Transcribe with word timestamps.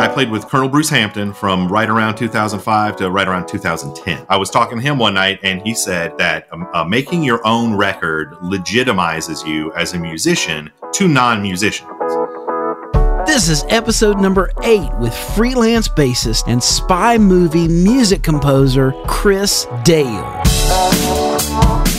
I 0.00 0.08
played 0.08 0.30
with 0.30 0.48
Colonel 0.48 0.70
Bruce 0.70 0.88
Hampton 0.88 1.34
from 1.34 1.68
right 1.68 1.90
around 1.90 2.16
2005 2.16 2.96
to 2.96 3.10
right 3.10 3.28
around 3.28 3.46
2010. 3.46 4.24
I 4.30 4.36
was 4.38 4.48
talking 4.48 4.78
to 4.78 4.82
him 4.82 4.96
one 4.96 5.12
night, 5.12 5.40
and 5.42 5.60
he 5.60 5.74
said 5.74 6.16
that 6.16 6.48
um, 6.52 6.66
uh, 6.72 6.84
making 6.84 7.22
your 7.22 7.46
own 7.46 7.74
record 7.74 8.32
legitimizes 8.36 9.46
you 9.46 9.70
as 9.74 9.92
a 9.92 9.98
musician 9.98 10.70
to 10.94 11.06
non 11.06 11.42
musicians. 11.42 11.90
This 13.26 13.50
is 13.50 13.66
episode 13.68 14.18
number 14.18 14.50
eight 14.62 14.90
with 15.00 15.14
freelance 15.14 15.86
bassist 15.86 16.44
and 16.46 16.62
spy 16.62 17.18
movie 17.18 17.68
music 17.68 18.22
composer 18.22 18.94
Chris 19.06 19.66
Dale. 19.84 20.42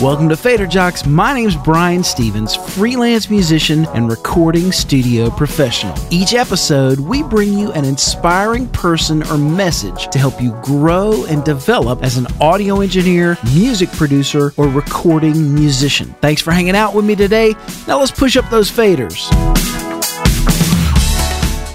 Welcome 0.02 0.30
to 0.30 0.36
Fader 0.36 0.66
Jocks. 0.66 1.06
My 1.06 1.32
name's 1.32 1.56
Brian 1.56 2.04
Stevens, 2.04 2.56
freelance 2.56 3.30
musician 3.30 3.86
and 3.94 4.10
recording 4.10 4.72
studio 4.72 5.30
professional. 5.30 5.94
Each 6.10 6.34
episode, 6.34 7.00
we 7.00 7.22
bring 7.22 7.54
you 7.54 7.72
an 7.74 7.86
inspiring 7.86 8.68
person 8.70 9.22
or 9.28 9.38
message 9.38 10.08
to 10.08 10.18
help 10.18 10.42
you 10.42 10.60
grow 10.64 11.24
and 11.26 11.44
develop 11.44 12.02
as 12.02 12.18
an 12.18 12.26
audio 12.42 12.82
engineer, 12.82 13.38
music 13.54 13.92
producer, 13.92 14.54
or 14.58 14.68
recording 14.68 15.54
musician. 15.54 16.16
Thanks 16.20 16.42
for 16.42 16.52
hanging 16.52 16.76
out 16.76 16.96
with 16.96 17.06
me 17.06 17.16
today. 17.16 17.54
Now 17.88 18.00
let's 18.00 18.10
push 18.10 18.36
up 18.36 18.50
those 18.50 18.72
faders. 18.72 19.30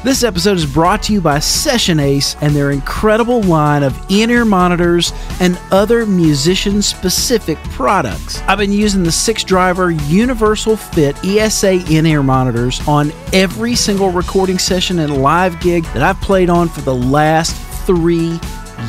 This 0.06 0.22
episode 0.22 0.56
is 0.56 0.66
brought 0.66 1.02
to 1.02 1.12
you 1.12 1.20
by 1.20 1.40
Session 1.40 1.98
Ace 1.98 2.36
and 2.40 2.54
their 2.54 2.70
incredible 2.70 3.42
line 3.42 3.82
of 3.82 3.98
in 4.08 4.30
ear 4.30 4.44
monitors 4.44 5.12
and 5.40 5.58
other 5.72 6.06
musician 6.06 6.80
specific 6.80 7.58
products. 7.70 8.40
I've 8.42 8.58
been 8.58 8.70
using 8.70 9.02
the 9.02 9.10
six 9.10 9.42
driver 9.42 9.90
Universal 9.90 10.76
Fit 10.76 11.16
ESA 11.24 11.92
in 11.92 12.06
ear 12.06 12.22
monitors 12.22 12.86
on 12.86 13.10
every 13.32 13.74
single 13.74 14.12
recording 14.12 14.60
session 14.60 15.00
and 15.00 15.22
live 15.22 15.58
gig 15.58 15.82
that 15.86 16.04
I've 16.04 16.20
played 16.20 16.50
on 16.50 16.68
for 16.68 16.82
the 16.82 16.94
last 16.94 17.56
three 17.84 18.38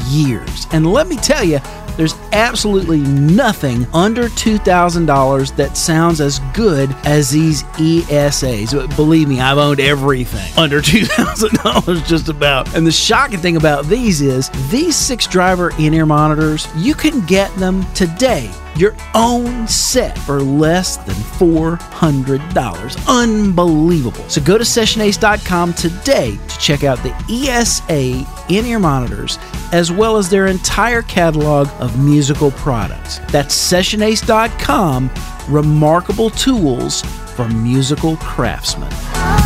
years. 0.09 0.67
And 0.71 0.85
let 0.85 1.07
me 1.07 1.15
tell 1.15 1.43
you, 1.43 1.57
there's 1.97 2.15
absolutely 2.31 2.99
nothing 2.99 3.85
under 3.93 4.29
$2,000 4.29 5.55
that 5.55 5.75
sounds 5.75 6.21
as 6.21 6.39
good 6.53 6.95
as 7.03 7.31
these 7.31 7.63
ESAs. 7.63 8.95
Believe 8.95 9.27
me, 9.27 9.41
I've 9.41 9.57
owned 9.57 9.79
everything 9.79 10.57
under 10.57 10.81
$2,000 10.81 12.05
just 12.07 12.29
about. 12.29 12.73
And 12.75 12.85
the 12.85 12.91
shocking 12.91 13.39
thing 13.39 13.57
about 13.57 13.85
these 13.85 14.21
is 14.21 14.49
these 14.69 14.95
six 14.95 15.27
driver 15.27 15.71
in 15.79 15.93
ear 15.93 16.05
monitors, 16.05 16.67
you 16.75 16.93
can 16.93 17.25
get 17.25 17.53
them 17.55 17.83
today 17.93 18.51
your 18.79 18.95
own 19.15 19.67
set 19.67 20.17
for 20.19 20.41
less 20.41 20.97
than 20.97 21.15
$400. 21.15 23.07
Unbelievable. 23.07 24.29
So 24.29 24.41
go 24.41 24.57
to 24.57 24.63
sessionace.com 24.63 25.73
today 25.73 26.37
to 26.47 26.59
check 26.59 26.83
out 26.83 26.99
the 26.99 27.13
ESA 27.29 28.25
in 28.49 28.65
ear 28.65 28.79
monitors 28.79 29.37
as 29.71 29.91
well 29.91 30.17
as 30.17 30.29
their 30.29 30.47
entire 30.47 31.01
catalog 31.01 31.67
of 31.79 31.99
musical 32.03 32.51
products. 32.51 33.19
That's 33.31 33.55
sessionace.com, 33.55 35.09
remarkable 35.49 36.29
tools 36.29 37.01
for 37.35 37.47
musical 37.49 38.17
craftsmen. 38.17 39.36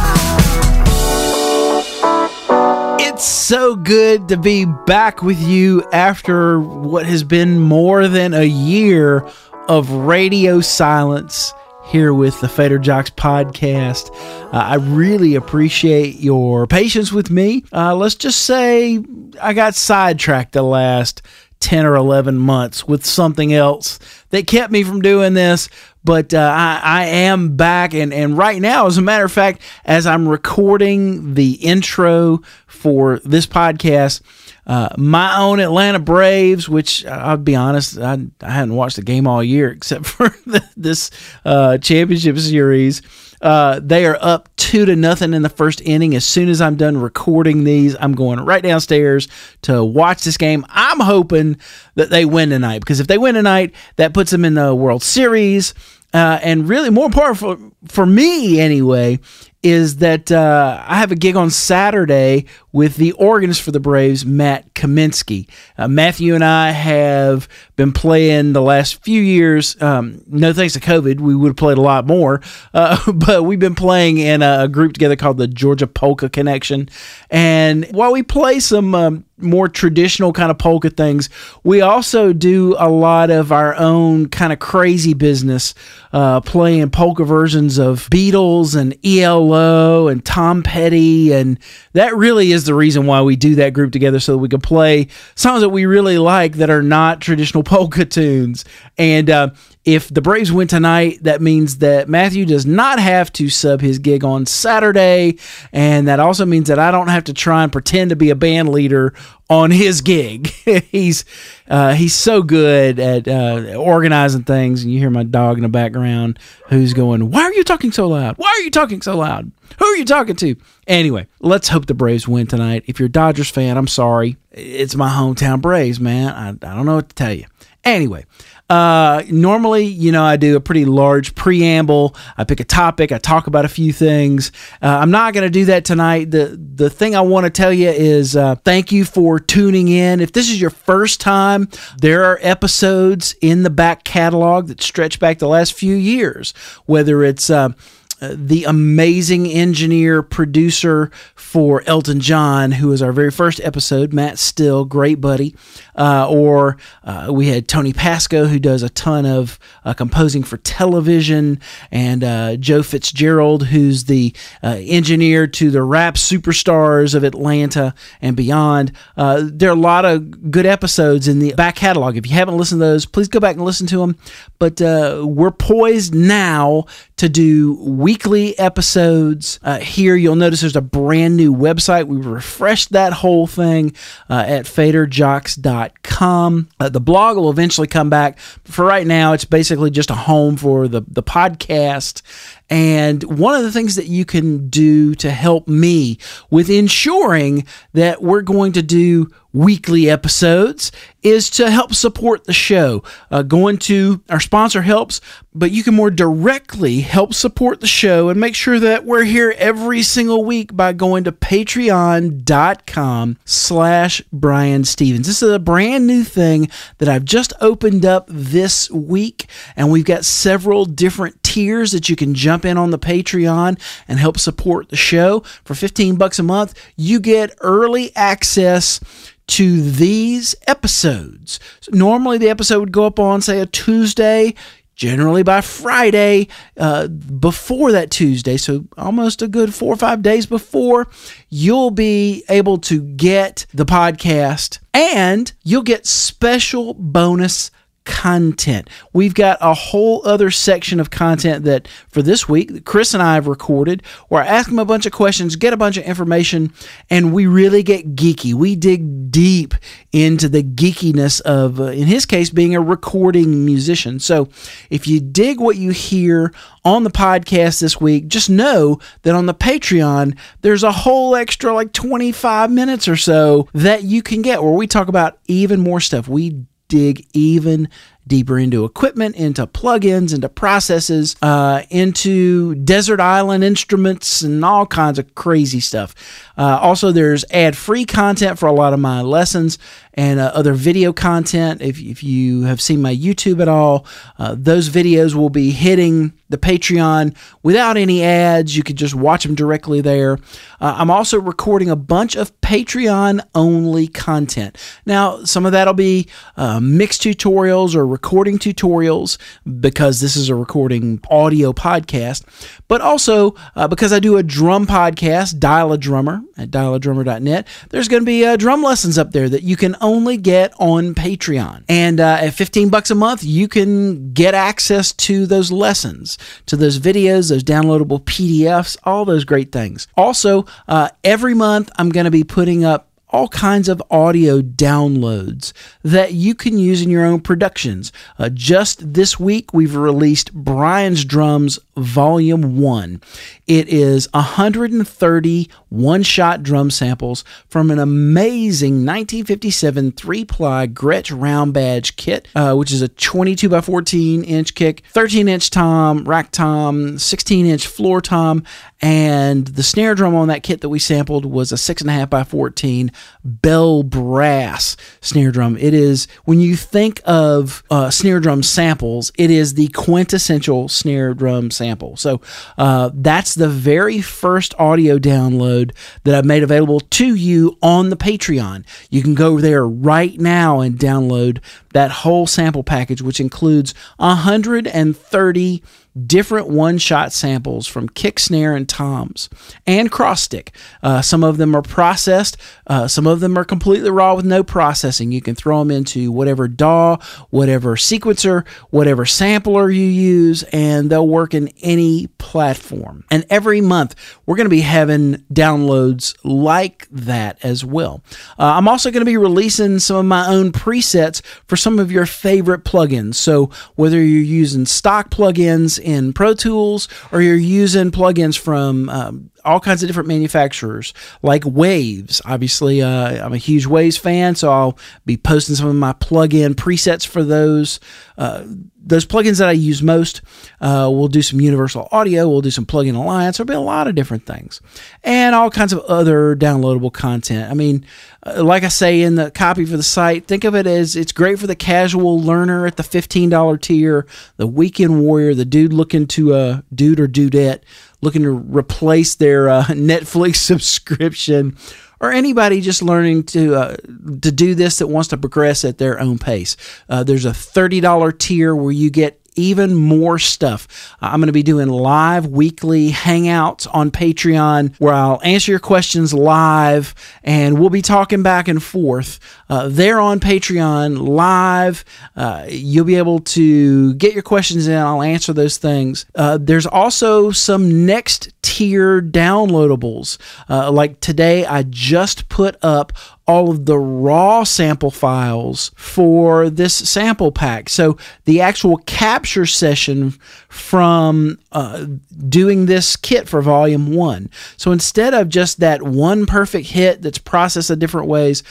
It's 3.21 3.27
so 3.27 3.75
good 3.75 4.29
to 4.29 4.35
be 4.35 4.65
back 4.65 5.21
with 5.21 5.39
you 5.39 5.87
after 5.93 6.59
what 6.59 7.05
has 7.05 7.23
been 7.23 7.59
more 7.59 8.07
than 8.07 8.33
a 8.33 8.45
year 8.45 9.29
of 9.67 9.91
radio 9.91 10.59
silence 10.59 11.53
here 11.85 12.15
with 12.15 12.41
the 12.41 12.49
Fader 12.49 12.79
Jocks 12.79 13.11
podcast. 13.11 14.09
Uh, 14.51 14.57
I 14.57 14.75
really 14.77 15.35
appreciate 15.35 16.15
your 16.19 16.65
patience 16.65 17.11
with 17.11 17.29
me. 17.29 17.63
Uh, 17.71 17.95
let's 17.95 18.15
just 18.15 18.41
say 18.41 19.05
I 19.39 19.53
got 19.53 19.75
sidetracked 19.75 20.53
the 20.53 20.63
last 20.63 21.21
10 21.59 21.85
or 21.85 21.95
11 21.95 22.39
months 22.39 22.87
with 22.87 23.05
something 23.05 23.53
else 23.53 23.99
that 24.31 24.47
kept 24.47 24.71
me 24.73 24.83
from 24.83 24.99
doing 24.99 25.35
this. 25.35 25.69
But 26.03 26.33
uh, 26.33 26.51
I, 26.53 26.79
I 26.83 27.05
am 27.05 27.55
back, 27.55 27.93
and, 27.93 28.13
and 28.13 28.37
right 28.37 28.59
now, 28.59 28.87
as 28.87 28.97
a 28.97 29.01
matter 29.01 29.25
of 29.25 29.31
fact, 29.31 29.61
as 29.85 30.07
I'm 30.07 30.27
recording 30.27 31.35
the 31.35 31.53
intro 31.53 32.41
for 32.65 33.19
this 33.23 33.45
podcast, 33.45 34.21
uh, 34.65 34.89
my 34.97 35.37
own 35.37 35.59
Atlanta 35.59 35.99
Braves, 35.99 36.67
which 36.67 37.05
I'll 37.05 37.37
be 37.37 37.55
honest, 37.55 37.97
I, 37.99 38.17
I 38.41 38.49
hadn't 38.49 38.75
watched 38.75 38.95
the 38.95 39.03
game 39.03 39.27
all 39.27 39.43
year 39.43 39.69
except 39.71 40.05
for 40.05 40.29
the, 40.45 40.63
this 40.77 41.11
uh, 41.45 41.77
championship 41.77 42.37
series. 42.39 43.01
Uh, 43.41 43.79
they 43.83 44.05
are 44.05 44.17
up 44.21 44.49
two 44.55 44.85
to 44.85 44.95
nothing 44.95 45.33
in 45.33 45.41
the 45.41 45.49
first 45.49 45.81
inning. 45.81 46.15
As 46.15 46.25
soon 46.25 46.47
as 46.47 46.61
I'm 46.61 46.75
done 46.75 46.97
recording 46.97 47.63
these, 47.63 47.95
I'm 47.99 48.13
going 48.13 48.39
right 48.39 48.61
downstairs 48.61 49.27
to 49.63 49.83
watch 49.83 50.23
this 50.23 50.37
game. 50.37 50.65
I'm 50.69 50.99
hoping 50.99 51.57
that 51.95 52.09
they 52.09 52.25
win 52.25 52.49
tonight 52.51 52.79
because 52.79 52.99
if 52.99 53.07
they 53.07 53.17
win 53.17 53.35
tonight, 53.35 53.73
that 53.95 54.13
puts 54.13 54.31
them 54.31 54.45
in 54.45 54.53
the 54.53 54.75
World 54.75 55.03
Series. 55.03 55.73
Uh, 56.13 56.39
and 56.43 56.67
really, 56.67 56.89
more 56.89 57.05
important 57.05 57.37
for, 57.37 57.57
for 57.87 58.05
me 58.05 58.59
anyway, 58.59 59.17
is 59.63 59.97
that 59.97 60.31
uh, 60.31 60.83
I 60.85 60.97
have 60.97 61.11
a 61.11 61.15
gig 61.15 61.35
on 61.35 61.49
Saturday 61.49 62.45
with 62.71 62.95
the 62.95 63.11
organist 63.13 63.61
for 63.61 63.71
the 63.71 63.79
Braves, 63.79 64.25
Matt 64.25 64.73
Kaminski. 64.73 65.49
Uh, 65.77 65.87
Matthew 65.87 66.35
and 66.35 66.43
I 66.43 66.71
have 66.71 67.47
been 67.75 67.91
playing 67.91 68.53
the 68.53 68.61
last 68.61 69.03
few 69.03 69.21
years. 69.21 69.79
Um, 69.81 70.23
no 70.27 70.53
thanks 70.53 70.73
to 70.73 70.79
COVID, 70.79 71.19
we 71.19 71.35
would 71.35 71.49
have 71.49 71.57
played 71.57 71.77
a 71.77 71.81
lot 71.81 72.07
more, 72.07 72.41
uh, 72.73 73.11
but 73.13 73.43
we've 73.43 73.59
been 73.59 73.75
playing 73.75 74.17
in 74.17 74.41
a, 74.41 74.67
group 74.71 74.93
together 74.93 75.15
called 75.15 75.37
the 75.37 75.47
Georgia 75.47 75.87
Polka 75.87 76.29
Connection. 76.29 76.87
And 77.29 77.85
while 77.91 78.13
we 78.13 78.23
play 78.23 78.59
some 78.59 78.95
um, 78.95 79.25
more 79.41 79.67
traditional 79.67 80.33
kind 80.33 80.51
of 80.51 80.57
polka 80.57 80.89
things, 80.89 81.29
we 81.63 81.81
also 81.81 82.33
do 82.33 82.75
a 82.77 82.89
lot 82.89 83.29
of 83.29 83.51
our 83.51 83.75
own 83.75 84.29
kind 84.29 84.53
of 84.53 84.59
crazy 84.59 85.13
business, 85.13 85.73
uh, 86.13 86.41
playing 86.41 86.89
polka 86.91 87.23
versions 87.23 87.77
of 87.77 88.09
Beatles 88.09 88.75
and 88.75 88.95
ELO 89.05 90.07
and 90.07 90.23
Tom 90.23 90.63
Petty. 90.63 91.33
And 91.33 91.59
that 91.93 92.15
really 92.15 92.51
is 92.51 92.60
is 92.61 92.65
the 92.67 92.75
reason 92.75 93.05
why 93.05 93.21
we 93.21 93.35
do 93.35 93.55
that 93.55 93.73
group 93.73 93.91
together 93.91 94.19
so 94.19 94.33
that 94.33 94.37
we 94.37 94.49
can 94.49 94.61
play 94.61 95.07
songs 95.35 95.61
that 95.61 95.69
we 95.69 95.85
really 95.85 96.17
like 96.17 96.53
that 96.53 96.69
are 96.69 96.83
not 96.83 97.21
traditional 97.21 97.63
polka 97.71 98.05
tunes. 98.05 98.65
And 98.97 99.29
uh, 99.29 99.49
if 99.83 100.09
the 100.09 100.21
Braves 100.21 100.51
win 100.51 100.67
tonight, 100.67 101.19
that 101.23 101.41
means 101.41 101.79
that 101.79 102.07
Matthew 102.07 102.45
does 102.45 102.67
not 102.67 102.99
have 102.99 103.33
to 103.33 103.49
sub 103.49 103.81
his 103.81 103.97
gig 103.97 104.23
on 104.23 104.45
Saturday. 104.45 105.37
And 105.73 106.07
that 106.07 106.19
also 106.19 106.45
means 106.45 106.67
that 106.67 106.77
I 106.77 106.91
don't 106.91 107.07
have 107.07 107.23
to 107.25 107.33
try 107.33 107.63
and 107.63 107.71
pretend 107.71 108.11
to 108.11 108.15
be 108.15 108.29
a 108.29 108.35
band 108.35 108.69
leader 108.69 109.13
on 109.49 109.71
his 109.71 110.01
gig. 110.01 110.47
he's 110.91 111.25
uh, 111.67 111.93
he's 111.93 112.13
so 112.13 112.43
good 112.43 112.99
at 112.99 113.27
uh, 113.27 113.75
organizing 113.75 114.43
things. 114.43 114.83
And 114.83 114.93
you 114.93 114.99
hear 114.99 115.09
my 115.09 115.23
dog 115.23 115.57
in 115.57 115.63
the 115.63 115.69
background 115.69 116.37
who's 116.67 116.93
going, 116.93 117.31
Why 117.31 117.41
are 117.41 117.53
you 117.53 117.63
talking 117.63 117.91
so 117.91 118.07
loud? 118.07 118.37
Why 118.37 118.49
are 118.49 118.61
you 118.61 118.71
talking 118.71 119.01
so 119.01 119.17
loud? 119.17 119.51
Who 119.79 119.85
are 119.85 119.95
you 119.95 120.05
talking 120.05 120.35
to? 120.35 120.55
Anyway, 120.85 121.25
let's 121.39 121.69
hope 121.69 121.87
the 121.87 121.95
Braves 121.95 122.27
win 122.27 122.45
tonight. 122.45 122.83
If 122.85 122.99
you're 122.99 123.07
a 123.07 123.11
Dodgers 123.11 123.49
fan, 123.49 123.77
I'm 123.77 123.87
sorry. 123.87 124.37
It's 124.51 124.95
my 124.95 125.09
hometown 125.09 125.59
Braves, 125.59 125.99
man. 125.99 126.33
I, 126.33 126.49
I 126.49 126.75
don't 126.75 126.85
know 126.85 126.95
what 126.95 127.09
to 127.09 127.15
tell 127.15 127.33
you. 127.33 127.45
Anyway, 127.83 128.25
uh, 128.71 129.23
normally, 129.29 129.83
you 129.83 130.13
know, 130.13 130.23
I 130.23 130.37
do 130.37 130.55
a 130.55 130.61
pretty 130.61 130.85
large 130.85 131.35
preamble. 131.35 132.15
I 132.37 132.45
pick 132.45 132.61
a 132.61 132.63
topic. 132.63 133.11
I 133.11 133.17
talk 133.17 133.47
about 133.47 133.65
a 133.65 133.67
few 133.67 133.91
things. 133.91 134.53
Uh, 134.81 134.87
I'm 134.87 135.11
not 135.11 135.33
going 135.33 135.43
to 135.43 135.49
do 135.49 135.65
that 135.65 135.83
tonight. 135.83 136.31
The 136.31 136.57
the 136.75 136.89
thing 136.89 137.13
I 137.13 137.19
want 137.19 137.43
to 137.43 137.49
tell 137.49 137.73
you 137.73 137.89
is 137.89 138.37
uh, 138.37 138.55
thank 138.55 138.93
you 138.93 139.03
for 139.03 139.41
tuning 139.41 139.89
in. 139.89 140.21
If 140.21 140.31
this 140.31 140.49
is 140.49 140.61
your 140.61 140.69
first 140.69 141.19
time, 141.19 141.67
there 141.97 142.23
are 142.23 142.39
episodes 142.41 143.35
in 143.41 143.63
the 143.63 143.69
back 143.69 144.05
catalog 144.05 144.67
that 144.67 144.81
stretch 144.81 145.19
back 145.19 145.39
the 145.39 145.49
last 145.49 145.73
few 145.73 145.95
years. 145.95 146.53
Whether 146.85 147.25
it's 147.25 147.49
uh, 147.49 147.73
the 148.21 148.65
amazing 148.65 149.47
engineer 149.47 150.21
producer 150.21 151.09
for 151.35 151.81
Elton 151.87 152.19
John, 152.19 152.73
who 152.73 152.89
was 152.89 153.01
our 153.01 153.11
very 153.11 153.31
first 153.31 153.59
episode, 153.61 154.13
Matt 154.13 154.37
Still, 154.37 154.85
great 154.85 155.19
buddy. 155.19 155.55
Uh, 155.95 156.27
or 156.29 156.77
uh, 157.03 157.29
we 157.31 157.47
had 157.47 157.67
Tony 157.67 157.93
Pasco, 157.93 158.45
who 158.45 158.59
does 158.59 158.83
a 158.83 158.89
ton 158.89 159.25
of 159.25 159.57
uh, 159.83 159.93
composing 159.93 160.43
for 160.43 160.57
television, 160.57 161.59
and 161.91 162.23
uh, 162.23 162.55
Joe 162.57 162.83
Fitzgerald, 162.83 163.67
who's 163.67 164.05
the 164.05 164.35
uh, 164.63 164.77
engineer 164.79 165.47
to 165.47 165.71
the 165.71 165.81
rap 165.81 166.15
superstars 166.15 167.15
of 167.15 167.23
Atlanta 167.23 167.93
and 168.21 168.37
beyond. 168.37 168.91
Uh, 169.17 169.41
there 169.43 169.69
are 169.69 169.75
a 169.75 169.79
lot 169.79 170.05
of 170.05 170.51
good 170.51 170.67
episodes 170.67 171.27
in 171.27 171.39
the 171.39 171.53
back 171.55 171.75
catalog. 171.75 172.15
If 172.15 172.27
you 172.27 172.33
haven't 172.33 172.57
listened 172.57 172.81
to 172.81 172.85
those, 172.85 173.05
please 173.07 173.27
go 173.27 173.39
back 173.39 173.55
and 173.55 173.65
listen 173.65 173.87
to 173.87 173.97
them. 173.97 174.15
But 174.59 174.79
we're 174.79 175.51
poised 175.51 176.13
now 176.13 176.85
to 177.17 177.27
do 177.27 177.73
weekly 177.81 178.10
episodes. 178.57 179.59
here, 179.81 180.15
you'll 180.15 180.35
notice 180.35 180.61
there's 180.61 180.75
a 180.75 180.81
brand 180.81 181.37
new 181.37 181.53
website. 181.53 182.07
We 182.07 182.17
refreshed 182.17 182.91
that 182.91 183.13
whole 183.13 183.45
thing 183.47 183.95
at 184.29 184.65
faderjocks.com. 184.65 186.69
Uh, 186.79 186.89
the 186.89 186.99
blog 186.99 187.37
will 187.37 187.49
eventually 187.49 187.87
come 187.87 188.09
back. 188.09 188.37
For 188.39 188.85
right 188.85 189.07
now, 189.07 189.33
it's 189.33 189.45
basically 189.45 189.91
just 189.91 190.09
a 190.09 190.15
home 190.15 190.57
for 190.57 190.87
the, 190.87 191.01
the 191.07 191.23
podcast 191.23 192.21
And 192.71 193.21
one 193.23 193.53
of 193.53 193.63
the 193.63 193.71
things 193.71 193.97
that 193.97 194.07
you 194.07 194.23
can 194.23 194.69
do 194.69 195.13
to 195.15 195.29
help 195.29 195.67
me 195.67 196.17
with 196.49 196.69
ensuring 196.69 197.65
that 197.91 198.21
we're 198.21 198.41
going 198.41 198.71
to 198.71 198.81
do 198.81 199.29
weekly 199.53 200.09
episodes 200.09 200.91
is 201.21 201.49
to 201.49 201.69
help 201.69 201.93
support 201.93 202.45
the 202.45 202.53
show. 202.53 203.03
Uh, 203.29 203.41
going 203.41 203.77
to 203.77 204.23
our 204.29 204.39
sponsor 204.39 204.81
helps, 204.81 205.19
but 205.53 205.71
you 205.71 205.83
can 205.83 205.93
more 205.93 206.09
directly 206.09 207.01
help 207.01 207.33
support 207.33 207.81
the 207.81 207.87
show 207.87 208.29
and 208.29 208.39
make 208.39 208.55
sure 208.55 208.79
that 208.79 209.05
we're 209.05 209.25
here 209.25 209.53
every 209.57 210.01
single 210.01 210.45
week 210.45 210.75
by 210.75 210.93
going 210.93 211.23
to 211.23 211.31
patreon.com 211.31 213.37
slash 213.45 214.21
Brian 214.31 214.85
Stevens. 214.85 215.27
This 215.27 215.43
is 215.43 215.51
a 215.51 215.59
brand 215.59 216.07
new 216.07 216.23
thing 216.23 216.69
that 216.99 217.09
I've 217.09 217.25
just 217.25 217.53
opened 217.59 218.05
up 218.05 218.25
this 218.29 218.89
week, 218.89 219.47
and 219.75 219.91
we've 219.91 220.05
got 220.05 220.25
several 220.25 220.85
different 220.85 221.40
tiers 221.51 221.91
that 221.91 222.07
you 222.07 222.15
can 222.15 222.33
jump 222.33 222.63
in 222.63 222.77
on 222.77 222.91
the 222.91 222.99
Patreon 222.99 223.79
and 224.07 224.19
help 224.19 224.39
support 224.39 224.89
the 224.89 224.95
show. 224.95 225.41
For 225.65 225.75
15 225.75 226.15
bucks 226.15 226.39
a 226.39 226.43
month, 226.43 226.73
you 226.95 227.19
get 227.19 227.57
early 227.61 228.15
access 228.15 228.99
to 229.47 229.81
these 229.81 230.55
episodes. 230.65 231.59
So 231.81 231.91
normally, 231.93 232.37
the 232.37 232.49
episode 232.49 232.79
would 232.79 232.91
go 232.93 233.05
up 233.05 233.19
on, 233.19 233.41
say, 233.41 233.59
a 233.59 233.65
Tuesday 233.65 234.55
generally 234.95 235.41
by 235.41 235.59
Friday 235.61 236.47
uh, 236.77 237.07
before 237.07 237.91
that 237.91 238.11
Tuesday, 238.11 238.55
so 238.55 238.85
almost 238.97 239.41
a 239.41 239.47
good 239.47 239.73
four 239.73 239.91
or 239.91 239.97
five 239.97 240.21
days 240.21 240.45
before, 240.45 241.07
you'll 241.49 241.89
be 241.89 242.43
able 242.49 242.77
to 242.77 243.01
get 243.01 243.65
the 243.73 243.85
podcast 243.85 244.77
and 244.93 245.53
you'll 245.63 245.81
get 245.81 246.05
special 246.05 246.93
bonus 246.93 247.71
content. 248.03 248.89
We've 249.13 249.33
got 249.33 249.57
a 249.61 249.73
whole 249.73 250.25
other 250.25 250.49
section 250.51 250.99
of 250.99 251.11
content 251.11 251.65
that 251.65 251.87
for 252.09 252.21
this 252.21 252.49
week, 252.49 252.85
Chris 252.85 253.13
and 253.13 253.21
I 253.21 253.35
have 253.35 253.47
recorded 253.47 254.03
where 254.27 254.43
I 254.43 254.47
ask 254.47 254.69
them 254.69 254.79
a 254.79 254.85
bunch 254.85 255.05
of 255.05 255.11
questions, 255.11 255.55
get 255.55 255.73
a 255.73 255.77
bunch 255.77 255.97
of 255.97 256.03
information, 256.03 256.73
and 257.09 257.33
we 257.33 257.45
really 257.45 257.83
get 257.83 258.15
geeky. 258.15 258.53
We 258.53 258.75
dig 258.75 259.31
deep 259.31 259.73
into 260.11 260.49
the 260.49 260.63
geekiness 260.63 261.41
of, 261.41 261.79
uh, 261.79 261.85
in 261.85 262.07
his 262.07 262.25
case, 262.25 262.49
being 262.49 262.75
a 262.75 262.81
recording 262.81 263.65
musician. 263.65 264.19
So 264.19 264.49
if 264.89 265.07
you 265.07 265.19
dig 265.19 265.59
what 265.59 265.77
you 265.77 265.91
hear 265.91 266.53
on 266.83 267.03
the 267.03 267.11
podcast 267.11 267.79
this 267.79 268.01
week, 268.01 268.27
just 268.27 268.49
know 268.49 268.99
that 269.21 269.35
on 269.35 269.45
the 269.45 269.53
Patreon, 269.53 270.37
there's 270.61 270.83
a 270.83 270.91
whole 270.91 271.35
extra 271.35 271.73
like 271.73 271.93
25 271.93 272.71
minutes 272.71 273.07
or 273.07 273.15
so 273.15 273.67
that 273.73 274.03
you 274.03 274.23
can 274.23 274.41
get 274.41 274.63
where 274.63 274.73
we 274.73 274.87
talk 274.87 275.07
about 275.07 275.37
even 275.47 275.79
more 275.79 275.99
stuff. 275.99 276.27
We 276.27 276.65
dig 276.91 277.25
even 277.31 277.87
deeper 278.27 278.59
into 278.59 278.83
equipment, 278.83 279.35
into 279.37 279.65
plugins, 279.65 280.33
into 280.35 280.49
processes, 280.49 281.37
uh, 281.41 281.83
into 281.89 282.75
desert 282.75 283.21
island 283.21 283.63
instruments, 283.63 284.41
and 284.41 284.63
all 284.63 284.85
kinds 284.85 285.17
of 285.17 285.33
crazy 285.33 285.79
stuff. 285.79 286.13
Uh, 286.57 286.77
also, 286.81 287.13
there's 287.13 287.45
ad 287.51 287.77
free 287.77 288.03
content 288.03 288.59
for 288.59 288.67
a 288.67 288.73
lot 288.73 288.91
of 288.93 288.99
my 288.99 289.21
lessons 289.21 289.77
and 290.13 290.39
uh, 290.39 290.51
other 290.53 290.73
video 290.73 291.13
content. 291.13 291.81
If, 291.81 291.99
if 291.99 292.23
you 292.23 292.63
have 292.63 292.81
seen 292.81 293.01
my 293.01 293.15
YouTube 293.15 293.61
at 293.61 293.67
all, 293.67 294.05
uh, 294.37 294.55
those 294.57 294.89
videos 294.89 295.35
will 295.35 295.49
be 295.49 295.71
hitting 295.71 296.33
the 296.49 296.57
Patreon 296.57 297.35
without 297.63 297.97
any 297.97 298.23
ads. 298.23 298.75
You 298.75 298.83
could 298.83 298.97
just 298.97 299.15
watch 299.15 299.43
them 299.43 299.55
directly 299.55 300.01
there. 300.01 300.33
Uh, 300.81 300.95
I'm 300.97 301.09
also 301.09 301.39
recording 301.39 301.89
a 301.89 301.95
bunch 301.95 302.35
of 302.35 302.59
Patreon 302.61 303.41
only 303.55 304.07
content. 304.07 304.77
Now, 305.05 305.43
some 305.45 305.65
of 305.65 305.71
that'll 305.71 305.93
be 305.93 306.27
uh, 306.57 306.79
mixed 306.81 307.21
tutorials 307.21 307.95
or 307.95 308.05
recording 308.05 308.59
tutorials 308.59 309.37
because 309.79 310.19
this 310.19 310.35
is 310.35 310.49
a 310.49 310.55
recording 310.55 311.21
audio 311.29 311.71
podcast, 311.71 312.43
but 312.87 312.99
also 312.99 313.55
uh, 313.75 313.87
because 313.87 314.11
I 314.11 314.19
do 314.19 314.37
a 314.37 314.43
drum 314.43 314.85
podcast, 314.85 315.59
Dial 315.59 315.93
a 315.93 315.97
Drummer 315.97 316.41
at 316.57 316.69
dialadrummer.net. 316.69 317.67
There's 317.89 318.07
going 318.07 318.21
to 318.21 318.25
be 318.25 318.45
uh, 318.45 318.57
drum 318.57 318.83
lessons 318.83 319.17
up 319.17 319.31
there 319.31 319.47
that 319.47 319.63
you 319.63 319.77
can 319.77 319.95
only 320.01 320.37
get 320.37 320.73
on 320.79 321.15
Patreon. 321.15 321.83
And 321.87 322.19
uh, 322.19 322.39
at 322.41 322.53
15 322.53 322.89
bucks 322.89 323.11
a 323.11 323.15
month, 323.15 323.43
you 323.43 323.67
can 323.67 324.33
get 324.33 324.53
access 324.53 325.11
to 325.13 325.45
those 325.45 325.71
lessons, 325.71 326.37
to 326.65 326.75
those 326.75 326.99
videos, 326.99 327.49
those 327.49 327.63
downloadable 327.63 328.21
PDFs, 328.21 328.97
all 329.03 329.25
those 329.25 329.45
great 329.45 329.71
things. 329.71 330.07
Also, 330.17 330.65
uh, 330.87 331.09
every 331.23 331.53
month, 331.53 331.89
I'm 331.97 332.09
going 332.09 332.25
to 332.25 332.31
be 332.31 332.43
putting 332.43 332.83
up 332.83 333.10
all 333.31 333.47
kinds 333.47 333.89
of 333.89 334.01
audio 334.11 334.61
downloads 334.61 335.73
that 336.03 336.33
you 336.33 336.53
can 336.53 336.77
use 336.77 337.01
in 337.01 337.09
your 337.09 337.25
own 337.25 337.39
productions. 337.39 338.11
Uh, 338.37 338.49
just 338.49 339.13
this 339.13 339.39
week, 339.39 339.73
we've 339.73 339.95
released 339.95 340.53
Brian's 340.53 341.25
Drums 341.25 341.79
Volume 341.95 342.79
1. 342.79 343.21
It 343.67 343.87
is 343.89 344.27
130 344.33 345.69
one 345.91 346.23
shot 346.23 346.63
drum 346.63 346.89
samples 346.89 347.43
from 347.67 347.91
an 347.91 347.99
amazing 347.99 349.05
1957 349.05 350.13
three 350.13 350.45
ply 350.45 350.87
Gretsch 350.87 351.37
round 351.37 351.73
badge 351.73 352.15
kit, 352.15 352.47
uh, 352.55 352.75
which 352.75 352.91
is 352.91 353.01
a 353.01 353.09
22 353.09 353.67
by 353.69 353.81
14 353.81 354.43
inch 354.43 354.73
kick, 354.73 355.03
13 355.09 355.49
inch 355.49 355.69
tom, 355.69 356.23
rack 356.23 356.51
tom, 356.51 357.17
16 357.17 357.65
inch 357.65 357.85
floor 357.87 358.21
tom, 358.21 358.63
and 359.01 359.65
the 359.65 359.81
snare 359.81 360.13
drum 360.13 360.35
on 360.35 360.47
that 360.49 360.61
kit 360.61 360.81
that 360.81 360.89
we 360.89 360.99
sampled 360.99 361.45
was 361.45 361.71
a 361.71 361.75
6.5 361.75 362.29
by 362.29 362.43
14 362.43 363.11
bell 363.43 364.03
brass 364.03 364.95
snare 365.21 365.51
drum. 365.51 365.75
It 365.77 365.95
is, 365.95 366.27
when 366.45 366.59
you 366.59 366.75
think 366.75 367.19
of 367.25 367.83
uh, 367.89 368.11
snare 368.11 368.39
drum 368.39 368.61
samples, 368.61 369.31
it 369.37 369.49
is 369.49 369.73
the 369.73 369.87
quintessential 369.89 370.87
snare 370.87 371.33
drum 371.33 371.71
sample. 371.71 372.15
So 372.15 372.41
uh, 372.77 373.09
that's 373.13 373.55
the 373.55 373.69
very 373.69 374.21
first 374.21 374.75
audio 374.77 375.17
download 375.17 375.95
that 376.23 376.35
I've 376.35 376.45
made 376.45 376.61
available 376.61 376.99
to 376.99 377.33
you 377.33 377.77
on 377.81 378.11
the 378.11 378.17
Patreon. 378.17 378.85
You 379.09 379.23
can 379.23 379.33
go 379.33 379.59
there 379.59 379.87
right 379.87 380.39
now 380.39 380.79
and 380.79 380.99
download 380.99 381.59
that 381.93 382.11
whole 382.11 382.45
sample 382.45 382.83
package, 382.83 383.21
which 383.21 383.39
includes 383.39 383.95
130 384.17 385.83
different 386.27 386.67
one 386.67 386.97
shot 386.97 387.31
samples 387.31 387.87
from 387.87 388.09
kick, 388.09 388.39
snare, 388.39 388.75
and 388.75 388.87
toms, 388.87 389.49
and 389.87 390.11
cross 390.11 390.41
stick. 390.41 390.71
Uh, 391.01 391.21
some 391.21 391.43
of 391.43 391.57
them 391.57 391.75
are 391.75 391.81
processed, 391.81 392.57
uh, 392.87 393.07
some 393.07 393.27
of 393.27 393.39
them 393.39 393.57
are 393.57 393.63
completely 393.63 394.09
raw 394.09 394.35
with 394.35 394.45
no 394.45 394.63
processing. 394.63 395.31
You 395.31 395.41
can 395.41 395.55
throw 395.55 395.79
them 395.79 395.91
into 395.91 396.31
whatever 396.31 396.67
DAW, 396.67 397.17
whatever 397.49 397.95
sequencer, 397.95 398.67
whatever 398.89 399.25
sampler 399.25 399.89
you 399.89 400.05
use, 400.05 400.63
and 400.63 401.09
they'll 401.09 401.27
work 401.27 401.53
in 401.53 401.69
any 401.81 402.27
platform. 402.37 403.23
And 403.31 403.45
every 403.49 403.81
month, 403.81 404.15
we're 404.45 404.57
going 404.57 404.65
to 404.65 404.69
be 404.69 404.81
having 404.81 405.37
downloads 405.53 406.35
like 406.43 407.07
that 407.11 407.63
as 407.63 407.85
well. 407.85 408.21
Uh, 408.59 408.73
I'm 408.75 408.87
also 408.87 409.11
going 409.11 409.21
to 409.21 409.25
be 409.25 409.37
releasing 409.37 409.99
some 409.99 410.17
of 410.17 410.25
my 410.25 410.47
own 410.47 410.71
presets 410.71 411.41
for 411.67 411.77
some 411.77 411.99
of 411.99 412.11
your 412.11 412.25
favorite 412.25 412.83
plugins. 412.83 413.35
So 413.35 413.69
whether 413.95 414.17
you're 414.17 414.43
using 414.43 414.85
stock 414.85 415.29
plugins, 415.29 416.00
in 416.01 416.33
Pro 416.33 416.53
Tools 416.53 417.07
or 417.31 417.41
you're 417.41 417.55
using 417.55 418.11
plugins 418.11 418.57
from 418.57 419.09
um, 419.09 419.51
all 419.65 419.79
kinds 419.79 420.03
of 420.03 420.07
different 420.07 420.27
manufacturers 420.27 421.13
like 421.41 421.63
Waves. 421.65 422.41
Obviously, 422.45 423.01
uh, 423.01 423.45
I'm 423.45 423.53
a 423.53 423.57
huge 423.57 423.85
Waves 423.85 424.17
fan, 424.17 424.55
so 424.55 424.71
I'll 424.71 424.97
be 425.25 425.37
posting 425.37 425.75
some 425.75 425.87
of 425.87 425.95
my 425.95 426.13
plugin 426.13 426.73
presets 426.73 427.25
for 427.25 427.43
those. 427.43 427.99
Uh, 428.37 428.63
those 429.03 429.25
plugins 429.25 429.57
that 429.59 429.67
I 429.67 429.73
use 429.73 430.01
most, 430.01 430.41
uh, 430.79 431.09
we'll 431.11 431.27
do 431.27 431.41
some 431.41 431.59
Universal 431.59 432.07
Audio, 432.11 432.47
we'll 432.47 432.61
do 432.61 432.71
some 432.71 432.85
Plugin 432.85 433.15
Alliance, 433.15 433.57
there'll 433.57 433.67
be 433.67 433.73
a 433.73 433.79
lot 433.79 434.07
of 434.07 434.15
different 434.15 434.45
things, 434.45 434.79
and 435.23 435.55
all 435.55 435.71
kinds 435.71 435.91
of 435.91 435.99
other 436.01 436.55
downloadable 436.55 437.11
content. 437.11 437.71
I 437.71 437.73
mean, 437.73 438.05
uh, 438.43 438.63
like 438.63 438.83
I 438.83 438.89
say 438.89 439.21
in 439.21 439.35
the 439.35 439.51
copy 439.51 439.85
for 439.85 439.97
the 439.97 440.03
site, 440.03 440.47
think 440.47 440.63
of 440.63 440.75
it 440.75 440.85
as 440.85 441.15
it's 441.15 441.31
great 441.31 441.59
for 441.59 441.67
the 441.67 441.75
casual 441.75 442.39
learner 442.39 442.85
at 442.85 442.97
the 442.97 443.03
$15 443.03 443.81
tier, 443.81 444.25
the 444.57 444.67
weekend 444.67 445.21
warrior, 445.21 445.53
the 445.53 445.65
dude 445.65 445.93
looking 445.93 446.27
to 446.27 446.53
a 446.53 446.83
dude 446.93 447.19
or 447.19 447.27
dudette 447.27 447.81
looking 448.21 448.43
to 448.43 448.51
replace 448.51 449.35
their 449.35 449.69
uh, 449.69 449.83
Netflix 449.89 450.55
subscription, 450.71 451.77
or 452.19 452.31
anybody 452.31 452.81
just 452.81 453.01
learning 453.01 453.43
to 453.43 453.75
uh, 453.75 453.95
to 454.41 454.51
do 454.51 454.75
this 454.75 454.99
that 454.99 455.07
wants 455.07 455.29
to 455.29 455.37
progress 455.37 455.83
at 455.83 455.97
their 455.97 456.19
own 456.19 456.37
pace. 456.37 456.77
Uh, 457.09 457.23
there's 457.23 457.45
a 457.45 457.53
thirty 457.53 457.99
dollar 457.99 458.31
tier 458.31 458.75
where 458.75 458.91
you 458.91 459.09
get 459.09 459.40
even 459.55 459.93
more 459.93 460.39
stuff. 460.39 461.15
I'm 461.21 461.39
going 461.39 461.47
to 461.47 461.53
be 461.53 461.63
doing 461.63 461.89
live 461.89 462.47
weekly 462.47 463.11
hangouts 463.11 463.87
on 463.93 464.11
Patreon 464.11 464.95
where 464.97 465.13
I'll 465.13 465.41
answer 465.43 465.71
your 465.71 465.79
questions 465.79 466.33
live 466.33 467.13
and 467.43 467.79
we'll 467.79 467.89
be 467.89 468.01
talking 468.01 468.43
back 468.43 468.67
and 468.67 468.81
forth. 468.81 469.39
Uh, 469.69 469.87
there 469.89 470.19
on 470.19 470.39
Patreon 470.39 471.27
live. 471.27 472.03
Uh, 472.35 472.65
you'll 472.69 473.05
be 473.05 473.15
able 473.15 473.39
to 473.39 474.13
get 474.15 474.33
your 474.33 474.43
questions 474.43 474.87
in. 474.87 474.97
I'll 474.97 475.21
answer 475.21 475.53
those 475.53 475.77
things. 475.77 476.25
Uh, 476.35 476.57
there's 476.59 476.85
also 476.85 477.51
some 477.51 478.05
next 478.05 478.49
tier 478.61 479.21
downloadables. 479.21 480.37
Uh, 480.69 480.91
like 480.91 481.19
today, 481.19 481.65
I 481.65 481.83
just 481.83 482.49
put 482.49 482.77
up 482.83 483.13
all 483.51 483.69
of 483.69 483.85
the 483.85 483.97
raw 483.97 484.63
sample 484.63 485.11
files 485.11 485.91
for 485.97 486.69
this 486.69 486.95
sample 486.95 487.51
pack. 487.51 487.89
So 487.89 488.17
the 488.45 488.61
actual 488.61 488.95
capture 489.05 489.65
session 489.65 490.31
from 490.69 491.59
uh, 491.73 492.05
doing 492.47 492.85
this 492.85 493.17
kit 493.17 493.49
for 493.49 493.61
volume 493.61 494.13
one. 494.13 494.49
So 494.77 494.93
instead 494.93 495.33
of 495.33 495.49
just 495.49 495.81
that 495.81 496.01
one 496.01 496.45
perfect 496.45 496.87
hit 496.87 497.21
that's 497.21 497.39
processed 497.39 497.91
in 497.91 497.99
different 497.99 498.27
ways, 498.27 498.63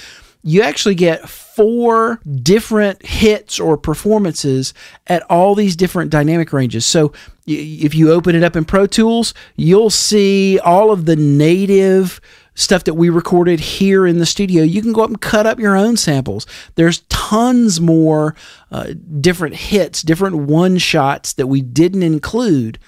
you 0.43 0.63
actually 0.63 0.95
get 0.95 1.29
four 1.29 2.19
different 2.43 3.05
hits 3.05 3.61
or 3.61 3.77
performances 3.77 4.73
at 5.09 5.23
all 5.29 5.55
these 5.55 5.77
different 5.77 6.11
dynamic 6.11 6.55
ranges. 6.55 6.87
So 6.87 7.13
if 7.47 7.95
you 7.95 8.11
open 8.11 8.35
it 8.35 8.43
up 8.43 8.57
in 8.57 8.65
Pro 8.65 8.87
Tools, 8.87 9.35
you'll 9.57 9.91
see 9.91 10.59
all 10.61 10.91
of 10.91 11.05
the 11.05 11.17
native 11.17 12.19
stuff 12.61 12.85
that 12.85 12.95
we 12.95 13.09
recorded 13.09 13.59
here 13.59 14.07
in 14.07 14.19
the 14.19 14.27
studio. 14.27 14.63
You 14.63 14.83
can 14.83 14.93
go 14.93 15.03
up 15.03 15.11
and 15.11 15.21
cut 15.21 15.47
up 15.47 15.59
your 15.59 15.77
own 15.77 15.97
samples. 15.97 16.47
There's 16.75 17.01
tons 17.09 17.81
more 17.81 18.35
uh, 18.71 18.95
different 19.21 19.57
hits, 19.57 20.03
different 20.03 20.37
one 20.37 20.79
shots 20.79 21.33
that 21.35 21.47
we 21.47 21.63
didn't 21.63 22.03
include 22.03 22.79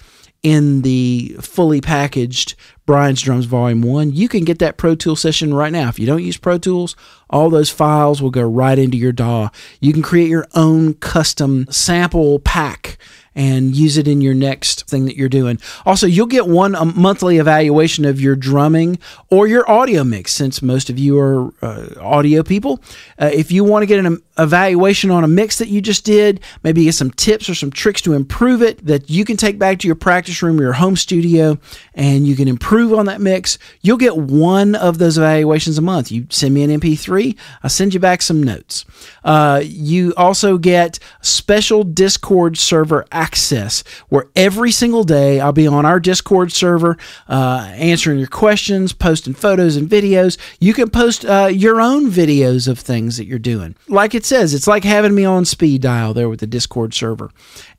in 0.43 0.83
the 0.83 1.37
fully 1.41 1.81
packaged 1.81 2.57
Brian's 2.85 3.23
Drums 3.23 3.45
Volume 3.45 3.81
1. 3.81 4.12
You 4.12 4.29
can 4.29 4.45
get 4.45 4.59
that 4.59 4.76
Pro 4.76 4.95
Tool 4.95 5.14
session 5.17 5.55
right 5.55 5.73
now. 5.73 5.88
If 5.88 5.99
you 5.99 6.07
don't 6.07 6.23
use 6.23 6.37
Pro 6.37 6.59
Tools, 6.59 6.97
all 7.33 7.51
those 7.51 7.71
files 7.71 8.21
will 8.21 8.31
go 8.31 8.43
right 8.43 8.79
into 8.79 8.97
your 8.97 9.12
DAW. 9.12 9.49
You 9.81 9.93
can 9.93 10.03
create 10.03 10.29
your 10.29 10.47
own 10.55 10.95
custom 10.95 11.67
sample 11.71 12.39
pack 12.39 12.99
and 13.35 13.75
use 13.75 13.97
it 13.97 14.07
in 14.07 14.21
your 14.21 14.35
next 14.35 14.89
thing 14.89 15.07
that 15.07 15.17
you're 15.17 15.29
doing. 15.29 15.59
Also, 15.87 16.07
you'll 16.07 16.27
get 16.27 16.47
one 16.47 16.77
monthly 16.95 17.39
evaluation 17.39 18.05
of 18.05 18.21
your 18.21 18.37
drumming 18.37 18.99
or 19.31 19.47
your 19.47 19.69
audio 19.71 20.05
mix, 20.05 20.33
since 20.33 20.61
most 20.61 20.91
of 20.91 20.99
you 20.99 21.19
are 21.19 21.53
uh, 21.62 21.89
audio 22.01 22.43
people. 22.43 22.83
Uh, 23.19 23.31
if 23.33 23.51
you 23.51 23.65
want 23.65 23.83
to 23.83 23.87
get 23.87 24.05
an 24.05 24.19
evaluation 24.39 25.11
on 25.11 25.25
a 25.25 25.29
mix 25.29 25.59
that 25.59 25.69
you 25.69 25.81
just 25.81 26.05
did, 26.05 26.41
maybe 26.62 26.85
get 26.85 26.95
some 26.95 27.11
tips 27.11 27.49
or 27.49 27.55
some 27.55 27.71
tricks 27.71 28.03
to 28.03 28.12
improve 28.12 28.62
it 28.62 28.85
that 28.85 29.09
you 29.09 29.25
can 29.25 29.37
take 29.37 29.59
back 29.59 29.79
to 29.79 29.87
your 29.87 29.97
practice 29.97 30.43
room 30.43 30.59
or 30.59 30.62
your 30.62 30.73
home 30.75 30.97
studio 30.97 31.59
and 31.95 32.27
you 32.27 32.37
can 32.37 32.49
improve 32.49 32.93
on 32.93 33.07
that 33.07 33.21
mix, 33.21 33.59
you'll 33.81 33.97
get 33.97 34.17
one 34.17 34.75
of 34.75 34.99
those 34.99 35.17
evaluations 35.17 35.79
a 35.79 35.83
month. 35.83 36.12
You 36.12 36.27
send 36.31 36.53
me 36.53 36.62
an 36.62 36.81
MP3, 36.81 37.22
I'll 37.62 37.71
send 37.71 37.95
you 37.95 38.00
back 38.00 38.23
some 38.23 38.43
notes. 38.43 38.85
Uh, 39.25 39.62
you 39.64 40.12
also 40.17 40.59
get 40.59 40.99
special 41.21 41.85
Discord 41.85 42.59
server 42.59 43.07
access 43.12 43.85
where 44.09 44.26
every 44.37 44.71
single 44.71 45.05
day 45.05 45.41
I'll 45.41 45.52
be 45.52 45.67
on 45.67 45.87
our 45.87 46.00
Discord 46.00 46.52
server 46.52 46.97
uh, 47.29 47.73
answering 47.75 48.19
your 48.19 48.29
questions, 48.29 48.93
posting 48.93 49.35
photos 49.35 49.76
and 49.76 49.88
videos. 49.88 50.38
You 50.61 50.75
can 50.75 50.91
post 50.91 51.25
uh, 51.25 51.50
your 51.52 51.81
own 51.81 52.11
videos 52.11 52.69
of 52.69 52.79
things 52.79 53.17
that 53.17 53.26
you're 53.26 53.38
doing. 53.38 53.76
Like 53.88 54.14
it 54.14 54.25
says, 54.25 54.55
it's 54.55 54.67
like 54.67 54.85
having 54.85 55.14
me 55.14 55.25
on 55.25 55.45
speed 55.45 55.83
dial 55.83 56.14
there 56.14 56.29
with 56.29 56.41
the 56.41 56.47
Discord 56.47 56.95
server. 56.95 57.31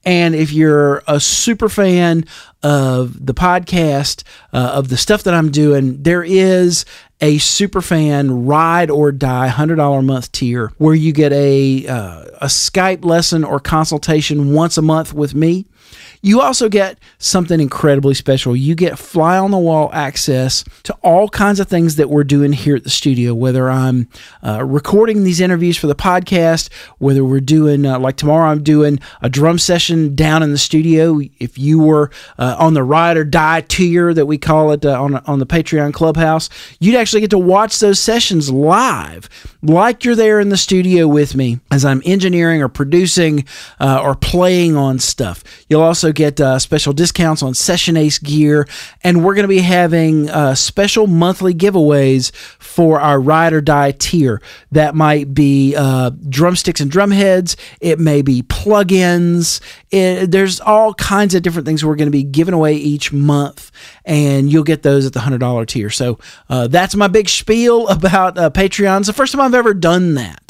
And 0.05 0.35
if 0.35 0.51
you're 0.51 1.01
a 1.07 1.19
super 1.19 1.69
fan 1.69 2.25
of 2.61 3.25
the 3.25 3.33
podcast, 3.33 4.23
uh, 4.51 4.71
of 4.75 4.89
the 4.89 4.97
stuff 4.97 5.23
that 5.23 5.33
I'm 5.33 5.51
doing, 5.51 6.03
there 6.03 6.23
is 6.23 6.85
a 7.23 7.37
super 7.37 7.81
fan 7.81 8.45
ride 8.45 8.91
or 8.91 9.09
die 9.13 9.49
$100 9.49 9.99
a 9.99 10.01
month 10.01 10.29
tier 10.33 10.73
where 10.77 10.93
you 10.93 11.13
get 11.13 11.31
a, 11.31 11.87
uh, 11.87 12.25
a 12.41 12.47
Skype 12.47 13.05
lesson 13.05 13.45
or 13.45 13.61
consultation 13.61 14.51
once 14.51 14.77
a 14.77 14.81
month 14.81 15.13
with 15.13 15.33
me. 15.33 15.65
You 16.25 16.39
also 16.39 16.69
get 16.69 16.97
something 17.17 17.59
incredibly 17.59 18.13
special. 18.13 18.55
You 18.55 18.75
get 18.75 18.97
fly 18.97 19.37
on 19.37 19.51
the 19.51 19.57
wall 19.57 19.89
access 19.91 20.63
to 20.83 20.93
all 21.03 21.27
kinds 21.27 21.59
of 21.59 21.67
things 21.67 21.97
that 21.97 22.09
we're 22.09 22.23
doing 22.23 22.53
here 22.53 22.77
at 22.77 22.85
the 22.85 22.89
studio, 22.89 23.33
whether 23.33 23.69
I'm 23.69 24.07
uh, 24.41 24.63
recording 24.63 25.25
these 25.25 25.41
interviews 25.41 25.75
for 25.75 25.87
the 25.87 25.95
podcast, 25.95 26.71
whether 26.97 27.25
we're 27.25 27.41
doing, 27.41 27.85
uh, 27.85 27.99
like 27.99 28.15
tomorrow, 28.15 28.49
I'm 28.49 28.63
doing 28.63 28.99
a 29.21 29.29
drum 29.29 29.59
session 29.59 30.15
down 30.15 30.41
in 30.43 30.51
the 30.51 30.57
studio. 30.57 31.19
If 31.39 31.57
you 31.57 31.79
were 31.79 32.09
uh, 32.37 32.55
on 32.57 32.73
the 32.73 32.83
ride 32.83 33.17
or 33.17 33.25
die 33.25 33.59
tier 33.59 34.13
that 34.13 34.25
we 34.25 34.37
call 34.37 34.71
it 34.71 34.85
uh, 34.85 35.03
on, 35.03 35.17
on 35.17 35.39
the 35.39 35.45
Patreon 35.45 35.93
Clubhouse, 35.93 36.49
you'd 36.79 36.95
actually 36.95 37.19
get 37.19 37.31
to 37.31 37.37
watch 37.37 37.79
those 37.79 37.99
sessions 37.99 38.49
live, 38.49 39.27
like 39.61 40.05
you're 40.05 40.15
there 40.15 40.39
in 40.39 40.47
the 40.47 40.55
studio 40.55 41.05
with 41.05 41.35
me 41.35 41.59
as 41.69 41.83
I'm 41.83 42.01
engineering 42.05 42.61
or 42.61 42.69
producing 42.69 43.43
uh, 43.81 43.99
or 44.01 44.15
playing 44.15 44.77
on 44.77 44.99
stuff. 44.99 45.43
You'll 45.67 45.81
also 45.81 46.12
get 46.13 46.39
uh, 46.39 46.59
special 46.59 46.93
discounts 46.93 47.43
on 47.43 47.53
Session 47.53 47.97
Ace 47.97 48.19
gear, 48.19 48.67
and 49.03 49.23
we're 49.23 49.35
going 49.35 49.43
to 49.43 49.47
be 49.49 49.59
having 49.59 50.29
uh, 50.29 50.55
special 50.55 51.07
monthly 51.07 51.53
giveaways 51.53 52.33
for 52.35 52.99
our 52.99 53.19
ride 53.19 53.53
or 53.53 53.61
die 53.61 53.91
tier. 53.91 54.41
That 54.71 54.95
might 54.95 55.33
be 55.33 55.75
uh, 55.75 56.11
drumsticks 56.29 56.81
and 56.81 56.91
drumheads. 56.91 57.55
It 57.79 57.99
may 57.99 58.21
be 58.21 58.43
plugins. 58.43 59.61
It, 59.91 60.31
there's 60.31 60.59
all 60.59 60.93
kinds 60.93 61.35
of 61.35 61.43
different 61.43 61.65
things 61.65 61.83
we're 61.83 61.95
going 61.95 62.07
to 62.07 62.11
be 62.11 62.23
giving 62.23 62.53
away 62.53 62.75
each 62.75 63.11
month, 63.13 63.71
and 64.05 64.51
you'll 64.51 64.63
get 64.63 64.83
those 64.83 65.05
at 65.05 65.13
the 65.13 65.21
hundred 65.21 65.39
dollar 65.39 65.65
tier. 65.65 65.89
So 65.89 66.19
uh, 66.49 66.67
that's 66.67 66.95
my 66.95 67.07
big 67.07 67.29
spiel 67.29 67.87
about 67.93 68.37
uh, 68.37 68.49
Patreon. 68.49 68.99
It's 68.99 69.07
the 69.07 69.13
first 69.13 69.31
time 69.33 69.41
I've 69.41 69.53
ever 69.53 69.73
done 69.73 70.15
that, 70.15 70.42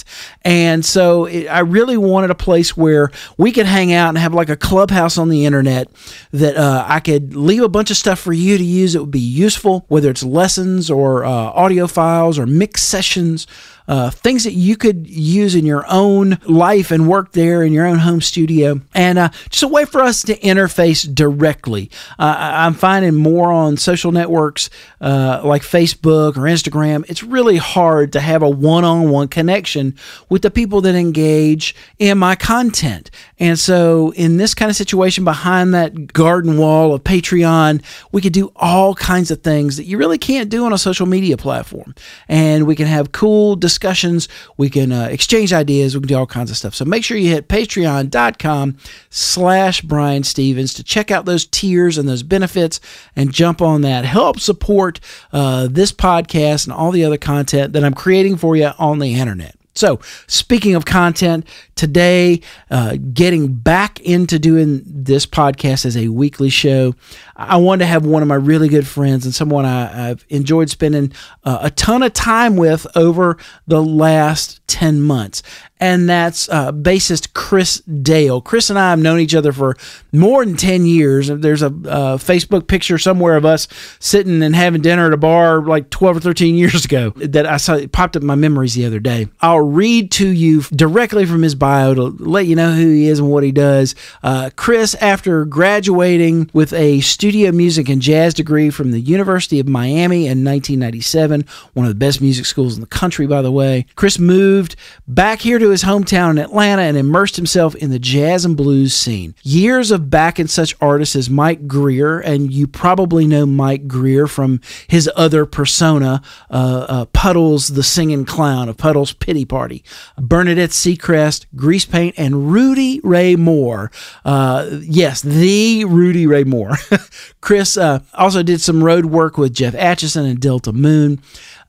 and 0.43 0.83
so 0.83 1.25
it, 1.25 1.47
I 1.47 1.59
really 1.59 1.97
wanted 1.97 2.29
a 2.29 2.35
place 2.35 2.75
where 2.75 3.11
we 3.37 3.51
could 3.51 3.65
hang 3.65 3.93
out 3.93 4.09
and 4.09 4.17
have 4.17 4.33
like 4.33 4.49
a 4.49 4.57
clubhouse 4.57 5.17
on 5.17 5.29
the 5.29 5.45
internet 5.45 5.89
that 6.31 6.55
uh, 6.57 6.85
I 6.87 6.99
could 6.99 7.35
leave 7.35 7.63
a 7.63 7.69
bunch 7.69 7.91
of 7.91 7.97
stuff 7.97 8.19
for 8.19 8.33
you 8.33 8.57
to 8.57 8.63
use. 8.63 8.95
It 8.95 8.99
would 8.99 9.11
be 9.11 9.19
useful, 9.19 9.85
whether 9.87 10.09
it's 10.09 10.23
lessons 10.23 10.89
or 10.89 11.25
uh, 11.25 11.29
audio 11.29 11.87
files 11.87 12.37
or 12.37 12.45
mix 12.45 12.83
sessions 12.83 13.47
uh, 13.87 14.09
things 14.09 14.43
that 14.43 14.53
you 14.53 14.77
could 14.77 15.07
use 15.07 15.55
in 15.55 15.65
your 15.65 15.85
own 15.89 16.37
life 16.45 16.91
and 16.91 17.07
work 17.07 17.33
there 17.33 17.63
in 17.63 17.73
your 17.73 17.85
own 17.85 17.99
home 17.99 18.21
studio, 18.21 18.79
and 18.93 19.19
uh, 19.19 19.29
just 19.49 19.63
a 19.63 19.67
way 19.67 19.85
for 19.85 20.01
us 20.01 20.21
to 20.23 20.37
interface 20.39 21.13
directly. 21.13 21.91
Uh, 22.17 22.35
I'm 22.37 22.73
finding 22.73 23.15
more 23.15 23.51
on 23.51 23.77
social 23.77 24.11
networks 24.11 24.69
uh, 25.01 25.41
like 25.43 25.63
Facebook 25.63 26.37
or 26.37 26.41
Instagram. 26.41 27.05
It's 27.09 27.23
really 27.23 27.57
hard 27.57 28.13
to 28.13 28.21
have 28.21 28.41
a 28.41 28.49
one 28.49 28.85
on 28.85 29.09
one 29.09 29.27
connection 29.27 29.95
with 30.29 30.41
the 30.41 30.51
people 30.51 30.81
that 30.81 30.95
engage 30.95 31.75
in 31.99 32.17
my 32.17 32.35
content. 32.35 33.11
And 33.39 33.59
so, 33.59 34.13
in 34.13 34.37
this 34.37 34.53
kind 34.53 34.69
of 34.69 34.75
situation, 34.75 35.25
behind 35.25 35.73
that 35.73 36.13
garden 36.13 36.57
wall 36.57 36.93
of 36.93 37.03
Patreon, 37.03 37.83
we 38.11 38.21
could 38.21 38.33
do 38.33 38.51
all 38.55 38.95
kinds 38.95 39.31
of 39.31 39.41
things 39.41 39.77
that 39.77 39.85
you 39.85 39.97
really 39.97 40.17
can't 40.17 40.49
do 40.49 40.65
on 40.65 40.71
a 40.71 40.77
social 40.77 41.05
media 41.05 41.35
platform. 41.35 41.93
And 42.29 42.65
we 42.65 42.75
can 42.75 42.87
have 42.87 43.11
cool 43.11 43.55
discussions 43.55 43.72
discussions. 43.73 44.29
We 44.55 44.69
can 44.69 44.91
uh, 44.91 45.07
exchange 45.11 45.51
ideas. 45.51 45.95
We 45.95 46.01
can 46.01 46.09
do 46.09 46.17
all 46.17 46.27
kinds 46.27 46.51
of 46.51 46.57
stuff. 46.57 46.75
So 46.75 46.85
make 46.85 47.03
sure 47.03 47.17
you 47.17 47.31
hit 47.31 47.47
patreon.com 47.47 48.77
slash 49.09 49.81
Brian 49.81 50.23
Stevens 50.23 50.73
to 50.75 50.83
check 50.83 51.09
out 51.09 51.25
those 51.25 51.45
tiers 51.47 51.97
and 51.97 52.07
those 52.07 52.23
benefits 52.23 52.79
and 53.15 53.33
jump 53.33 53.61
on 53.61 53.81
that. 53.81 54.05
Help 54.05 54.39
support 54.39 54.99
uh, 55.31 55.67
this 55.69 55.91
podcast 55.91 56.65
and 56.65 56.73
all 56.73 56.91
the 56.91 57.03
other 57.03 57.17
content 57.17 57.73
that 57.73 57.83
I'm 57.83 57.95
creating 57.95 58.37
for 58.37 58.55
you 58.55 58.71
on 58.77 58.99
the 58.99 59.15
internet. 59.15 59.55
So, 59.75 59.99
speaking 60.27 60.75
of 60.75 60.85
content, 60.85 61.47
today, 61.75 62.41
uh, 62.69 62.97
getting 63.13 63.53
back 63.53 63.99
into 64.01 64.37
doing 64.37 64.83
this 64.85 65.25
podcast 65.25 65.85
as 65.85 65.97
a 65.97 66.09
weekly 66.09 66.49
show, 66.49 66.93
I 67.35 67.57
wanted 67.57 67.79
to 67.79 67.85
have 67.87 68.05
one 68.05 68.21
of 68.21 68.27
my 68.27 68.35
really 68.35 68.69
good 68.69 68.87
friends 68.87 69.25
and 69.25 69.33
someone 69.33 69.65
I, 69.65 69.87
have 69.87 70.25
enjoyed 70.29 70.69
spending 70.69 71.11
uh, 71.43 71.59
a 71.61 71.71
ton 71.71 72.03
of 72.03 72.13
time 72.13 72.55
with 72.55 72.85
over 72.95 73.37
the 73.65 73.81
last 73.81 74.65
10 74.67 75.01
months 75.01 75.41
and 75.83 76.07
that's 76.07 76.47
uh, 76.47 76.71
bassist 76.71 77.33
Chris 77.33 77.79
Dale. 77.79 78.39
Chris 78.39 78.69
and 78.69 78.79
I 78.79 78.91
have 78.91 78.99
known 78.99 79.19
each 79.19 79.35
other 79.35 79.51
for 79.51 79.75
more 80.13 80.45
than 80.45 80.55
10 80.55 80.85
years. 80.85 81.27
There's 81.27 81.61
a 81.61 81.65
uh, 81.65 82.17
Facebook 82.17 82.67
picture 82.67 82.97
somewhere 82.97 83.35
of 83.35 83.43
us 83.43 83.67
sitting 83.99 84.41
and 84.43 84.55
having 84.55 84.81
dinner 84.81 85.07
at 85.07 85.13
a 85.13 85.17
bar 85.17 85.61
like 85.61 85.89
12 85.89 86.17
or 86.17 86.19
13 86.21 86.55
years 86.55 86.85
ago 86.85 87.09
that 87.17 87.45
I 87.45 87.57
saw 87.57 87.73
it 87.73 87.91
popped 87.91 88.15
up 88.15 88.21
in 88.21 88.27
my 88.27 88.35
memories 88.35 88.75
the 88.75 88.85
other 88.85 89.01
day. 89.01 89.27
I'll 89.41 89.59
read 89.59 90.09
to 90.11 90.29
you 90.29 90.61
directly 90.61 91.25
from 91.25 91.43
his 91.43 91.53
bio 91.53 91.93
to 91.93 92.03
let 92.03 92.47
you 92.47 92.55
know 92.55 92.71
who 92.71 92.89
he 92.89 93.07
is 93.07 93.19
and 93.19 93.29
what 93.29 93.43
he 93.43 93.51
does. 93.51 93.93
Uh, 94.23 94.51
Chris, 94.55 94.95
after 94.95 95.43
graduating 95.43 96.49
with 96.53 96.71
a 96.71 97.01
studio 97.01 97.51
music 97.51 97.89
and 97.89 98.01
jazz 98.01 98.33
degree 98.33 98.69
from 98.69 98.91
the 98.91 99.01
University 99.01 99.59
of 99.59 99.67
Miami 99.67 100.27
in 100.27 100.45
1997, 100.45 101.43
one 101.73 101.85
of 101.85 101.89
the 101.89 101.95
best 101.95 102.21
music 102.21 102.45
schools 102.45 102.75
in 102.75 102.79
the 102.79 102.87
country, 102.87 103.27
by 103.27 103.41
the 103.41 103.51
way, 103.51 103.85
Chris 103.95 104.17
moved 104.17 104.77
back 105.09 105.41
here 105.41 105.59
to 105.59 105.72
his 105.73 105.83
hometown 105.83 106.31
in 106.31 106.37
Atlanta 106.37 106.83
and 106.83 106.95
immersed 106.95 107.35
himself 107.35 107.75
in 107.75 107.89
the 107.89 107.99
jazz 107.99 108.45
and 108.45 108.55
blues 108.55 108.93
scene. 108.93 109.35
Years 109.43 109.91
of 109.91 110.09
backing 110.09 110.47
such 110.47 110.75
artists 110.79 111.15
as 111.15 111.29
Mike 111.29 111.67
Geier, 111.67 112.21
and 112.23 112.53
you 112.53 112.67
probably 112.67 113.27
know 113.27 113.45
Mike 113.45 113.87
Geier 113.87 114.29
from 114.29 114.61
his 114.87 115.09
other 115.15 115.45
persona, 115.45 116.21
uh, 116.49 116.85
uh, 116.87 117.05
Puddles 117.05 117.69
the 117.69 117.83
Singing 117.83 118.25
Clown 118.25 118.69
of 118.69 118.77
Puddles 118.77 119.13
Pity 119.13 119.45
Party, 119.45 119.83
Bernadette 120.17 120.69
Seacrest, 120.69 121.45
Grease 121.55 121.85
Paint, 121.85 122.15
and 122.17 122.51
Rudy 122.51 123.01
Ray 123.03 123.35
Moore. 123.35 123.91
Uh, 124.23 124.79
yes, 124.81 125.21
the 125.21 125.85
Rudy 125.85 126.27
Ray 126.27 126.43
Moore. 126.43 126.77
Chris 127.41 127.75
uh, 127.75 127.99
also 128.13 128.43
did 128.43 128.61
some 128.61 128.83
road 128.83 129.05
work 129.05 129.37
with 129.37 129.53
Jeff 129.53 129.75
Atchison 129.75 130.25
and 130.25 130.39
Delta 130.39 130.71
Moon. 130.71 131.19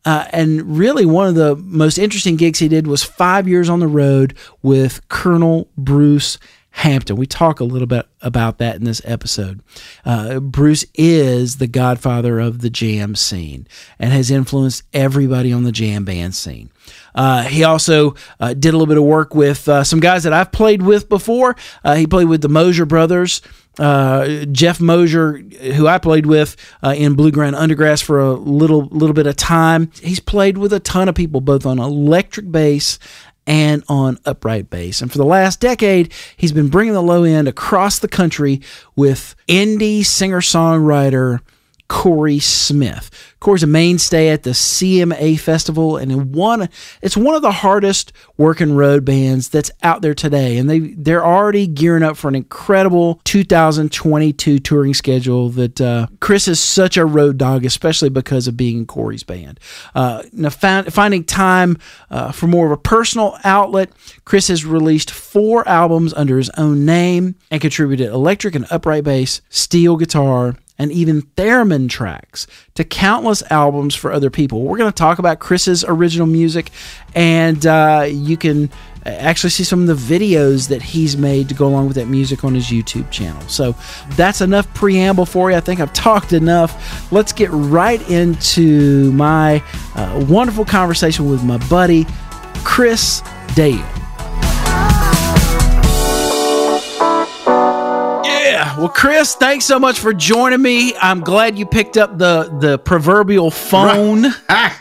Uh, 0.04 0.26
and 0.30 0.76
really, 0.78 1.06
one 1.06 1.26
of 1.26 1.34
the 1.34 1.56
most 1.56 1.98
interesting 1.98 2.36
gigs 2.36 2.58
he 2.58 2.68
did 2.68 2.86
was 2.86 3.02
five 3.02 3.48
years 3.48 3.68
on 3.68 3.80
the 3.80 3.88
road 3.88 4.36
with 4.62 5.06
Colonel 5.08 5.68
Bruce 5.76 6.38
Hampton. 6.76 7.14
We 7.14 7.26
talk 7.26 7.60
a 7.60 7.64
little 7.64 7.86
bit 7.86 8.06
about 8.20 8.58
that 8.58 8.74
in 8.74 8.84
this 8.84 9.00
episode. 9.04 9.60
Uh, 10.04 10.40
Bruce 10.40 10.84
is 10.94 11.58
the 11.58 11.68
godfather 11.68 12.40
of 12.40 12.62
the 12.62 12.70
jam 12.70 13.14
scene 13.14 13.68
and 13.98 14.12
has 14.12 14.28
influenced 14.28 14.82
everybody 14.92 15.52
on 15.52 15.62
the 15.62 15.70
jam 15.70 16.04
band 16.04 16.34
scene. 16.34 16.70
Uh, 17.14 17.44
he 17.44 17.62
also 17.62 18.16
uh, 18.40 18.54
did 18.54 18.74
a 18.74 18.76
little 18.76 18.88
bit 18.88 18.98
of 18.98 19.04
work 19.04 19.36
with 19.36 19.68
uh, 19.68 19.84
some 19.84 20.00
guys 20.00 20.24
that 20.24 20.32
I've 20.32 20.50
played 20.50 20.82
with 20.82 21.08
before. 21.08 21.54
Uh, 21.84 21.94
he 21.94 22.08
played 22.08 22.26
with 22.26 22.42
the 22.42 22.48
Mosier 22.48 22.86
brothers. 22.86 23.40
Uh, 23.78 24.44
Jeff 24.46 24.80
Mosier, 24.80 25.38
who 25.38 25.86
I 25.86 25.98
played 25.98 26.26
with 26.26 26.56
uh, 26.82 26.94
in 26.96 27.16
Blueground 27.16 27.56
Undergrass 27.56 28.02
for 28.02 28.20
a 28.20 28.32
little 28.32 28.86
little 28.86 29.14
bit 29.14 29.26
of 29.26 29.36
time, 29.36 29.90
he's 30.00 30.20
played 30.20 30.58
with 30.58 30.72
a 30.72 30.80
ton 30.80 31.08
of 31.08 31.14
people, 31.14 31.40
both 31.40 31.66
on 31.66 31.78
electric 31.78 32.50
bass 32.50 32.98
and 33.46 33.84
on 33.88 34.18
upright 34.24 34.70
bass. 34.70 35.02
And 35.02 35.10
for 35.10 35.18
the 35.18 35.24
last 35.24 35.60
decade, 35.60 36.12
he's 36.36 36.52
been 36.52 36.68
bringing 36.68 36.94
the 36.94 37.02
low 37.02 37.24
end 37.24 37.48
across 37.48 37.98
the 37.98 38.08
country 38.08 38.60
with 38.96 39.34
indie 39.48 40.04
singer 40.04 40.40
songwriter 40.40 41.40
Corey 41.88 42.38
Smith. 42.38 43.10
Corey's 43.40 43.62
a 43.62 43.66
mainstay 43.66 44.30
at 44.30 44.42
the 44.42 44.50
CMA 44.50 45.38
Festival, 45.38 45.98
and 45.98 46.34
one 46.34 46.70
it's 47.02 47.16
one 47.16 47.34
of 47.34 47.42
the 47.42 47.52
hardest 47.52 48.12
working 48.38 48.74
road 48.74 49.04
bands 49.04 49.50
that's 49.50 49.70
out 49.82 50.00
there 50.00 50.14
today. 50.14 50.56
And 50.56 50.68
they 50.68 50.78
they're 50.78 51.24
already 51.24 51.66
gearing 51.66 52.02
up 52.02 52.16
for 52.16 52.28
an 52.28 52.34
incredible 52.34 53.20
2022 53.24 54.58
touring 54.60 54.94
schedule. 54.94 55.50
That 55.50 55.80
uh, 55.80 56.06
Chris 56.20 56.48
is 56.48 56.58
such 56.58 56.96
a 56.96 57.04
road 57.04 57.36
dog, 57.36 57.66
especially 57.66 58.08
because 58.08 58.48
of 58.48 58.56
being 58.56 58.78
in 58.78 58.86
Corey's 58.86 59.22
band. 59.22 59.60
Uh, 59.94 60.22
now, 60.32 60.48
finding 60.48 61.24
time 61.24 61.76
uh, 62.10 62.32
for 62.32 62.46
more 62.46 62.64
of 62.66 62.72
a 62.72 62.78
personal 62.78 63.36
outlet, 63.44 63.90
Chris 64.24 64.48
has 64.48 64.64
released 64.64 65.10
four 65.10 65.68
albums 65.68 66.14
under 66.14 66.38
his 66.38 66.48
own 66.56 66.86
name 66.86 67.34
and 67.50 67.60
contributed 67.60 68.08
electric 68.08 68.54
and 68.54 68.66
upright 68.70 69.04
bass, 69.04 69.42
steel 69.50 69.96
guitar 69.96 70.56
and 70.78 70.90
even 70.90 71.22
theremin 71.36 71.88
tracks 71.88 72.46
to 72.74 72.84
countless 72.84 73.42
albums 73.50 73.94
for 73.94 74.12
other 74.12 74.30
people. 74.30 74.62
We're 74.62 74.78
going 74.78 74.90
to 74.90 74.96
talk 74.96 75.18
about 75.18 75.38
Chris's 75.38 75.84
original 75.84 76.26
music, 76.26 76.70
and 77.14 77.64
uh, 77.64 78.06
you 78.08 78.36
can 78.36 78.70
actually 79.06 79.50
see 79.50 79.64
some 79.64 79.86
of 79.86 79.86
the 79.86 80.18
videos 80.18 80.68
that 80.68 80.82
he's 80.82 81.16
made 81.16 81.48
to 81.48 81.54
go 81.54 81.66
along 81.66 81.86
with 81.86 81.96
that 81.96 82.08
music 82.08 82.42
on 82.44 82.54
his 82.54 82.66
YouTube 82.68 83.10
channel. 83.10 83.40
So 83.48 83.76
that's 84.10 84.40
enough 84.40 84.72
preamble 84.74 85.26
for 85.26 85.50
you. 85.50 85.56
I 85.56 85.60
think 85.60 85.80
I've 85.80 85.92
talked 85.92 86.32
enough. 86.32 87.12
Let's 87.12 87.32
get 87.32 87.50
right 87.50 88.00
into 88.08 89.12
my 89.12 89.62
uh, 89.94 90.24
wonderful 90.28 90.64
conversation 90.64 91.30
with 91.30 91.44
my 91.44 91.58
buddy, 91.68 92.06
Chris 92.64 93.22
Dale. 93.54 93.93
Well, 98.76 98.88
Chris, 98.88 99.36
thanks 99.36 99.64
so 99.64 99.78
much 99.78 100.00
for 100.00 100.12
joining 100.12 100.60
me. 100.60 100.96
I'm 100.96 101.20
glad 101.20 101.56
you 101.56 101.64
picked 101.64 101.96
up 101.96 102.18
the 102.18 102.52
the 102.60 102.76
proverbial 102.78 103.52
phone. 103.52 104.24
yeah, 104.50 104.74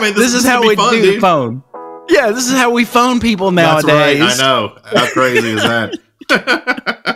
man. 0.00 0.14
This, 0.14 0.32
is 0.32 0.44
how 0.46 0.66
we 0.66 0.74
fun, 0.74 0.94
do 0.94 1.02
dude. 1.02 1.16
the 1.16 1.20
phone. 1.20 1.62
Yeah, 2.08 2.30
this 2.30 2.46
is 2.46 2.52
how 2.56 2.70
we 2.70 2.86
phone 2.86 3.20
people 3.20 3.50
nowadays. 3.50 4.20
right. 4.20 4.20
I 4.22 4.36
know. 4.38 4.78
How 4.84 5.06
crazy 5.10 5.50
is 5.50 5.62
that? 5.62 5.98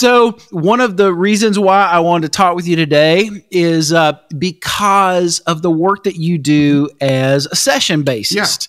So, 0.00 0.38
one 0.50 0.80
of 0.80 0.96
the 0.96 1.12
reasons 1.12 1.58
why 1.58 1.84
I 1.84 1.98
wanted 1.98 2.32
to 2.32 2.36
talk 2.36 2.56
with 2.56 2.66
you 2.66 2.74
today 2.74 3.28
is 3.50 3.92
uh, 3.92 4.14
because 4.38 5.40
of 5.40 5.60
the 5.60 5.70
work 5.70 6.04
that 6.04 6.16
you 6.16 6.38
do 6.38 6.88
as 7.02 7.44
a 7.44 7.54
session 7.54 8.02
bassist. 8.02 8.68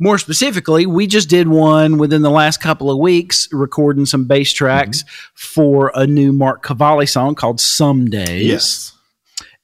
More 0.00 0.18
specifically, 0.18 0.86
we 0.86 1.06
just 1.08 1.28
did 1.28 1.48
one 1.48 1.98
within 1.98 2.22
the 2.22 2.30
last 2.30 2.60
couple 2.60 2.90
of 2.90 2.98
weeks, 2.98 3.48
recording 3.50 4.06
some 4.06 4.26
bass 4.26 4.52
tracks 4.52 5.04
for 5.34 5.90
a 5.94 6.06
new 6.06 6.32
Mark 6.32 6.62
Cavalli 6.62 7.06
song 7.06 7.34
called 7.34 7.60
"Some 7.60 8.06
Days." 8.06 8.46
yes. 8.46 8.92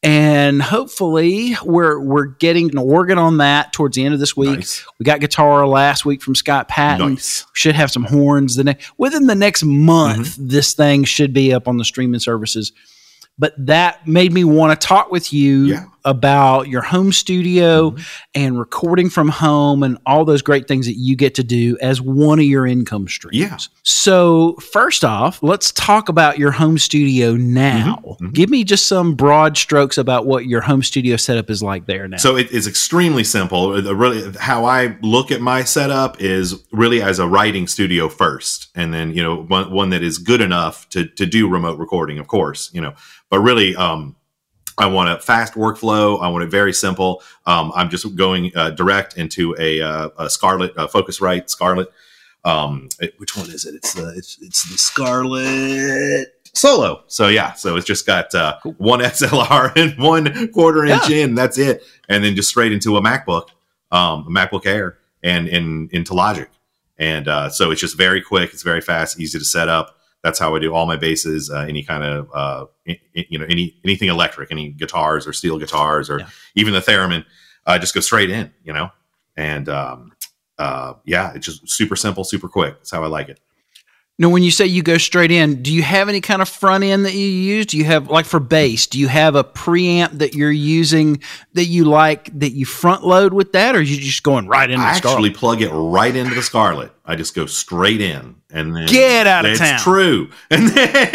and 0.02 0.60
hopefully 0.60 1.56
we're 1.62 2.00
we're 2.00 2.26
getting 2.26 2.68
an 2.70 2.78
organ 2.78 3.16
on 3.16 3.36
that 3.38 3.72
towards 3.72 3.94
the 3.96 4.04
end 4.04 4.12
of 4.12 4.18
this 4.18 4.36
week. 4.36 4.56
Nice. 4.58 4.84
We 4.98 5.04
got 5.04 5.20
guitar 5.20 5.66
last 5.68 6.04
week 6.04 6.20
from 6.20 6.34
Scott 6.34 6.66
Patton. 6.68 7.10
Nice. 7.14 7.46
Should 7.52 7.76
have 7.76 7.92
some 7.92 8.04
horns 8.04 8.56
the 8.56 8.64
next 8.64 8.90
within 8.98 9.28
the 9.28 9.34
next 9.36 9.62
month. 9.62 10.30
Mm-hmm. 10.30 10.48
This 10.48 10.74
thing 10.74 11.04
should 11.04 11.32
be 11.32 11.54
up 11.54 11.68
on 11.68 11.76
the 11.76 11.84
streaming 11.84 12.20
services. 12.20 12.72
But 13.38 13.54
that 13.66 14.06
made 14.06 14.32
me 14.32 14.44
want 14.44 14.78
to 14.80 14.86
talk 14.86 15.10
with 15.10 15.32
you 15.32 15.64
Yeah. 15.66 15.84
About 16.04 16.68
your 16.68 16.82
home 16.82 17.12
studio 17.12 17.90
Mhm. 17.90 18.04
and 18.34 18.58
recording 18.58 19.08
from 19.08 19.28
home 19.28 19.82
and 19.82 19.96
all 20.06 20.24
those 20.24 20.42
great 20.42 20.68
things 20.68 20.86
that 20.86 20.96
you 20.98 21.16
get 21.16 21.34
to 21.34 21.42
do 21.44 21.76
as 21.80 22.00
one 22.00 22.38
of 22.38 22.44
your 22.44 22.66
income 22.66 23.08
streams. 23.08 23.36
Yeah. 23.36 23.56
So, 23.82 24.56
first 24.72 25.04
off, 25.04 25.38
let's 25.42 25.70
talk 25.72 26.08
about 26.08 26.38
your 26.38 26.50
home 26.50 26.78
studio 26.78 27.34
now. 27.34 28.16
Mhm. 28.20 28.32
Give 28.34 28.50
me 28.50 28.64
just 28.64 28.86
some 28.86 29.14
broad 29.14 29.56
strokes 29.56 29.96
about 29.98 30.26
what 30.26 30.46
your 30.46 30.60
home 30.60 30.82
studio 30.82 31.16
setup 31.16 31.48
is 31.50 31.62
like 31.62 31.86
there 31.86 32.06
now. 32.08 32.18
So 32.18 32.36
it 32.36 32.50
is 32.50 32.66
extremely 32.66 33.24
simple. 33.24 33.72
Really, 33.72 34.32
how 34.40 34.64
I 34.64 34.96
look 35.02 35.30
at 35.30 35.40
my 35.40 35.64
setup 35.64 36.20
is 36.20 36.54
really 36.72 37.00
as 37.02 37.18
a 37.18 37.26
writing 37.26 37.66
studio 37.66 38.08
first, 38.08 38.68
and 38.74 38.92
then 38.92 39.14
you 39.14 39.22
know 39.22 39.44
one, 39.48 39.70
one 39.70 39.90
that 39.90 40.02
is 40.02 40.18
good 40.18 40.40
enough 40.40 40.88
to 40.90 41.06
to 41.06 41.24
do 41.26 41.48
remote 41.48 41.78
recording, 41.78 42.18
of 42.18 42.26
course. 42.26 42.70
You 42.74 42.80
know, 42.82 42.92
but 43.30 43.40
really, 43.40 43.74
um, 43.76 44.16
I 44.76 44.86
want 44.86 45.08
a 45.08 45.18
fast 45.20 45.54
workflow. 45.54 46.20
I 46.20 46.28
want 46.28 46.44
it 46.44 46.50
very 46.50 46.72
simple. 46.72 47.22
Um, 47.46 47.72
I'm 47.76 47.90
just 47.90 48.16
going 48.16 48.50
uh, 48.56 48.70
direct 48.70 49.16
into 49.16 49.54
a, 49.58 49.80
uh, 49.80 50.08
a 50.18 50.28
Scarlett 50.30 50.76
uh, 50.76 50.86
Focusrite 50.88 51.48
Scarlett. 51.48 51.88
Um, 52.44 52.88
it- 53.00 53.14
which 53.18 53.36
one 53.36 53.48
is 53.50 53.64
it? 53.64 53.74
It's 53.76 53.94
the 53.94 54.12
it's, 54.16 54.38
it's 54.42 54.62
the 54.70 54.76
Scarlett 54.78 56.28
Solo. 56.52 57.02
So 57.06 57.28
yeah, 57.28 57.52
so 57.54 57.76
it's 57.76 57.86
just 57.86 58.06
got 58.06 58.34
uh, 58.34 58.58
one 58.78 59.00
XLR 59.00 59.74
and 59.76 59.96
one 60.02 60.48
quarter 60.52 60.84
inch 60.84 61.08
in. 61.10 61.34
That's 61.34 61.58
it, 61.58 61.82
and 62.08 62.22
then 62.24 62.34
just 62.36 62.48
straight 62.48 62.72
into 62.72 62.96
a 62.96 63.00
MacBook, 63.02 63.48
um, 63.92 64.26
a 64.26 64.30
MacBook 64.30 64.66
Air, 64.66 64.98
and 65.22 65.48
in 65.48 65.88
into 65.92 66.14
Logic. 66.14 66.48
And 66.98 67.26
uh, 67.26 67.48
so 67.48 67.70
it's 67.70 67.80
just 67.80 67.96
very 67.96 68.20
quick. 68.22 68.52
It's 68.52 68.62
very 68.62 68.80
fast, 68.80 69.18
easy 69.18 69.38
to 69.38 69.44
set 69.44 69.68
up. 69.68 69.98
That's 70.24 70.38
how 70.40 70.56
I 70.56 70.58
do 70.58 70.74
all 70.74 70.86
my 70.86 70.96
basses. 70.96 71.50
Uh, 71.50 71.66
any 71.68 71.84
kind 71.84 72.02
of 72.02 72.28
uh, 72.34 72.64
i- 72.88 72.98
i- 73.16 73.26
you 73.28 73.38
know 73.38 73.44
any 73.48 73.76
anything 73.84 74.08
electric, 74.08 74.50
any 74.50 74.70
guitars 74.70 75.26
or 75.28 75.32
steel 75.32 75.58
guitars 75.58 76.10
or 76.10 76.18
Yeah. 76.20 76.28
even 76.56 76.72
the 76.72 76.80
theremin, 76.80 77.24
uh, 77.66 77.78
just 77.78 77.94
go 77.94 78.00
straight 78.00 78.30
in. 78.30 78.50
You 78.64 78.72
know, 78.72 78.90
and 79.36 79.68
um, 79.68 80.12
uh, 80.58 80.94
yeah, 81.04 81.32
it's 81.34 81.44
just 81.46 81.68
super 81.68 81.94
simple, 81.94 82.24
super 82.24 82.48
quick. 82.48 82.74
That's 82.78 82.90
how 82.90 83.04
I 83.04 83.06
like 83.06 83.28
it. 83.28 83.38
Now, 84.16 84.28
when 84.28 84.44
you 84.44 84.52
say 84.52 84.66
you 84.66 84.84
go 84.84 84.96
straight 84.96 85.32
in, 85.32 85.60
do 85.60 85.74
you 85.74 85.82
have 85.82 86.08
any 86.08 86.20
kind 86.20 86.40
of 86.40 86.48
front 86.48 86.84
end 86.84 87.04
that 87.04 87.14
you 87.14 87.26
use? 87.26 87.66
Do 87.66 87.76
you 87.76 87.84
have, 87.84 88.08
like 88.08 88.26
for 88.26 88.38
bass, 88.38 88.86
do 88.86 89.00
you 89.00 89.08
have 89.08 89.34
a 89.34 89.42
preamp 89.42 90.18
that 90.18 90.34
you're 90.34 90.52
using 90.52 91.20
that 91.54 91.64
you 91.64 91.84
like 91.84 92.30
that 92.38 92.50
you 92.52 92.64
front 92.64 93.04
load 93.04 93.32
with 93.32 93.50
that, 93.54 93.74
or 93.74 93.78
are 93.78 93.82
you 93.82 93.96
just 94.00 94.22
going 94.22 94.46
right 94.46 94.70
into 94.70 94.84
I 94.84 94.92
the 94.92 94.98
Scarlett? 94.98 95.16
actually 95.18 95.30
plug 95.30 95.62
it 95.62 95.70
right 95.70 96.14
into 96.14 96.32
the 96.32 96.42
Scarlett. 96.42 96.92
I 97.04 97.16
just 97.16 97.34
go 97.34 97.46
straight 97.46 98.00
in, 98.00 98.36
and 98.50 98.74
then 98.76 98.86
Get 98.86 99.26
out 99.26 99.46
of 99.46 99.50
it's 99.50 99.60
town. 99.60 99.80
true. 99.80 100.30
And 100.50 100.68
then 100.68 101.10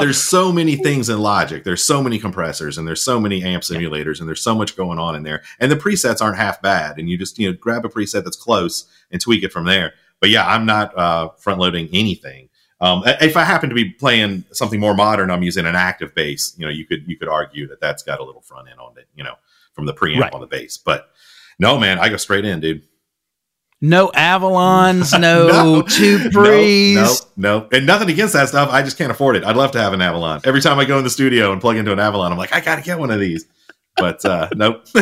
there's 0.00 0.22
so 0.22 0.52
many 0.52 0.76
things 0.76 1.08
in 1.08 1.18
Logic. 1.20 1.64
There's 1.64 1.82
so 1.82 2.02
many 2.02 2.18
compressors, 2.18 2.76
and 2.76 2.86
there's 2.86 3.02
so 3.02 3.18
many 3.18 3.42
amp 3.42 3.62
simulators, 3.62 4.20
and 4.20 4.28
there's 4.28 4.42
so 4.42 4.54
much 4.54 4.76
going 4.76 4.98
on 4.98 5.16
in 5.16 5.22
there. 5.22 5.42
And 5.58 5.72
the 5.72 5.76
presets 5.76 6.20
aren't 6.20 6.36
half 6.36 6.60
bad. 6.60 6.98
And 6.98 7.08
you 7.08 7.16
just 7.16 7.38
you 7.38 7.50
know 7.50 7.56
grab 7.56 7.86
a 7.86 7.88
preset 7.88 8.24
that's 8.24 8.36
close 8.36 8.84
and 9.10 9.20
tweak 9.22 9.42
it 9.42 9.52
from 9.52 9.64
there. 9.64 9.94
But 10.22 10.30
yeah, 10.30 10.46
I'm 10.46 10.64
not 10.64 10.96
uh, 10.96 11.28
front 11.36 11.58
loading 11.60 11.88
anything. 11.92 12.48
Um, 12.80 13.02
if 13.06 13.36
I 13.36 13.42
happen 13.42 13.68
to 13.70 13.74
be 13.74 13.90
playing 13.90 14.44
something 14.52 14.78
more 14.80 14.94
modern, 14.94 15.30
I'm 15.30 15.42
using 15.42 15.66
an 15.66 15.74
active 15.76 16.14
bass. 16.14 16.54
You 16.56 16.64
know, 16.64 16.72
you 16.72 16.86
could 16.86 17.06
you 17.08 17.16
could 17.18 17.28
argue 17.28 17.66
that 17.68 17.80
that's 17.80 18.02
got 18.04 18.20
a 18.20 18.24
little 18.24 18.40
front 18.40 18.68
end 18.70 18.78
on 18.80 18.96
it. 18.96 19.08
You 19.16 19.24
know, 19.24 19.34
from 19.74 19.86
the 19.86 19.92
preamp 19.92 20.20
Right. 20.20 20.32
on 20.32 20.40
the 20.40 20.46
bass. 20.46 20.78
But 20.78 21.08
no, 21.58 21.76
man, 21.78 21.98
I 21.98 22.08
go 22.08 22.16
straight 22.16 22.44
in, 22.44 22.60
dude. 22.60 22.82
No 23.80 24.12
Avalons, 24.14 25.18
no, 25.18 25.48
No. 25.48 25.82
Tupres. 25.82 26.94
No, 26.94 27.14
no, 27.36 27.58
no, 27.58 27.68
and 27.72 27.84
nothing 27.84 28.08
against 28.10 28.32
that 28.34 28.48
stuff. 28.48 28.68
I 28.70 28.82
just 28.82 28.96
can't 28.96 29.10
afford 29.10 29.34
it. 29.34 29.42
I'd 29.44 29.56
love 29.56 29.72
to 29.72 29.80
have 29.80 29.92
an 29.92 30.00
Avalon. 30.00 30.40
Every 30.44 30.60
time 30.60 30.78
I 30.78 30.84
go 30.84 30.98
in 30.98 31.04
the 31.04 31.10
studio 31.10 31.50
and 31.50 31.60
plug 31.60 31.76
into 31.76 31.92
an 31.92 31.98
Avalon, 31.98 32.30
I'm 32.30 32.38
like, 32.38 32.52
I 32.54 32.60
got 32.60 32.76
to 32.76 32.82
get 32.82 33.00
one 33.00 33.10
of 33.10 33.18
these. 33.18 33.44
But 33.96 34.24
uh, 34.24 34.48
nope. 34.54 34.86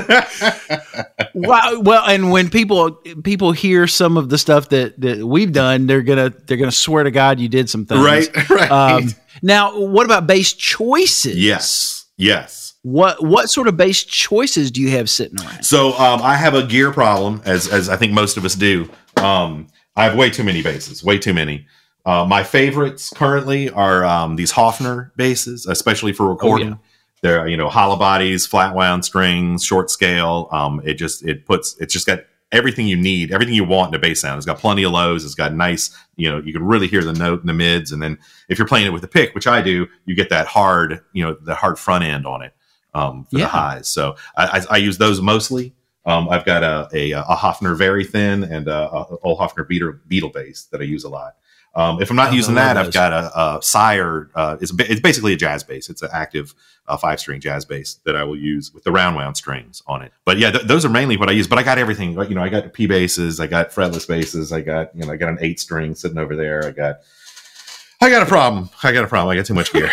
Wow. 1.35 1.81
Well, 1.81 2.05
and 2.07 2.31
when 2.31 2.50
people 2.50 2.92
people 3.22 3.53
hear 3.53 3.87
some 3.87 4.16
of 4.16 4.29
the 4.29 4.38
stuff 4.38 4.70
that, 4.70 5.00
that 5.00 5.24
we've 5.24 5.53
done, 5.53 5.87
they're 5.87 6.03
gonna 6.03 6.31
they're 6.46 6.57
gonna 6.57 6.72
swear 6.72 7.05
to 7.05 7.11
God 7.11 7.38
you 7.38 7.48
did 7.48 7.70
some 7.70 7.87
things. 7.87 8.05
right, 8.05 8.50
right. 8.50 8.70
Um, 8.70 9.14
now, 9.42 9.79
what 9.79 10.05
about 10.05 10.26
bass 10.26 10.53
choices? 10.53 11.37
yes, 11.37 12.07
yes. 12.16 12.74
What 12.83 13.22
what 13.22 13.48
sort 13.48 13.68
of 13.68 13.76
bass 13.76 14.03
choices 14.03 14.70
do 14.70 14.81
you 14.81 14.90
have 14.90 15.09
sitting 15.09 15.38
around? 15.40 15.64
So 15.64 15.90
um, 15.98 16.20
I 16.22 16.37
have 16.37 16.55
a 16.55 16.66
gear 16.66 16.92
problem, 16.92 17.42
as 17.44 17.68
as 17.68 17.88
I 17.88 17.96
think 17.96 18.12
most 18.12 18.37
of 18.37 18.44
us 18.44 18.55
do. 18.55 18.90
Um, 19.16 19.68
I 19.96 20.05
have 20.05 20.16
way 20.16 20.31
too 20.31 20.44
many 20.44 20.62
basses, 20.62 21.05
way 21.05 21.18
too 21.18 21.35
many. 21.35 21.66
Uh, 22.07 22.24
my 22.24 22.42
favorites 22.42 23.11
currently 23.14 23.68
are 23.70 24.05
um, 24.05 24.37
these 24.37 24.53
Hofner 24.53 25.11
basses, 25.16 25.66
especially 25.66 26.12
for 26.12 26.29
recording. 26.29 26.79
They're 27.23 27.47
you 27.49 27.57
know 27.57 27.69
hollow 27.69 27.97
bodies, 27.97 28.47
flat 28.47 28.75
wound 28.75 29.05
strings, 29.05 29.65
short 29.65 29.91
scale. 29.91 30.49
Um, 30.53 30.81
it 30.85 30.95
just 30.95 31.25
it 31.25 31.45
puts 31.47 31.77
it's 31.81 31.93
just 31.93 32.07
got 32.07 32.21
everything 32.53 32.87
you 32.89 32.97
need, 32.97 33.31
everything 33.33 33.55
you 33.55 33.63
want 33.65 33.95
in 33.95 33.95
a 33.95 33.99
bass 34.01 34.21
sound. 34.21 34.37
It's 34.37 34.47
got 34.47 34.59
plenty 34.59 34.83
of 34.83 34.91
lows. 34.93 35.25
It's 35.25 35.37
got 35.37 35.55
nice, 35.55 35.97
you 36.17 36.29
know, 36.29 36.39
you 36.41 36.53
can 36.53 36.65
really 36.65 36.89
hear 36.89 37.05
the 37.05 37.13
note 37.13 37.41
in 37.43 37.47
the 37.47 37.53
mids. 37.53 37.93
And 37.93 38.03
then 38.03 38.19
if 38.49 38.59
you're 38.59 38.67
playing 38.67 38.87
it 38.87 38.93
with 38.93 39.05
a 39.05 39.09
pick, 39.09 39.37
which 39.37 39.47
I 39.47 39.63
do, 39.63 39.87
you 40.05 40.17
get 40.17 40.31
that 40.31 40.49
hard, 40.49 41.01
you 41.13 41.25
know, 41.25 41.37
the 41.41 41.55
hard 41.55 41.79
front 41.79 42.03
end 42.03 42.27
on 42.27 42.43
it 42.43 42.53
um, 42.93 43.25
for 43.31 43.39
Yeah. 43.39 43.45
the 43.45 43.51
highs. 43.51 43.87
So 43.89 44.17
I, 44.37 44.47
I, 44.69 44.75
I 44.75 44.77
use 44.79 44.99
those 44.99 45.21
mostly. 45.21 45.75
Um, 46.07 46.29
I've 46.29 46.45
got 46.45 46.65
a, 46.65 46.89
a, 46.93 47.13
a 47.13 47.37
Hofner 47.37 47.77
Verythin 47.79 48.51
and 48.51 48.67
a, 48.67 48.91
a 48.91 49.17
old 49.23 49.39
Hofner 49.39 49.69
beater, 49.69 50.01
Beatle 50.09 50.33
bass 50.33 50.65
that 50.73 50.81
I 50.81 50.85
use 50.85 51.05
a 51.05 51.09
lot. 51.09 51.37
Um, 51.75 52.03
if 52.03 52.11
I'm 52.11 52.17
not 52.17 52.33
using 52.35 52.57
that, 52.57 52.77
I've 52.77 52.93
got 52.93 53.13
a, 53.13 53.57
a 53.59 53.63
Sire. 53.63 54.29
Uh, 54.35 54.57
it's, 54.61 54.73
it's 54.79 55.01
basically 55.01 55.33
a 55.33 55.37
jazz 55.37 55.63
bass. 55.63 55.89
It's 55.89 56.03
an 56.03 56.11
active 56.13 56.55
uh, 56.89 56.97
five 56.97 57.21
string 57.21 57.41
jazz 57.41 57.65
bass 57.65 58.01
that 58.05 58.17
I 58.17 58.25
will 58.25 58.37
use 58.37 58.73
with 58.75 58.83
the 58.83 58.91
round 58.91 59.15
wound 59.15 59.37
strings 59.37 59.81
on 59.87 60.03
it. 60.03 60.13
But 60.25 60.39
yeah, 60.39 60.51
th- 60.51 60.65
those 60.65 60.85
are 60.85 60.89
mainly 60.89 61.17
what 61.17 61.29
I 61.29 61.33
use. 61.33 61.47
But 61.47 61.59
I 61.59 61.63
got 61.63 61.79
everything. 61.79 62.17
Like, 62.17 62.29
You 62.29 62.35
know, 62.35 62.43
I 62.43 62.49
got 62.49 62.73
P 62.73 62.87
basses, 62.87 63.39
I 63.39 63.47
got 63.47 63.71
fretless 63.71 64.09
basses, 64.09 64.53
I 64.53 64.63
got 64.63 64.95
you 64.97 65.05
know, 65.07 65.13
I 65.13 65.17
got 65.17 65.29
an 65.29 65.39
eight 65.41 65.61
string 65.61 65.95
sitting 65.95 66.19
over 66.19 66.35
there. 66.35 66.67
I 66.67 66.71
got, 66.73 66.97
I 68.01 68.11
got 68.11 68.23
a 68.23 68.27
problem. 68.27 68.69
I 68.83 68.93
got 68.93 69.05
a 69.05 69.09
problem. 69.09 69.31
I 69.33 69.37
got 69.37 69.47
too 69.47 69.55
much 69.55 69.73
gear. 69.73 69.93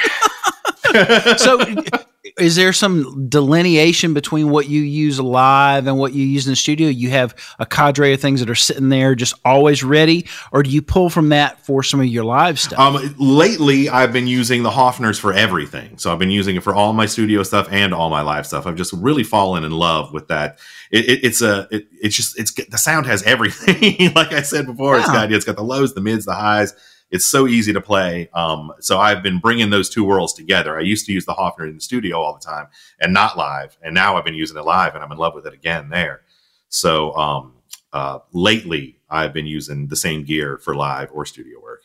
so 1.38 1.60
is 2.38 2.56
there 2.56 2.72
some 2.74 3.28
delineation 3.28 4.14
between 4.14 4.50
what 4.50 4.68
you 4.68 4.82
use 4.82 5.20
live 5.20 5.88
and 5.88 5.98
what 5.98 6.14
you 6.14 6.26
use 6.26 6.46
in 6.46 6.52
the 6.52 6.56
studio 6.56 6.88
you 6.88 7.10
have 7.10 7.36
a 7.60 7.66
cadre 7.66 8.14
of 8.14 8.22
things 8.22 8.40
that 8.40 8.50
are 8.50 8.56
sitting 8.56 8.90
there 8.90 9.16
just 9.16 9.34
always 9.44 9.84
ready 9.84 10.28
or 10.52 10.64
do 10.64 10.70
you 10.70 10.82
pull 10.82 11.10
from 11.10 11.30
that 11.30 11.60
for 11.66 11.82
some 11.84 12.00
of 12.00 12.06
your 12.06 12.24
live 12.24 12.60
stuff 12.60 12.80
Um, 12.80 13.16
lately, 13.18 13.90
I've 13.90 14.14
been 14.14 14.28
using 14.28 14.64
the 14.64 14.70
Hofners 14.70 15.20
for 15.20 15.34
everything. 15.34 15.98
So 15.98 16.12
I've 16.12 16.20
been 16.20 16.30
using 16.32 16.56
it 16.56 16.64
for 16.64 16.74
all 16.74 16.94
my 16.94 17.06
studio 17.06 17.44
stuff 17.44 17.68
and 17.72 17.94
all 17.94 18.10
my 18.10 18.22
live 18.22 18.46
stuff. 18.46 18.66
I've 18.66 18.76
just 18.76 18.94
really 18.94 19.24
fallen 19.24 19.64
in 19.64 19.72
love 19.72 20.14
with 20.14 20.28
that. 20.28 20.60
It, 20.92 21.06
it, 21.06 21.24
it's 21.24 21.42
a, 21.42 21.68
it, 21.72 21.88
it's 22.02 22.16
just, 22.16 22.40
it's 22.40 22.54
the 22.54 22.78
sound 22.78 23.06
has 23.08 23.24
everything. 23.24 24.14
like 24.16 24.32
I 24.32 24.42
said 24.42 24.66
before, 24.66 24.98
it's 24.98 25.08
got, 25.08 25.32
it's 25.32 25.46
got 25.46 25.56
the 25.56 25.64
lows, 25.64 25.94
the 25.94 26.02
mids, 26.02 26.26
the 26.26 26.34
highs. 26.34 26.74
It's 27.10 27.26
so 27.26 27.48
easy 27.48 27.72
to 27.74 27.82
play. 27.82 28.30
Um, 28.34 28.74
so 28.80 29.00
I've 29.00 29.24
been 29.24 29.40
bringing 29.40 29.70
those 29.70 29.90
two 29.90 30.04
worlds 30.04 30.34
together. 30.34 30.78
I 30.78 30.82
used 30.82 31.06
to 31.06 31.14
use 31.14 31.26
the 31.26 31.34
Hofner 31.34 31.68
in 31.68 31.76
the 31.76 31.82
studio 31.82 32.20
all 32.22 32.34
the 32.34 32.46
time 32.46 32.68
and 33.00 33.14
not 33.14 33.38
live, 33.38 33.78
and 33.82 33.94
now 33.96 34.18
I've 34.18 34.26
been 34.26 34.34
using 34.36 34.58
it 34.58 34.66
live, 34.66 34.94
and 34.96 35.04
I'm 35.04 35.12
in 35.12 35.18
love 35.18 35.34
with 35.34 35.48
it 35.48 35.54
again 35.54 35.90
there. 35.90 36.22
So 36.70 37.14
um, 37.16 37.54
uh, 37.94 38.20
lately, 38.34 39.00
I've 39.10 39.34
been 39.34 39.46
using 39.48 39.88
the 39.88 39.96
same 39.96 40.24
gear 40.24 40.58
for 40.58 40.76
live 40.76 41.10
or 41.14 41.26
studio 41.26 41.62
work. 41.62 41.84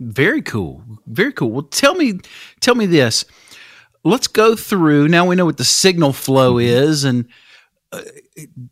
very 0.00 0.42
cool 0.42 0.82
very 1.06 1.32
cool 1.32 1.50
well 1.50 1.62
tell 1.62 1.94
me 1.94 2.18
tell 2.60 2.74
me 2.74 2.84
this 2.86 3.24
let's 4.04 4.26
go 4.26 4.56
through 4.56 5.08
now 5.08 5.24
we 5.26 5.36
know 5.36 5.44
what 5.44 5.56
the 5.56 5.64
signal 5.64 6.12
flow 6.12 6.58
is 6.58 7.04
and 7.04 7.26
uh, 7.92 8.02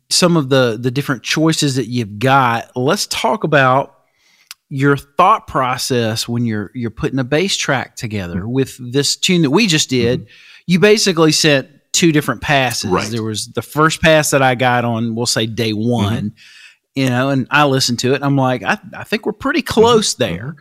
some 0.09 0.35
of 0.35 0.49
the 0.49 0.77
the 0.79 0.91
different 0.91 1.23
choices 1.23 1.75
that 1.75 1.87
you've 1.87 2.19
got 2.19 2.69
let's 2.75 3.07
talk 3.07 3.43
about 3.45 4.02
your 4.73 4.97
thought 4.97 5.45
process 5.45 6.27
when 6.27 6.45
you're 6.45 6.71
you're 6.73 6.89
putting 6.89 7.19
a 7.19 7.23
bass 7.23 7.55
track 7.55 7.95
together 7.95 8.39
mm-hmm. 8.39 8.51
with 8.51 8.91
this 8.91 9.15
tune 9.15 9.43
that 9.43 9.51
we 9.51 9.67
just 9.67 9.87
did 9.87 10.21
mm-hmm. 10.21 10.29
you 10.65 10.79
basically 10.79 11.31
sent 11.31 11.69
two 11.91 12.11
different 12.11 12.41
passes 12.41 12.89
Right. 12.89 13.07
there 13.07 13.21
was 13.21 13.49
the 13.49 13.61
first 13.61 14.01
pass 14.01 14.31
that 14.31 14.41
i 14.41 14.55
got 14.55 14.83
on 14.83 15.13
we'll 15.13 15.27
say 15.27 15.45
day 15.45 15.73
mm-hmm. 15.73 15.91
one 15.91 16.33
you 16.95 17.07
know 17.07 17.29
and 17.29 17.45
i 17.51 17.65
listened 17.65 17.99
to 17.99 18.13
it 18.13 18.15
and 18.15 18.25
i'm 18.25 18.35
like 18.35 18.63
i, 18.63 18.79
I 18.97 19.03
think 19.03 19.27
we're 19.27 19.33
pretty 19.33 19.61
close 19.61 20.15
there 20.15 20.55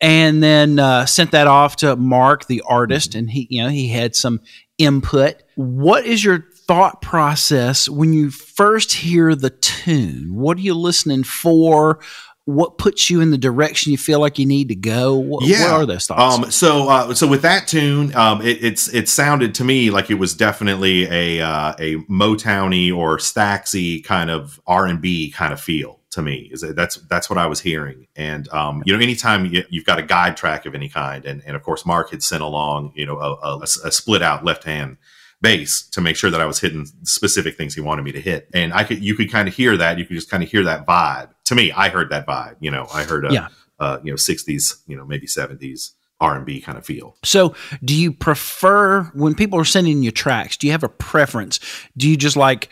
and 0.00 0.42
then 0.42 0.78
uh, 0.78 1.06
sent 1.06 1.30
that 1.30 1.46
off 1.46 1.76
to 1.76 1.96
Mark, 1.96 2.46
the 2.46 2.62
artist, 2.68 3.14
and 3.14 3.30
he, 3.30 3.46
you 3.48 3.62
know, 3.62 3.70
he 3.70 3.88
had 3.88 4.14
some 4.14 4.42
input. 4.76 5.42
What 5.54 6.04
is 6.04 6.22
your 6.22 6.44
thought 6.66 7.00
process 7.00 7.88
when 7.88 8.12
you 8.12 8.30
first 8.30 8.92
hear 8.92 9.34
the 9.34 9.48
tune? 9.48 10.34
What 10.34 10.58
are 10.58 10.60
you 10.60 10.74
listening 10.74 11.24
for? 11.24 12.00
What 12.46 12.78
puts 12.78 13.10
you 13.10 13.20
in 13.20 13.32
the 13.32 13.38
direction 13.38 13.92
you 13.92 13.98
feel 13.98 14.20
like 14.20 14.38
you 14.38 14.46
need 14.46 14.68
to 14.68 14.76
go? 14.76 15.16
What, 15.16 15.42
what 15.42 15.80
are 15.80 15.86
those 15.86 16.06
thoughts? 16.06 16.38
Um, 16.38 16.50
so, 16.50 16.88
uh, 16.88 17.12
so 17.12 17.26
with 17.26 17.42
that 17.42 17.66
tune, 17.66 18.14
um, 18.14 18.40
it, 18.40 18.62
it's 18.64 18.88
it 18.94 19.08
sounded 19.08 19.54
to 19.56 19.64
me 19.64 19.90
like 19.90 20.10
it 20.10 20.14
was 20.14 20.32
definitely 20.32 21.06
a 21.06 21.44
uh, 21.44 21.74
a 21.78 21.96
Motowny 22.04 22.96
or 22.96 23.18
Staxy 23.18 24.02
kind 24.02 24.30
of 24.30 24.60
R 24.66 24.86
and 24.86 25.00
B 25.00 25.30
kind 25.30 25.52
of 25.52 25.60
feel 25.60 26.00
to 26.16 26.22
me. 26.22 26.48
Is 26.52 26.60
that 26.62 26.76
that's 26.76 26.96
that's 27.08 27.28
what 27.28 27.38
I 27.38 27.46
was 27.46 27.60
hearing. 27.60 28.06
And 28.16 28.48
um, 28.50 28.82
you 28.86 28.92
know, 28.92 29.00
anytime 29.00 29.46
you, 29.46 29.64
you've 29.68 29.84
got 29.84 29.98
a 29.98 30.02
guide 30.02 30.36
track 30.36 30.66
of 30.66 30.74
any 30.74 30.88
kind, 30.88 31.24
and 31.24 31.42
and 31.46 31.56
of 31.56 31.62
course 31.62 31.84
Mark 31.84 32.10
had 32.10 32.22
sent 32.22 32.42
along, 32.42 32.92
you 32.94 33.06
know, 33.06 33.18
a, 33.18 33.34
a, 33.34 33.60
a 33.62 33.92
split 33.92 34.22
out 34.22 34.44
left 34.44 34.64
hand 34.64 34.98
bass 35.42 35.88
to 35.90 36.00
make 36.00 36.16
sure 36.16 36.30
that 36.30 36.40
I 36.40 36.46
was 36.46 36.60
hitting 36.60 36.86
specific 37.02 37.56
things 37.56 37.74
he 37.74 37.80
wanted 37.80 38.02
me 38.02 38.12
to 38.12 38.20
hit. 38.20 38.48
And 38.54 38.72
I 38.72 38.84
could 38.84 39.02
you 39.04 39.14
could 39.14 39.30
kind 39.30 39.48
of 39.48 39.54
hear 39.54 39.76
that. 39.76 39.98
You 39.98 40.04
could 40.06 40.14
just 40.14 40.30
kind 40.30 40.42
of 40.42 40.50
hear 40.50 40.64
that 40.64 40.86
vibe. 40.86 41.30
To 41.46 41.54
me, 41.54 41.72
I 41.72 41.88
heard 41.88 42.10
that 42.10 42.26
vibe. 42.26 42.56
You 42.60 42.70
know, 42.70 42.86
I 42.92 43.04
heard 43.04 43.24
a 43.26 43.32
Yeah. 43.32 43.48
uh, 43.78 43.98
you 44.02 44.10
know, 44.12 44.16
60s, 44.16 44.76
you 44.86 44.96
know, 44.96 45.04
maybe 45.04 45.26
70s 45.26 45.90
R&B 46.20 46.62
kind 46.62 46.78
of 46.78 46.86
feel. 46.86 47.14
So, 47.24 47.54
do 47.84 47.94
you 47.94 48.10
prefer 48.12 49.02
when 49.14 49.34
people 49.34 49.58
are 49.60 49.64
sending 49.66 50.02
you 50.02 50.10
tracks? 50.10 50.56
Do 50.56 50.66
you 50.66 50.72
have 50.72 50.82
a 50.82 50.88
preference? 50.88 51.60
Do 51.96 52.08
you 52.08 52.16
just 52.16 52.36
like 52.36 52.70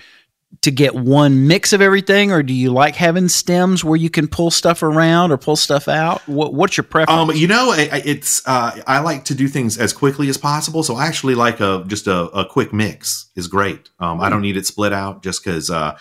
to 0.63 0.71
get 0.71 0.95
one 0.95 1.47
mix 1.47 1.73
of 1.73 1.81
everything, 1.81 2.33
or 2.33 2.43
do 2.43 2.53
you 2.53 2.73
like 2.73 2.95
having 2.97 3.29
stems 3.29 3.85
where 3.85 3.97
you 3.97 4.11
can 4.11 4.29
pull 4.29 4.51
stuff 4.51 4.83
around 4.83 5.33
or 5.33 5.37
pull 5.37 5.57
stuff 5.57 5.89
out? 5.89 6.27
What, 6.29 6.55
what's 6.55 6.77
your 6.77 6.85
preference? 6.85 7.31
Um, 7.31 7.37
you 7.37 7.47
know, 7.47 7.75
it's 7.77 8.47
uh, 8.47 8.81
I 8.87 9.01
like 9.01 9.25
to 9.27 9.35
do 9.35 9.49
things 9.49 9.79
as 9.79 9.93
quickly 9.93 10.29
as 10.29 10.37
possible, 10.37 10.83
so 10.83 10.97
I 10.97 11.07
actually 11.07 11.35
like 11.35 11.61
a 11.61 11.85
just 11.87 12.07
a, 12.07 12.25
a 12.31 12.47
quick 12.47 12.73
mix 12.73 13.31
is 13.37 13.49
great. 13.49 13.91
Um, 13.99 14.21
I 14.21 14.29
don't 14.29 14.43
need 14.43 14.57
it 14.57 14.67
split 14.67 14.93
out 14.93 15.23
just 15.23 15.45
because 15.45 15.71
uh, 15.71 15.99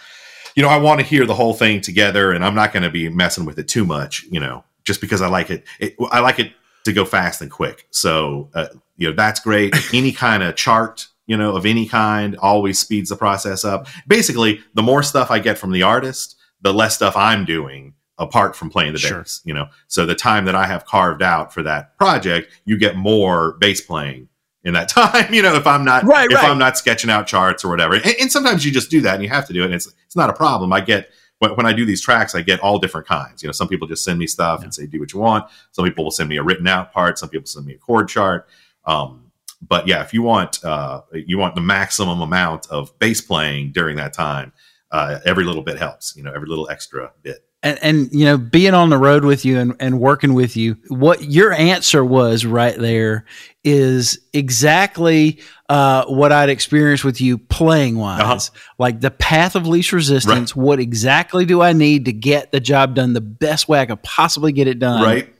you 0.55 0.63
know 0.63 0.69
I 0.69 0.77
want 0.77 0.99
to 0.99 1.05
hear 1.05 1.25
the 1.25 1.35
whole 1.35 1.53
thing 1.53 1.81
together, 1.81 2.31
and 2.31 2.43
I'm 2.43 2.55
not 2.55 2.73
going 2.73 2.83
to 2.83 2.91
be 2.91 3.09
messing 3.09 3.45
with 3.45 3.59
it 3.59 3.67
too 3.67 3.85
much. 3.85 4.23
You 4.29 4.39
know, 4.39 4.63
just 4.83 5.01
because 5.01 5.21
I 5.21 5.27
like 5.27 5.49
it, 5.49 5.65
it 5.79 5.95
I 6.11 6.19
like 6.19 6.39
it 6.39 6.53
to 6.85 6.93
go 6.93 7.05
fast 7.05 7.41
and 7.41 7.49
quick. 7.49 7.87
So 7.91 8.49
uh, 8.53 8.67
you 8.97 9.09
know 9.09 9.15
that's 9.15 9.39
great. 9.39 9.75
Any 9.93 10.11
kind 10.11 10.43
of 10.43 10.55
chart. 10.55 11.07
You 11.25 11.38
know, 11.38 11.55
of 11.55 11.65
any 11.65 11.86
kind, 11.88 12.36
always 12.38 12.79
speeds 12.79 13.09
the 13.09 13.15
process 13.15 13.63
up. 13.63 13.88
Basically, 14.07 14.59
the 14.73 14.81
more 14.83 15.03
stuff 15.03 15.31
I 15.31 15.39
get 15.39 15.57
from 15.57 15.71
the 15.71 15.83
artist, 15.83 16.36
the 16.62 16.73
less 16.73 16.95
stuff 16.95 17.15
I'm 17.15 17.45
doing 17.45 17.93
apart 18.17 18.55
from 18.55 18.69
playing 18.69 18.93
the 18.93 18.99
Sure. 18.99 19.19
bass. 19.21 19.41
You 19.45 19.53
know, 19.53 19.67
so 19.88 20.05
the 20.05 20.15
time 20.15 20.45
that 20.45 20.55
I 20.55 20.67
have 20.67 20.86
carved 20.86 21.21
out 21.21 21.53
for 21.53 21.63
that 21.63 21.97
project, 21.97 22.51
you 22.65 22.77
get 22.77 22.95
more 22.97 23.53
bass 23.59 23.81
playing 23.81 24.27
in 24.65 24.73
that 24.73 24.88
time. 24.89 25.33
You 25.33 25.41
know, 25.41 25.55
if 25.55 25.65
I'm 25.65 25.86
not 25.86 26.03
Right, 26.03 26.29
if 26.29 26.36
right. 26.38 26.49
I'm 26.49 26.59
not 26.59 26.77
sketching 26.77 27.09
out 27.09 27.25
charts 27.25 27.63
or 27.63 27.69
whatever, 27.69 27.95
and, 27.95 28.05
and 28.19 28.31
sometimes 28.31 28.65
you 28.65 28.71
just 28.71 28.91
do 28.91 28.99
that 29.01 29.15
and 29.15 29.23
you 29.23 29.29
have 29.29 29.47
to 29.47 29.53
do 29.53 29.62
it. 29.62 29.65
And 29.65 29.73
it's 29.75 29.91
it's 30.05 30.15
not 30.15 30.29
a 30.29 30.33
problem. 30.33 30.73
I 30.73 30.81
get 30.81 31.09
when, 31.39 31.51
when 31.55 31.65
I 31.65 31.73
do 31.73 31.86
these 31.86 32.01
tracks, 32.01 32.36
I 32.36 32.41
get 32.41 32.59
all 32.59 32.79
different 32.79 33.07
kinds. 33.07 33.41
You 33.41 33.47
know, 33.47 33.53
some 33.53 33.67
people 33.67 33.88
just 33.88 34.03
send 34.03 34.19
me 34.19 34.27
stuff 34.27 34.62
and 34.63 34.73
say 34.73 34.86
do 34.86 34.99
what 34.99 35.12
you 35.13 35.19
want. 35.19 35.45
Some 35.71 35.86
people 35.86 36.03
will 36.03 36.12
send 36.12 36.29
me 36.29 36.38
a 36.38 36.43
written 36.43 36.67
out 36.67 36.91
part. 36.93 37.17
Some 37.17 37.29
people 37.29 37.47
send 37.47 37.65
me 37.65 37.73
a 37.73 37.77
chord 37.77 38.07
chart. 38.09 38.47
Um, 38.86 39.22
but 39.67 39.88
yeah, 39.88 40.02
if 40.02 40.13
you 40.13 40.21
want 40.21 40.63
uh, 40.63 41.02
you 41.13 41.38
want 41.38 41.56
the 41.56 41.62
maximum 41.62 42.21
amount 42.21 42.67
of 42.69 42.97
bass 42.99 43.21
playing 43.21 43.71
during 43.71 43.95
that 43.97 44.13
time, 44.13 44.52
uh, 44.91 45.19
every 45.26 45.43
little 45.43 45.63
bit 45.63 45.78
helps. 45.78 46.15
You 46.15 46.23
know, 46.23 46.34
every 46.34 46.47
little 46.47 46.69
extra 46.69 47.12
bit. 47.21 47.38
and, 47.63 47.80
and 47.82 48.10
you 48.12 48.26
know 48.26 48.38
being 48.38 48.73
on 48.73 48.89
the 48.89 48.97
road 48.97 49.23
with 49.26 49.45
you 49.45 49.58
and, 49.60 49.76
and 49.80 49.99
working 49.99 50.34
with 50.34 50.58
you 50.58 50.76
what 50.89 51.23
your 51.23 51.54
answer 51.54 52.04
was 52.04 52.45
right 52.45 52.78
there 52.78 53.23
is 53.63 54.19
exactly 54.34 55.39
uh, 55.69 56.06
what 56.06 56.32
i'd 56.34 56.49
experienced 56.49 57.04
with 57.06 57.19
you 57.21 57.38
playing 57.38 57.97
wise 57.97 58.21
Uh-huh. 58.21 58.39
like 58.78 58.99
the 58.99 59.12
path 59.12 59.56
of 59.56 59.65
least 59.65 59.93
resistance 59.93 60.56
what 60.56 60.80
exactly 60.80 61.45
do 61.45 61.62
i 61.62 61.71
need 61.73 62.06
to 62.06 62.13
get 62.13 62.52
the 62.52 62.60
job 62.60 62.95
done 62.95 63.13
the 63.13 63.21
best 63.21 63.67
way 63.69 63.80
i 63.80 63.86
could 63.86 64.04
possibly 64.04 64.52
get 64.52 64.67
it 64.67 64.80
done 64.80 65.02
right? 65.04 65.34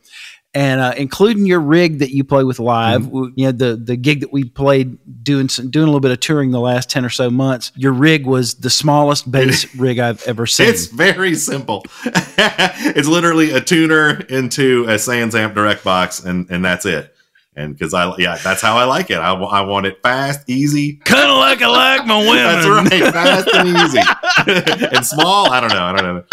And 0.56 0.82
uh, 0.82 0.94
including 0.96 1.48
your 1.48 1.60
rig 1.60 1.98
that 2.00 2.12
you 2.12 2.24
play 2.24 2.44
with 2.44 2.60
live, 2.60 3.02
Mm-hmm. 3.04 3.40
you 3.40 3.46
know 3.48 3.52
the 3.52 3.76
the 3.76 3.96
gig 3.96 4.20
that 4.20 4.32
we 4.32 4.44
played 4.44 5.00
doing 5.24 5.50
some, 5.50 5.72
doing 5.72 5.86
a 5.86 5.88
little 5.88 6.00
bit 6.00 6.12
of 6.12 6.20
touring 6.20 6.52
the 6.52 6.60
last 6.60 6.92
ten 6.92 7.04
or 7.04 7.10
so 7.10 7.32
months. 7.32 7.72
Your 7.76 7.92
rig 7.92 8.28
was 8.28 8.54
the 8.56 8.70
smallest 8.70 9.32
bass 9.32 9.74
rig 9.80 9.98
I've 9.98 10.22
ever 10.28 10.46
seen. 10.46 10.68
It's 10.70 10.86
very 10.86 11.34
simple. 11.34 11.84
it's 12.06 13.08
literally 13.08 13.50
a 13.52 13.62
tuner 13.62 14.20
into 14.30 14.84
a 14.84 14.96
SansAmp 14.96 15.56
Direct 15.56 15.84
Box, 15.84 16.24
and 16.24 16.48
and 16.52 16.64
that's 16.64 16.86
it. 16.86 17.10
And 17.56 17.74
because 17.74 17.94
I 17.96 18.16
yeah, 18.18 18.36
that's 18.44 18.62
how 18.62 18.78
I 18.78 18.84
like 18.86 19.10
it. 19.12 19.18
I, 19.18 19.34
I 19.34 19.62
want 19.62 19.86
it 19.88 20.02
fast, 20.04 20.48
easy. 20.50 20.98
kind 20.98 21.30
of 21.32 21.38
like 21.38 21.62
I 21.64 21.68
like 21.68 22.06
my 22.06 22.18
women. 22.30 22.36
That's 22.44 22.68
right, 22.68 23.14
fast 23.14 23.48
and 23.56 23.70
easy, 23.78 24.88
and 24.96 25.04
small. 25.06 25.50
I 25.52 25.60
don't 25.60 25.70
know. 25.70 25.84
I 25.84 25.94
don't 25.96 26.16
know. 26.16 26.24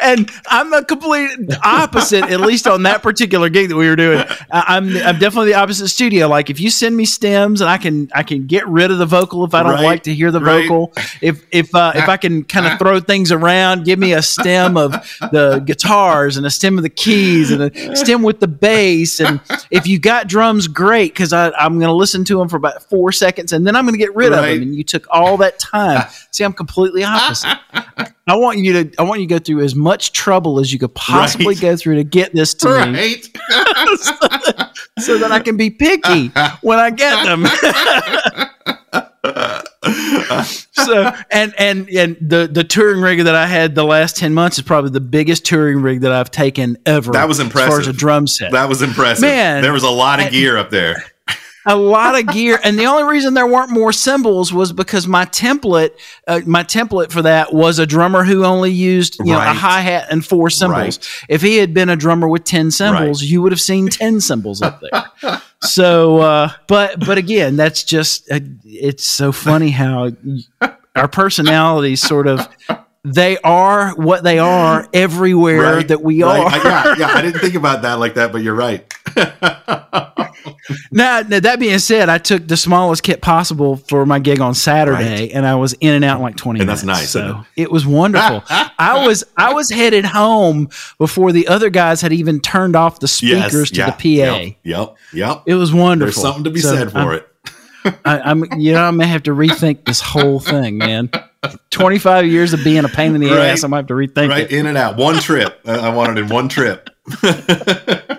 And 0.00 0.30
I'm 0.48 0.70
the 0.70 0.84
complete 0.84 1.30
opposite, 1.64 2.24
at 2.24 2.40
least 2.40 2.66
on 2.66 2.82
that 2.84 3.02
particular 3.02 3.48
gig 3.48 3.68
that 3.68 3.76
we 3.76 3.88
were 3.88 3.96
doing. 3.96 4.24
I'm 4.50 4.88
I'm 4.96 5.18
definitely 5.18 5.50
the 5.52 5.58
opposite 5.58 5.88
studio. 5.88 6.28
Like 6.28 6.50
if 6.50 6.60
you 6.60 6.70
send 6.70 6.96
me 6.96 7.04
stems 7.04 7.60
and 7.60 7.70
I 7.70 7.78
can 7.78 8.08
I 8.14 8.22
can 8.22 8.46
get 8.46 8.66
rid 8.68 8.90
of 8.90 8.98
the 8.98 9.06
vocal 9.06 9.44
if 9.44 9.54
I 9.54 9.62
don't 9.62 9.72
Right, 9.74 9.84
like 9.84 10.02
to 10.04 10.14
hear 10.14 10.30
the 10.30 10.40
right. 10.40 10.62
vocal. 10.68 10.92
If 11.20 11.44
if 11.50 11.74
uh, 11.74 11.92
if 11.94 12.08
I 12.08 12.16
can 12.16 12.44
kind 12.44 12.66
of 12.66 12.78
throw 12.78 13.00
things 13.00 13.32
around, 13.32 13.84
give 13.84 13.98
me 13.98 14.12
a 14.12 14.22
stem 14.22 14.76
of 14.76 14.92
the 15.32 15.62
guitars 15.64 16.36
and 16.36 16.46
a 16.46 16.50
stem 16.50 16.76
of 16.78 16.82
the 16.82 16.88
keys 16.90 17.50
and 17.50 17.62
a 17.62 17.96
stem 17.96 18.22
with 18.22 18.40
the 18.40 18.48
bass. 18.48 19.20
And 19.20 19.40
if 19.70 19.86
you 19.86 19.98
got 19.98 20.28
drums, 20.28 20.68
great 20.68 21.12
because 21.12 21.32
I'm 21.32 21.78
going 21.78 21.88
to 21.88 21.92
listen 21.92 22.24
to 22.24 22.38
them 22.38 22.48
for 22.48 22.56
about 22.56 22.82
four 22.88 23.12
seconds 23.12 23.52
and 23.52 23.66
then 23.66 23.76
I'm 23.76 23.84
going 23.84 23.94
to 23.94 23.98
get 23.98 24.14
rid 24.14 24.32
of 24.32 24.42
them. 24.44 24.62
And 24.62 24.74
you 24.74 24.84
took 24.84 25.06
all 25.10 25.36
that 25.38 25.58
time. 25.58 26.06
See, 26.30 26.44
I'm 26.44 26.52
completely 26.52 27.04
opposite. 27.04 27.56
I 28.28 28.34
want 28.36 28.58
you 28.58 28.72
to 28.84 28.90
I 28.98 29.02
want 29.04 29.20
you 29.20 29.28
to 29.28 29.34
go 29.34 29.38
through 29.38 29.62
as 29.62 29.74
much 29.76 30.12
trouble 30.12 30.58
as 30.58 30.72
you 30.72 30.78
could 30.78 30.94
possibly 30.94 31.48
Right. 31.54 31.60
go 31.60 31.76
through 31.76 31.96
to 31.96 32.04
get 32.04 32.32
this 32.34 32.54
to 32.54 32.86
me 32.86 32.98
right. 32.98 33.24
so 34.98 35.18
that 35.18 35.30
I 35.30 35.38
can 35.40 35.56
be 35.56 35.70
picky 35.70 36.28
when 36.62 36.78
I 36.78 36.90
get 36.90 37.24
them. 37.24 37.46
so 40.72 41.12
and 41.30 41.54
and 41.58 41.88
and 41.90 42.16
the 42.20 42.48
the 42.50 42.64
touring 42.64 43.00
rig 43.00 43.24
that 43.24 43.34
I 43.34 43.46
had 43.46 43.74
the 43.74 43.84
last 43.84 44.16
ten 44.16 44.34
months 44.34 44.58
is 44.58 44.64
probably 44.64 44.90
the 44.90 45.00
biggest 45.00 45.44
touring 45.44 45.80
rig 45.82 46.00
that 46.00 46.12
I've 46.12 46.30
taken 46.30 46.76
ever. 46.86 47.12
That 47.12 47.28
was 47.28 47.40
as 47.40 47.50
far 47.52 47.62
as 47.62 47.68
a 47.68 47.72
impressive. 47.74 47.96
drum 47.96 48.26
set. 48.26 48.52
that 48.52 48.68
was 48.68 48.82
impressive. 48.82 49.22
Man. 49.22 49.62
there 49.62 49.72
was 49.72 49.84
a 49.84 49.90
lot 49.90 50.24
of 50.24 50.30
gear 50.32 50.56
up 50.56 50.70
there. 50.70 51.04
A 51.68 51.76
lot 51.76 52.16
of 52.18 52.28
gear, 52.28 52.60
and 52.62 52.78
the 52.78 52.84
only 52.84 53.02
reason 53.02 53.34
there 53.34 53.46
weren't 53.46 53.70
more 53.70 53.92
cymbals 53.92 54.52
was 54.52 54.72
because 54.72 55.08
my 55.08 55.24
template, 55.26 55.90
uh, 56.28 56.40
my 56.46 56.62
template 56.62 57.10
for 57.10 57.22
that 57.22 57.52
was 57.52 57.80
a 57.80 57.86
drummer 57.86 58.22
who 58.22 58.44
only 58.44 58.70
used 58.70 59.18
you 59.18 59.32
know 59.32 59.38
a 59.38 59.52
hi 59.52 59.80
hat 59.80 60.06
and 60.10 60.24
four 60.24 60.48
cymbals. 60.48 60.98
Right. 60.98 61.24
If 61.28 61.42
he 61.42 61.56
had 61.56 61.74
been 61.74 61.88
a 61.88 61.96
drummer 61.96 62.28
with 62.28 62.44
ten 62.44 62.70
cymbals, 62.70 63.22
you 63.22 63.42
would 63.42 63.50
have 63.50 63.60
seen 63.60 63.88
ten 63.88 64.20
cymbals 64.20 64.62
up 64.62 64.80
there. 64.80 65.42
So, 65.62 66.18
uh, 66.18 66.50
but 66.68 67.00
but 67.00 67.18
again, 67.18 67.56
that's 67.56 67.82
just 67.82 68.30
uh, 68.30 68.40
it's 68.64 69.04
so 69.04 69.32
funny 69.32 69.70
how 69.70 70.12
our 70.94 71.08
personalities 71.08 72.00
sort 72.00 72.28
of 72.28 72.46
they 73.14 73.38
are 73.38 73.94
what 73.94 74.24
they 74.24 74.38
are 74.38 74.88
everywhere 74.94 75.76
Right, 75.76 75.88
that 75.88 76.02
we 76.02 76.22
right. 76.22 76.40
are. 76.40 76.48
I, 76.48 76.56
yeah, 76.56 76.94
yeah. 76.98 77.14
I 77.14 77.22
didn't 77.22 77.40
think 77.40 77.54
about 77.54 77.82
that 77.82 77.94
like 77.94 78.14
that, 78.14 78.32
but 78.32 78.42
you're 78.42 78.54
right. 78.54 78.92
Now, 80.90 81.20
now, 81.20 81.38
that 81.40 81.60
being 81.60 81.78
said, 81.78 82.08
I 82.08 82.18
took 82.18 82.48
the 82.48 82.56
smallest 82.56 83.02
kit 83.04 83.20
possible 83.22 83.76
for 83.76 84.04
my 84.04 84.18
gig 84.18 84.40
on 84.40 84.54
Saturday, 84.54 85.30
and 85.32 85.46
I 85.46 85.54
was 85.54 85.74
in 85.74 85.94
and 85.94 86.04
out 86.04 86.16
in 86.16 86.22
like 86.22 86.36
twenty 86.36 86.58
And 86.60 86.66
minutes. 86.66 86.82
that's 86.82 87.00
nice, 87.00 87.10
So 87.10 87.20
isn't 87.20 87.46
it 87.56 87.70
was 87.70 87.86
wonderful. 87.86 88.42
I 88.48 89.04
was 89.06 89.22
I 89.36 89.52
was 89.54 89.70
headed 89.70 90.04
home 90.04 90.68
before 90.98 91.30
the 91.32 91.46
other 91.48 91.70
guys 91.70 92.00
had 92.00 92.12
even 92.12 92.40
turned 92.40 92.74
off 92.74 92.98
the 92.98 93.06
yes. 93.22 93.46
speakers 93.48 93.70
to 93.72 93.76
yeah, 93.78 93.86
the 93.90 93.92
PA. 93.92 94.40
Yep. 94.40 94.56
Yep. 94.64 94.96
yep. 95.12 95.42
It 95.46 95.54
was 95.54 95.72
wonderful. 95.72 96.06
There's 96.06 96.20
something 96.22 96.44
to 96.44 96.50
be 96.50 96.60
So 96.60 96.74
said 96.74 96.90
for 96.90 96.98
I'm, 96.98 97.10
it. 97.12 97.28
I, 98.04 98.18
I'm 98.20 98.44
you 98.60 98.72
know 98.72 98.82
I 98.82 98.90
may 98.90 99.06
have 99.06 99.22
to 99.24 99.32
rethink 99.32 99.84
this 99.84 100.00
whole 100.00 100.40
thing, 100.40 100.78
man. 100.78 101.10
Twenty 101.70 101.98
five 101.98 102.26
years 102.26 102.52
of 102.52 102.62
being 102.64 102.84
a 102.84 102.88
pain 102.88 103.14
in 103.14 103.20
the 103.20 103.30
Right. 103.30 103.48
ass, 103.50 103.64
I 103.64 103.68
might 103.68 103.78
have 103.78 103.86
to 103.88 103.94
rethink 103.94 104.28
Right 104.28 104.44
it. 104.44 104.52
in 104.52 104.66
and 104.66 104.76
out. 104.78 104.96
One 104.96 105.18
trip. 105.20 105.60
I 105.66 105.88
wanted 105.90 106.18
in 106.18 106.28
one 106.28 106.48
trip. 106.48 106.88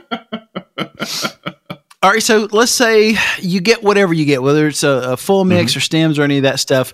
All 2.03 2.11
right, 2.13 2.21
so 2.21 2.47
let's 2.51 2.71
say 2.71 3.17
you 3.39 3.59
get 3.59 3.81
whatever 3.83 4.13
you 4.13 4.23
get, 4.25 4.43
whether 4.43 4.67
it's 4.67 4.83
a, 4.83 4.89
a 5.13 5.17
full 5.17 5.43
mix 5.45 5.71
Mm-hmm. 5.71 5.77
or 5.77 5.81
stems 5.81 6.19
or 6.19 6.23
any 6.23 6.37
of 6.37 6.43
that 6.43 6.59
stuff. 6.59 6.93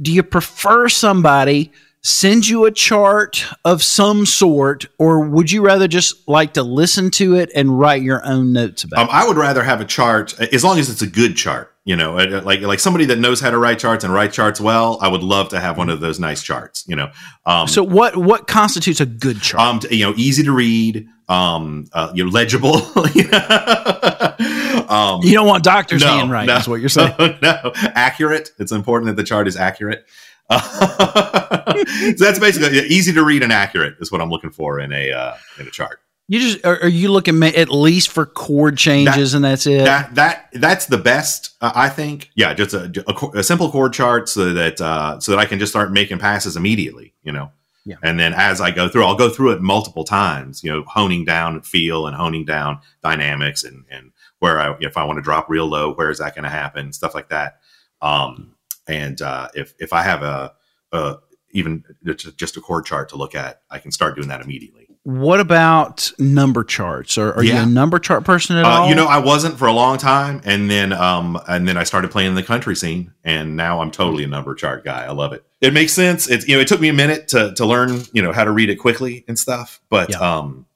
Do 0.00 0.12
you 0.12 0.22
prefer 0.22 0.88
somebody 0.90 1.72
send 2.04 2.48
you 2.48 2.64
a 2.66 2.70
chart 2.70 3.46
of 3.64 3.82
some 3.82 4.26
sort, 4.26 4.86
or 4.98 5.20
would 5.20 5.50
you 5.50 5.62
rather 5.62 5.86
just 5.88 6.28
like 6.28 6.52
to 6.54 6.62
listen 6.62 7.10
to 7.12 7.36
it 7.36 7.48
and 7.54 7.78
write 7.78 8.02
your 8.02 8.24
own 8.26 8.52
notes 8.52 8.82
about 8.84 8.98
Um, 9.00 9.08
I 9.10 9.26
would 9.26 9.36
rather 9.36 9.62
have 9.62 9.80
a 9.80 9.84
chart 9.84 10.38
as 10.40 10.62
long 10.64 10.78
as 10.80 10.90
it's 10.90 11.00
a 11.02 11.06
good 11.06 11.36
chart. 11.36 11.71
You 11.84 11.96
know, 11.96 12.16
uh, 12.16 12.42
like 12.44 12.60
like 12.60 12.78
somebody 12.78 13.06
that 13.06 13.18
knows 13.18 13.40
how 13.40 13.50
to 13.50 13.58
write 13.58 13.80
charts 13.80 14.04
and 14.04 14.14
write 14.14 14.32
charts 14.32 14.60
well. 14.60 14.98
I 15.00 15.08
would 15.08 15.24
love 15.24 15.48
to 15.48 15.58
have 15.58 15.76
one 15.76 15.90
of 15.90 15.98
those 15.98 16.20
nice 16.20 16.40
charts. 16.40 16.84
You 16.86 16.94
know, 16.94 17.10
um. 17.44 17.66
So, 17.66 17.82
what 17.82 18.16
what 18.16 18.46
constitutes 18.46 19.00
a 19.00 19.06
good 19.06 19.42
chart? 19.42 19.84
um, 19.84 19.90
you 19.90 20.04
know, 20.04 20.14
easy 20.16 20.44
to 20.44 20.52
read, 20.52 21.08
um, 21.28 21.86
uh, 21.92 22.12
you 22.14 22.24
know, 22.24 22.30
legible. 22.30 22.76
you 23.14 23.26
know? 23.28 24.86
um, 24.88 25.22
you 25.24 25.32
don't 25.32 25.48
want 25.48 25.64
doctor's 25.64 26.02
no, 26.02 26.18
handwriting, 26.18 26.54
no, 26.54 26.56
is 26.58 26.68
what 26.68 26.78
you're 26.78 26.88
saying. 26.88 27.16
No, 27.18 27.36
no, 27.42 27.72
accurate. 27.74 28.52
It's 28.60 28.70
important 28.70 29.08
that 29.08 29.20
the 29.20 29.26
chart 29.26 29.48
is 29.48 29.56
accurate. 29.56 30.06
so 30.52 30.58
that's 32.18 32.38
basically 32.38 32.78
easy 32.80 33.12
to 33.12 33.24
read 33.24 33.42
and 33.42 33.52
accurate 33.52 33.96
is 34.00 34.12
what 34.12 34.20
I'm 34.20 34.30
looking 34.30 34.50
for 34.50 34.78
in 34.78 34.92
a 34.92 35.10
uh, 35.10 35.34
in 35.58 35.66
a 35.66 35.70
chart. 35.70 35.98
You 36.32 36.40
just 36.40 36.64
are, 36.64 36.80
are 36.80 36.88
you 36.88 37.12
looking 37.12 37.42
at 37.42 37.68
least 37.68 38.08
for 38.08 38.24
chord 38.24 38.78
changes 38.78 39.34
and 39.34 39.44
that's 39.44 39.66
it? 39.66 39.84
that 39.84 40.14
that 40.14 40.48
that's 40.54 40.86
the 40.86 40.96
best 40.96 41.50
uh, 41.60 41.72
i 41.74 41.90
think 41.90 42.30
yeah 42.34 42.54
just 42.54 42.72
a, 42.72 42.90
a, 43.06 43.38
a 43.40 43.42
simple 43.42 43.70
chord 43.70 43.92
chart 43.92 44.30
so 44.30 44.54
that 44.54 44.80
uh, 44.80 45.20
so 45.20 45.32
that 45.32 45.38
i 45.38 45.44
can 45.44 45.58
just 45.58 45.72
start 45.72 45.92
making 45.92 46.18
passes 46.18 46.56
immediately 46.56 47.12
you 47.22 47.32
know 47.32 47.50
Yeah. 47.84 47.96
and 48.02 48.18
then 48.18 48.32
as 48.32 48.62
i 48.62 48.70
go 48.70 48.88
through 48.88 49.04
i'll 49.04 49.14
go 49.14 49.28
through 49.28 49.50
it 49.50 49.60
multiple 49.60 50.04
times 50.04 50.64
you 50.64 50.72
know 50.72 50.84
honing 50.86 51.26
down 51.26 51.60
feel 51.60 52.06
and 52.06 52.16
honing 52.16 52.46
down 52.46 52.78
dynamics 53.02 53.62
and 53.62 53.84
and 53.90 54.12
where 54.38 54.58
i 54.58 54.74
if 54.80 54.96
i 54.96 55.04
want 55.04 55.18
to 55.18 55.22
drop 55.22 55.50
real 55.50 55.66
low 55.66 55.92
where 55.92 56.08
is 56.08 56.18
that 56.18 56.34
going 56.34 56.44
to 56.44 56.48
happen 56.48 56.94
stuff 56.94 57.14
like 57.14 57.28
that 57.28 57.58
um 58.00 58.54
and 58.88 59.20
uh 59.20 59.48
if 59.54 59.74
if 59.78 59.92
i 59.92 60.02
have 60.02 60.22
a 60.22 60.54
uh 60.92 61.16
even 61.50 61.84
just 62.36 62.56
a 62.56 62.60
chord 62.62 62.86
chart 62.86 63.10
to 63.10 63.16
look 63.16 63.34
at 63.34 63.60
i 63.70 63.78
can 63.78 63.90
start 63.90 64.16
doing 64.16 64.28
that 64.28 64.40
immediately 64.40 64.88
what 65.04 65.40
about 65.40 66.12
number 66.18 66.62
charts? 66.62 67.18
Or 67.18 67.32
are 67.34 67.42
you 67.42 67.54
a 67.56 67.66
number 67.66 67.98
chart 67.98 68.24
person 68.24 68.56
at 68.56 68.64
Uh, 68.64 68.68
all? 68.68 68.88
you 68.88 68.94
know, 68.94 69.06
I 69.06 69.18
wasn't 69.18 69.58
for 69.58 69.66
a 69.66 69.72
long 69.72 69.98
time, 69.98 70.40
and 70.44 70.70
then 70.70 70.92
um, 70.92 71.40
and 71.48 71.66
then 71.66 71.76
I 71.76 71.82
started 71.84 72.10
playing 72.12 72.28
in 72.30 72.34
the 72.36 72.42
country 72.42 72.76
scene, 72.76 73.12
and 73.24 73.56
now 73.56 73.80
I'm 73.80 73.90
totally 73.90 74.22
a 74.24 74.28
number 74.28 74.54
chart 74.54 74.84
guy. 74.84 75.04
I 75.04 75.10
love 75.10 75.32
it. 75.32 75.44
It 75.60 75.72
makes 75.72 75.92
sense. 75.92 76.28
It's 76.30 76.46
you 76.46 76.54
know, 76.56 76.60
it 76.60 76.68
took 76.68 76.80
me 76.80 76.88
a 76.88 76.92
minute 76.92 77.28
to 77.28 77.52
to 77.54 77.66
learn 77.66 78.02
you 78.12 78.22
know 78.22 78.32
how 78.32 78.44
to 78.44 78.50
read 78.52 78.70
it 78.70 78.76
quickly 78.76 79.24
and 79.26 79.38
stuff, 79.38 79.80
but 79.88 80.10
Yeah. 80.10 80.18
um, 80.18 80.66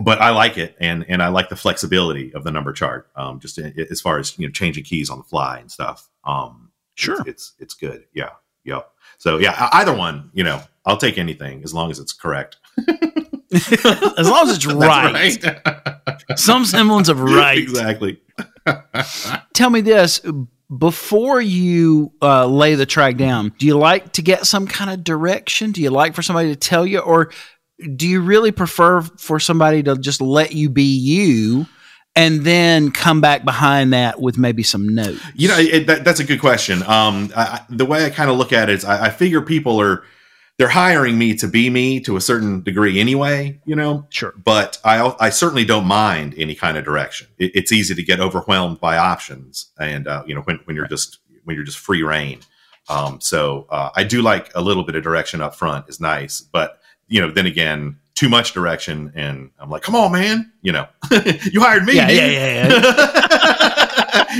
but 0.00 0.20
I 0.20 0.30
like 0.30 0.58
it, 0.58 0.76
and 0.78 1.04
and 1.08 1.20
I 1.22 1.28
like 1.28 1.48
the 1.48 1.56
flexibility 1.56 2.32
of 2.34 2.44
the 2.44 2.52
number 2.52 2.72
chart. 2.72 3.08
Um, 3.16 3.40
just 3.40 3.58
i- 3.58 3.72
as 3.90 4.00
far 4.00 4.18
as 4.18 4.38
you 4.38 4.46
know, 4.46 4.52
changing 4.52 4.84
keys 4.84 5.10
on 5.10 5.18
the 5.18 5.24
fly 5.24 5.58
and 5.58 5.70
stuff. 5.72 6.08
Um, 6.24 6.70
Sure. 6.94 7.16
it's 7.20 7.28
it's, 7.28 7.52
it's 7.58 7.74
good. 7.74 8.04
Yeah, 8.14 8.30
yep. 8.64 8.90
So 9.18 9.38
yeah, 9.38 9.68
either 9.72 9.92
one, 9.94 10.30
you 10.34 10.44
know, 10.44 10.62
I'll 10.84 10.96
take 10.98 11.18
anything 11.18 11.62
as 11.64 11.74
long 11.74 11.90
as 11.90 11.98
it's 11.98 12.12
correct. 12.12 12.56
as 14.18 14.28
long 14.28 14.48
as 14.48 14.56
it's 14.56 14.66
right. 14.72 15.40
That's 16.28 16.42
Some 16.44 16.64
semblance 16.64 17.08
of 17.08 17.20
right. 17.20 17.58
exactly. 17.58 18.20
Tell 19.54 19.70
me 19.70 19.80
this 19.80 20.20
before 20.78 21.40
you 21.40 22.12
uh, 22.20 22.46
lay 22.46 22.74
the 22.74 22.86
track 22.86 23.16
down, 23.16 23.52
do 23.58 23.66
you 23.66 23.78
like 23.78 24.12
to 24.14 24.22
get 24.22 24.46
some 24.46 24.66
kind 24.66 24.90
of 24.90 25.04
direction? 25.04 25.70
Do 25.72 25.80
you 25.80 25.90
like 25.90 26.14
for 26.14 26.22
somebody 26.22 26.48
to 26.50 26.56
tell 26.56 26.84
you, 26.86 26.98
or 26.98 27.30
do 27.94 28.08
you 28.08 28.20
really 28.20 28.50
prefer 28.52 29.02
for 29.02 29.38
somebody 29.38 29.82
to 29.84 29.96
just 29.96 30.20
let 30.20 30.52
you 30.52 30.68
be 30.68 30.82
you 30.82 31.66
and 32.16 32.40
then 32.40 32.90
come 32.90 33.20
back 33.20 33.44
behind 33.44 33.92
that 33.92 34.20
with 34.20 34.38
maybe 34.38 34.64
some 34.64 34.88
notes? 34.88 35.20
You 35.34 35.48
know, 35.48 35.58
it, 35.58 35.86
that, 35.86 36.04
that's 36.04 36.18
a 36.18 36.24
good 36.24 36.40
question. 36.40 36.82
Um, 36.82 37.30
I, 37.36 37.42
I- 37.42 37.64
the 37.70 37.84
way 37.86 38.04
I 38.04 38.10
kind 38.10 38.28
of 38.30 38.36
look 38.36 38.52
at 38.52 38.68
it 38.68 38.74
is, 38.74 38.84
I, 38.84 39.06
I 39.06 39.10
figure 39.10 39.40
people 39.42 39.80
are 39.80 40.02
they're 40.58 40.68
hiring 40.68 41.18
me 41.18 41.34
to 41.36 41.46
be 41.48 41.68
me 41.70 42.00
to 42.00 42.16
a 42.16 42.20
certain 42.20 42.62
degree 42.62 42.98
anyway. 43.00 43.60
You 43.66 43.76
know, 43.76 44.06
Sure. 44.10 44.32
but 44.42 44.78
I 44.84 45.14
I 45.20 45.30
certainly 45.30 45.64
don't 45.64 45.86
mind 45.86 46.34
any 46.38 46.54
kind 46.54 46.76
of 46.78 46.84
direction. 46.84 47.26
It, 47.38 47.52
it's 47.54 47.72
easy 47.72 47.94
to 47.94 48.02
get 48.02 48.20
overwhelmed 48.20 48.80
by 48.80 48.96
options, 48.96 49.70
and 49.78 50.08
uh, 50.08 50.22
you 50.26 50.34
know 50.34 50.40
when 50.42 50.60
when 50.64 50.76
you're 50.76 50.88
just 50.88 51.18
when 51.44 51.56
you're 51.56 51.64
just 51.64 51.78
free 51.78 52.02
reign. 52.02 52.40
Um, 52.88 53.20
so 53.20 53.66
uh, 53.68 53.90
I 53.96 54.04
do 54.04 54.22
like 54.22 54.50
a 54.54 54.60
little 54.62 54.84
bit 54.84 54.94
of 54.94 55.02
direction 55.02 55.40
up 55.40 55.54
front 55.56 55.88
is 55.88 56.00
nice, 56.00 56.40
but 56.40 56.80
you 57.08 57.20
know 57.20 57.30
then 57.30 57.46
again 57.46 57.98
too 58.14 58.28
much 58.30 58.54
direction 58.54 59.12
and 59.14 59.50
I'm 59.58 59.68
like, 59.68 59.82
come 59.82 59.94
on, 59.94 60.10
man, 60.10 60.50
you 60.62 60.72
know, 60.72 60.86
you 61.52 61.60
hired 61.60 61.84
me, 61.84 61.96
Yeah, 61.96 62.06
dude. 62.08 62.16
yeah, 62.16 62.68
yeah, 62.68 63.55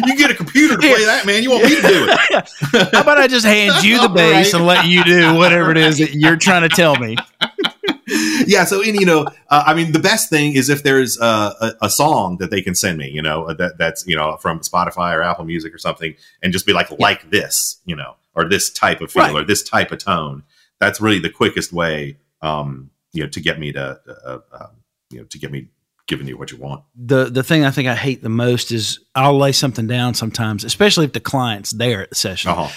you 0.07 0.17
get 0.17 0.31
a 0.31 0.35
computer 0.35 0.75
to 0.75 0.81
play 0.81 1.05
that, 1.05 1.25
man. 1.27 1.43
You 1.43 1.51
want 1.51 1.65
me 1.65 1.77
to 1.77 1.83
do 1.83 2.07
it? 2.09 2.91
How 2.95 3.01
about 3.03 3.19
I 3.19 3.27
just 3.27 3.47
hand 3.47 3.85
you 3.85 4.01
the 4.01 4.09
bass 4.09 4.47
Right. 4.53 4.59
and 4.59 4.67
let 4.67 4.87
you 4.87 5.05
do 5.05 5.35
whatever 5.35 5.71
it 5.71 5.77
is 5.79 5.99
that 5.99 6.15
you're 6.15 6.37
trying 6.37 6.63
to 6.63 6.69
tell 6.69 6.97
me? 6.97 7.17
yeah. 8.47 8.65
So, 8.65 8.83
and, 8.83 8.95
you 8.95 9.07
know, 9.07 9.27
uh, 9.49 9.65
I 9.67 9.75
mean, 9.75 9.93
the 9.93 9.99
best 9.99 10.31
thing 10.31 10.55
is 10.55 10.69
if 10.69 10.83
there's 10.83 11.19
uh, 11.21 11.53
a, 11.61 11.87
a 11.87 11.91
song 11.91 12.39
that 12.39 12.51
they 12.51 12.63
can 12.63 12.75
send 12.75 12.99
me, 12.99 13.11
you 13.11 13.23
know, 13.23 13.53
that 13.55 13.79
that's 13.79 14.07
you 14.07 14.17
know 14.17 14.37
from 14.37 14.61
Spotify 14.61 15.15
or 15.17 15.23
Apple 15.23 15.45
Music 15.45 15.75
or 15.75 15.79
something, 15.79 16.15
and 16.43 16.53
just 16.53 16.67
be 16.67 16.73
like, 16.73 16.91
like 16.99 17.31
this, 17.31 17.81
you 17.85 17.97
know, 17.97 18.17
or 18.35 18.49
this 18.49 18.71
type 18.71 19.01
of 19.01 19.11
feel 19.11 19.23
Right. 19.23 19.35
or 19.35 19.45
this 19.45 19.63
type 19.63 19.93
of 19.93 19.99
tone. 19.99 20.43
That's 20.79 21.01
really 21.01 21.19
the 21.21 21.31
quickest 21.31 21.73
way, 21.73 22.19
um, 22.43 22.91
you 23.13 23.23
know, 23.23 23.29
to 23.31 23.41
get 23.41 23.59
me 23.59 23.73
to, 23.73 23.99
uh, 24.27 24.39
uh, 24.53 24.67
you 25.11 25.21
know, 25.21 25.25
to 25.25 25.39
get 25.39 25.51
me 25.51 25.69
giving 26.07 26.29
you 26.29 26.39
what 26.39 26.53
you 26.53 26.59
want. 26.59 26.85
the 26.95 27.25
the 27.25 27.43
thing 27.43 27.65
I 27.65 27.71
think 27.71 27.89
I 27.89 27.95
hate 27.95 28.23
the 28.23 28.29
most 28.29 28.71
is 28.71 29.01
I'll 29.15 29.37
lay 29.37 29.53
something 29.53 29.87
down 29.87 30.15
sometimes, 30.15 30.65
especially 30.65 31.05
if 31.05 31.13
the 31.13 31.21
client's 31.21 31.73
there 31.73 32.03
at 32.03 32.11
the 32.11 32.17
session, 32.17 32.51
Uh-huh. 32.51 32.69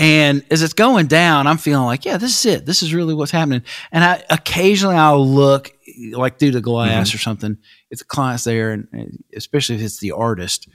And 0.00 0.44
as 0.50 0.62
it's 0.62 0.74
going 0.74 1.08
down, 1.08 1.48
I'm 1.48 1.58
feeling 1.58 1.84
like, 1.84 2.04
yeah, 2.04 2.18
this 2.18 2.38
is 2.38 2.46
it. 2.46 2.66
This 2.66 2.84
is 2.84 2.94
really 2.94 3.14
what's 3.14 3.32
happening. 3.32 3.62
And 3.90 4.04
I 4.04 4.22
occasionally 4.30 4.94
I'll 4.94 5.26
look 5.26 5.72
like 6.12 6.38
through 6.38 6.52
the 6.52 6.60
glass 6.60 7.08
mm-hmm. 7.08 7.16
or 7.16 7.18
something 7.18 7.56
if 7.90 7.98
the 7.98 8.04
client's 8.04 8.44
there, 8.44 8.70
and 8.70 9.24
especially 9.34 9.74
if 9.74 9.82
it's 9.82 9.98
the 9.98 10.12
artist, 10.12 10.68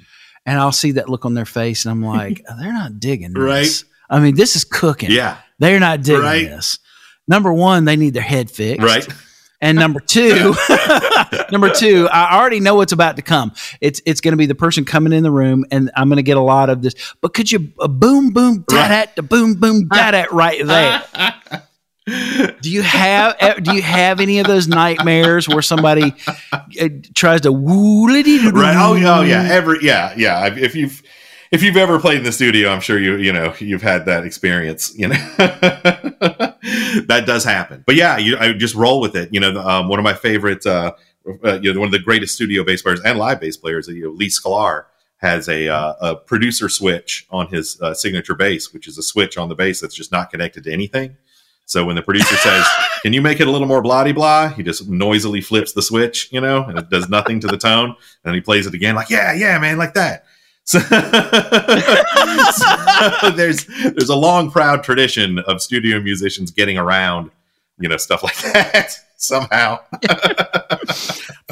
and 0.46 0.60
I'll 0.60 0.74
see 0.74 0.92
that 0.94 1.08
look 1.08 1.24
on 1.24 1.36
their 1.36 1.46
face, 1.46 1.86
and 1.86 1.92
I'm 1.94 2.04
like, 2.16 2.44
they're 2.60 2.74
not 2.74 3.00
digging 3.00 3.34
this. 3.34 3.44
Right. 3.44 3.84
I 4.10 4.20
mean, 4.20 4.36
this 4.36 4.58
is 4.58 4.66
cooking. 4.66 5.10
Yeah. 5.10 5.38
They're 5.60 5.80
not 5.80 6.04
digging 6.04 6.22
right. 6.22 6.46
this. 6.46 6.80
Number 7.26 7.54
one, 7.54 7.86
they 7.86 7.96
need 7.96 8.14
their 8.14 8.22
head 8.24 8.52
fixed. 8.52 8.86
Right. 8.86 9.08
And 9.64 9.78
number 9.78 10.02
two, 10.02 10.54
number 11.52 11.70
two, 11.70 12.10
I 12.12 12.38
already 12.38 12.60
know 12.60 12.76
what's 12.76 12.92
about 12.92 13.16
to 13.16 13.22
come. 13.22 13.54
It's 13.80 14.02
it's 14.06 14.20
going 14.20 14.34
to 14.34 14.38
be 14.38 14.46
the 14.46 14.56
person 14.56 14.84
coming 14.84 15.14
in 15.14 15.24
the 15.24 15.32
room, 15.32 15.64
and 15.72 15.90
I'm 15.96 16.10
going 16.10 16.18
to 16.18 16.24
get 16.24 16.36
a 16.36 16.42
lot 16.42 16.70
of 16.70 16.82
this. 16.82 16.96
But 17.22 17.34
could 17.34 17.50
you 17.50 17.72
uh, 17.80 17.88
boom 17.88 18.32
boom 18.34 18.66
da 18.68 18.90
da, 18.90 19.12
the 19.16 19.24
boom 19.24 19.54
boom 19.54 19.88
da 19.88 20.12
da 20.12 20.26
right 20.34 20.66
there? 20.66 21.02
do 22.62 22.70
you 22.70 22.82
have 22.82 23.64
do 23.64 23.74
you 23.74 23.82
have 23.82 24.20
any 24.20 24.40
of 24.40 24.48
those 24.48 24.68
nightmares 24.68 25.48
where 25.48 25.62
somebody 25.62 26.14
uh, 26.52 26.90
tries 27.16 27.40
to 27.42 27.54
woo 27.54 28.08
right? 28.08 28.76
Oh, 28.78 28.96
oh 29.02 29.22
yeah, 29.22 29.48
every 29.50 29.78
yeah 29.82 30.14
yeah. 30.18 30.54
If 30.54 30.76
you've 30.76 31.02
if 31.52 31.64
you've 31.64 31.78
ever 31.78 32.02
played 32.02 32.18
in 32.18 32.26
the 32.26 32.34
studio, 32.34 32.68
I'm 32.68 32.82
sure 32.82 33.00
you 33.00 33.16
you 33.16 33.32
know 33.32 33.54
you've 33.60 33.82
had 33.82 34.08
that 34.08 34.26
experience. 34.26 34.94
You 34.98 35.08
know 35.08 36.50
that 37.08 37.26
does 37.26 37.44
happen. 37.44 37.84
But 37.86 37.96
yeah, 37.96 38.18
you, 38.18 38.38
I 38.38 38.54
just 38.54 38.74
roll 38.74 39.02
with 39.02 39.16
it. 39.18 39.34
You 39.34 39.42
know, 39.42 39.60
um, 39.60 39.90
one 39.90 40.00
of 40.00 40.04
my 40.04 40.14
favorite, 40.14 40.66
uh, 40.66 40.94
uh, 41.44 41.60
you 41.60 41.74
know, 41.74 41.80
one 41.80 41.88
of 41.88 41.92
the 41.92 42.00
greatest 42.00 42.36
studio 42.36 42.64
bass 42.64 42.82
players 42.82 43.02
and 43.02 43.20
live 43.20 43.42
bass 43.42 43.58
players, 43.58 43.90
you 43.90 44.04
know, 44.04 44.12
Lee 44.12 44.30
Sklar 44.30 44.86
has 45.18 45.50
a, 45.50 45.68
uh, 45.68 45.94
a 46.00 46.16
producer 46.16 46.70
switch 46.70 47.28
on 47.30 47.48
his 47.48 47.82
uh, 47.82 47.94
signature 47.94 48.34
bass, 48.34 48.74
which 48.74 48.88
is 48.88 48.98
a 48.98 49.04
switch 49.04 49.38
on 49.38 49.50
the 49.50 49.56
bass 49.56 49.82
that's 49.82 49.96
just 49.96 50.12
not 50.12 50.30
connected 50.30 50.64
to 50.64 50.72
anything. 50.72 51.18
So 51.66 51.86
when 51.86 51.96
the 51.96 52.02
producer 52.02 52.36
says, 52.36 52.66
"Can 53.02 53.14
you 53.14 53.22
make 53.22 53.40
it 53.40 53.48
a 53.48 53.52
little 53.52 53.68
more 53.68 53.82
blah 53.82 54.10
blah?" 54.12 54.50
He 54.50 54.64
just 54.64 54.88
noisily 54.88 55.42
flips 55.42 55.74
the 55.74 55.82
switch, 55.82 56.30
you 56.32 56.42
know, 56.42 56.64
and 56.64 56.78
it 56.78 56.90
does 56.90 57.10
nothing 57.10 57.40
to 57.42 57.48
the 57.48 57.58
tone. 57.58 57.96
And 58.24 58.36
he 58.36 58.42
plays 58.42 58.68
it 58.68 58.74
again, 58.74 58.96
like, 58.96 59.10
"Yeah, 59.10 59.34
yeah, 59.34 59.58
man, 59.60 59.78
like 59.78 59.94
that." 59.94 60.26
So, 60.66 60.80
so, 60.80 60.96
there's 63.32 63.66
there's 63.66 64.10
a 64.10 64.16
long 64.16 64.50
proud 64.50 64.84
tradition 64.84 65.40
of 65.40 65.62
studio 65.62 66.00
musicians 66.00 66.52
getting 66.52 66.78
around, 66.78 67.32
you 67.80 67.90
know, 67.90 67.98
stuff 67.98 68.24
like 68.24 68.38
that 68.38 68.94
somehow. 69.18 69.80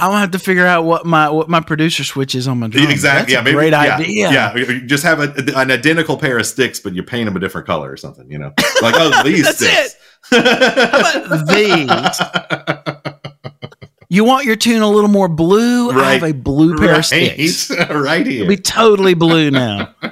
I'm 0.01 0.09
gonna 0.09 0.19
have 0.19 0.31
to 0.31 0.39
figure 0.39 0.65
out 0.65 0.85
what 0.85 1.05
my 1.05 1.29
what 1.29 1.49
my 1.49 1.59
producer 1.59 2.03
switch 2.03 2.35
is 2.35 2.47
on 2.47 2.59
my 2.59 2.69
drum. 2.69 2.89
Exactly. 2.89 3.33
That's 3.33 3.33
yeah, 3.33 3.41
maybe, 3.41 3.55
great 3.55 3.73
yeah, 3.73 3.97
idea. 3.97 4.31
Yeah, 4.31 4.79
just 4.85 5.03
have 5.03 5.19
a, 5.19 5.33
an 5.59 5.71
identical 5.71 6.17
pair 6.17 6.39
of 6.39 6.45
sticks, 6.45 6.79
but 6.79 6.93
you 6.93 7.03
paint 7.03 7.25
them 7.25 7.35
a 7.35 7.39
different 7.39 7.67
color 7.67 7.91
or 7.91 7.97
something. 7.97 8.31
You 8.31 8.39
know, 8.39 8.53
like 8.81 8.95
oh 8.97 9.23
these 9.23 9.43
That's 9.45 9.57
sticks. 9.57 9.95
It. 9.95 9.97
How 10.31 11.25
about 11.25 11.47
these? 11.47 12.80
You 14.11 14.25
want 14.25 14.43
your 14.43 14.57
tune 14.57 14.81
a 14.81 14.89
little 14.89 15.09
more 15.09 15.29
blue? 15.29 15.91
Right. 15.91 16.03
I 16.03 16.11
have 16.15 16.23
a 16.23 16.33
blue 16.33 16.77
pair 16.77 16.89
right. 16.89 16.97
of 16.97 17.05
sticks. 17.05 17.71
right 17.89 18.27
here. 18.27 18.41
It'll 18.41 18.49
be 18.49 18.57
totally 18.57 19.13
blue 19.13 19.49
now. 19.51 19.95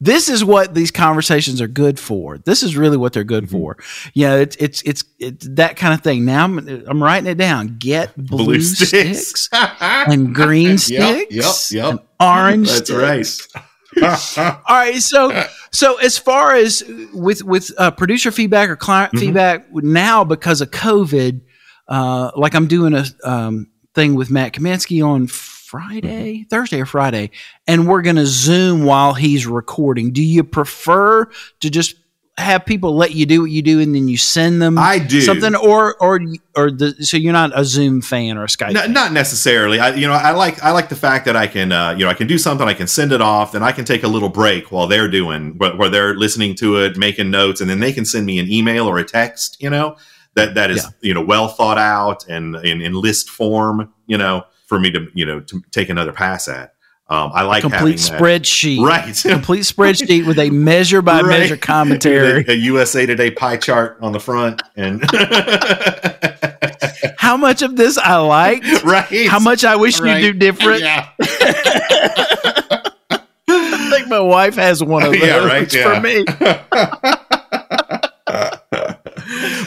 this 0.00 0.30
is 0.30 0.42
what 0.42 0.72
these 0.72 0.90
conversations 0.90 1.60
are 1.60 1.68
good 1.68 2.00
for. 2.00 2.38
This 2.38 2.62
is 2.62 2.78
really 2.78 2.96
what 2.96 3.12
they're 3.12 3.24
good 3.24 3.44
mm-hmm. 3.44 3.58
for. 3.58 3.76
Yeah, 4.14 4.36
it's 4.36 4.56
it's 4.56 4.80
it's 4.86 5.04
it's 5.18 5.46
that 5.50 5.76
kind 5.76 5.92
of 5.92 6.00
thing. 6.00 6.24
Now 6.24 6.44
I'm 6.44 6.66
I'm 6.86 7.02
writing 7.02 7.28
it 7.28 7.36
down. 7.36 7.76
Get 7.78 8.16
blue, 8.16 8.46
blue 8.46 8.62
sticks. 8.62 9.42
sticks 9.42 9.48
and 9.52 10.34
green 10.34 10.78
sticks. 10.78 11.30
Yep, 11.30 11.44
yep, 11.70 11.92
yep. 11.92 12.06
orange. 12.20 12.68
That's 12.70 12.90
sticks. 12.90 13.48
right. 13.54 13.64
All 14.38 14.60
right, 14.68 15.02
so 15.02 15.44
so 15.72 15.96
as 15.98 16.18
far 16.18 16.54
as 16.54 16.82
with 17.12 17.42
with 17.42 17.70
uh, 17.78 17.90
producer 17.90 18.30
feedback 18.30 18.68
or 18.68 18.76
client 18.76 19.12
mm-hmm. 19.12 19.26
feedback 19.26 19.66
now 19.72 20.24
because 20.24 20.60
of 20.60 20.70
COVID, 20.70 21.40
uh, 21.88 22.30
like 22.36 22.54
I'm 22.54 22.66
doing 22.66 22.94
a 22.94 23.04
um, 23.24 23.68
thing 23.94 24.14
with 24.14 24.30
Matt 24.30 24.52
Kaminski 24.52 25.04
on 25.04 25.26
Friday, 25.26 26.38
mm-hmm. 26.38 26.48
Thursday 26.48 26.80
or 26.80 26.86
Friday, 26.86 27.30
and 27.66 27.88
we're 27.88 28.02
going 28.02 28.16
to 28.16 28.26
Zoom 28.26 28.84
while 28.84 29.14
he's 29.14 29.46
recording. 29.46 30.12
Do 30.12 30.22
you 30.22 30.44
prefer 30.44 31.26
to 31.60 31.70
just 31.70 31.96
have 32.36 32.66
people 32.66 32.96
let 32.96 33.12
you 33.12 33.26
do 33.26 33.42
what 33.42 33.50
you 33.50 33.62
do 33.62 33.80
and 33.80 33.94
then 33.94 34.08
you 34.08 34.16
send 34.16 34.60
them 34.60 34.76
I 34.76 34.98
do. 34.98 35.20
something 35.20 35.54
or 35.54 35.94
or 36.02 36.20
or 36.56 36.70
the, 36.70 36.92
so 37.04 37.16
you're 37.16 37.32
not 37.32 37.52
a 37.54 37.64
Zoom 37.64 38.00
fan 38.00 38.36
or 38.36 38.42
a 38.42 38.48
Skype 38.48 38.72
no, 38.72 38.86
not 38.86 39.12
necessarily. 39.12 39.78
I 39.78 39.94
you 39.94 40.08
know 40.08 40.14
I 40.14 40.32
like 40.32 40.60
I 40.62 40.72
like 40.72 40.88
the 40.88 40.96
fact 40.96 41.26
that 41.26 41.36
I 41.36 41.46
can 41.46 41.70
uh, 41.70 41.90
you 41.92 42.04
know 42.04 42.10
I 42.10 42.14
can 42.14 42.26
do 42.26 42.36
something 42.36 42.66
I 42.66 42.74
can 42.74 42.88
send 42.88 43.12
it 43.12 43.20
off 43.20 43.52
then 43.52 43.62
I 43.62 43.70
can 43.70 43.84
take 43.84 44.02
a 44.02 44.08
little 44.08 44.28
break 44.28 44.72
while 44.72 44.88
they're 44.88 45.08
doing 45.08 45.56
where 45.58 45.88
they're 45.88 46.14
listening 46.14 46.56
to 46.56 46.78
it 46.78 46.96
making 46.96 47.30
notes 47.30 47.60
and 47.60 47.70
then 47.70 47.78
they 47.78 47.92
can 47.92 48.04
send 48.04 48.26
me 48.26 48.40
an 48.40 48.50
email 48.50 48.88
or 48.88 48.98
a 48.98 49.04
text 49.04 49.56
you 49.62 49.70
know 49.70 49.96
that 50.34 50.54
that 50.54 50.72
is 50.72 50.82
yeah. 50.82 50.90
you 51.02 51.14
know 51.14 51.22
well 51.22 51.46
thought 51.46 51.78
out 51.78 52.26
and 52.28 52.56
in, 52.56 52.80
in 52.80 52.94
list 52.94 53.30
form 53.30 53.92
you 54.06 54.18
know 54.18 54.44
for 54.66 54.80
me 54.80 54.90
to 54.90 55.06
you 55.14 55.24
know 55.24 55.38
to 55.38 55.62
take 55.70 55.88
another 55.88 56.12
pass 56.12 56.48
at 56.48 56.73
um, 57.08 57.32
I 57.34 57.42
like 57.42 57.64
a 57.64 57.68
complete 57.68 57.96
spreadsheet, 57.96 58.82
right? 58.82 59.14
complete 59.14 59.60
spreadsheet 59.60 60.26
with 60.26 60.38
a 60.38 60.48
measure 60.50 61.02
by 61.02 61.20
right. 61.20 61.40
measure 61.40 61.58
commentary, 61.58 62.44
a, 62.48 62.52
a 62.52 62.54
USA 62.54 63.04
Today 63.04 63.30
pie 63.30 63.58
chart 63.58 63.98
on 64.00 64.12
the 64.12 64.20
front, 64.20 64.62
and 64.74 65.04
how 67.18 67.36
much 67.36 67.60
of 67.60 67.76
this 67.76 67.98
I 67.98 68.16
like, 68.16 68.62
right? 68.84 69.28
How 69.28 69.38
much 69.38 69.64
I 69.64 69.76
wish 69.76 70.00
right. 70.00 70.22
you 70.22 70.32
do 70.32 70.38
different. 70.38 70.80
Yeah. 70.80 71.10
I 73.46 73.90
think 73.90 74.08
my 74.08 74.20
wife 74.20 74.54
has 74.54 74.82
one 74.82 75.02
of 75.02 75.12
those 75.12 75.20
yeah, 75.20 75.44
right? 75.44 75.70
yeah. 75.72 75.94
for 75.94 76.00
me 76.00 76.24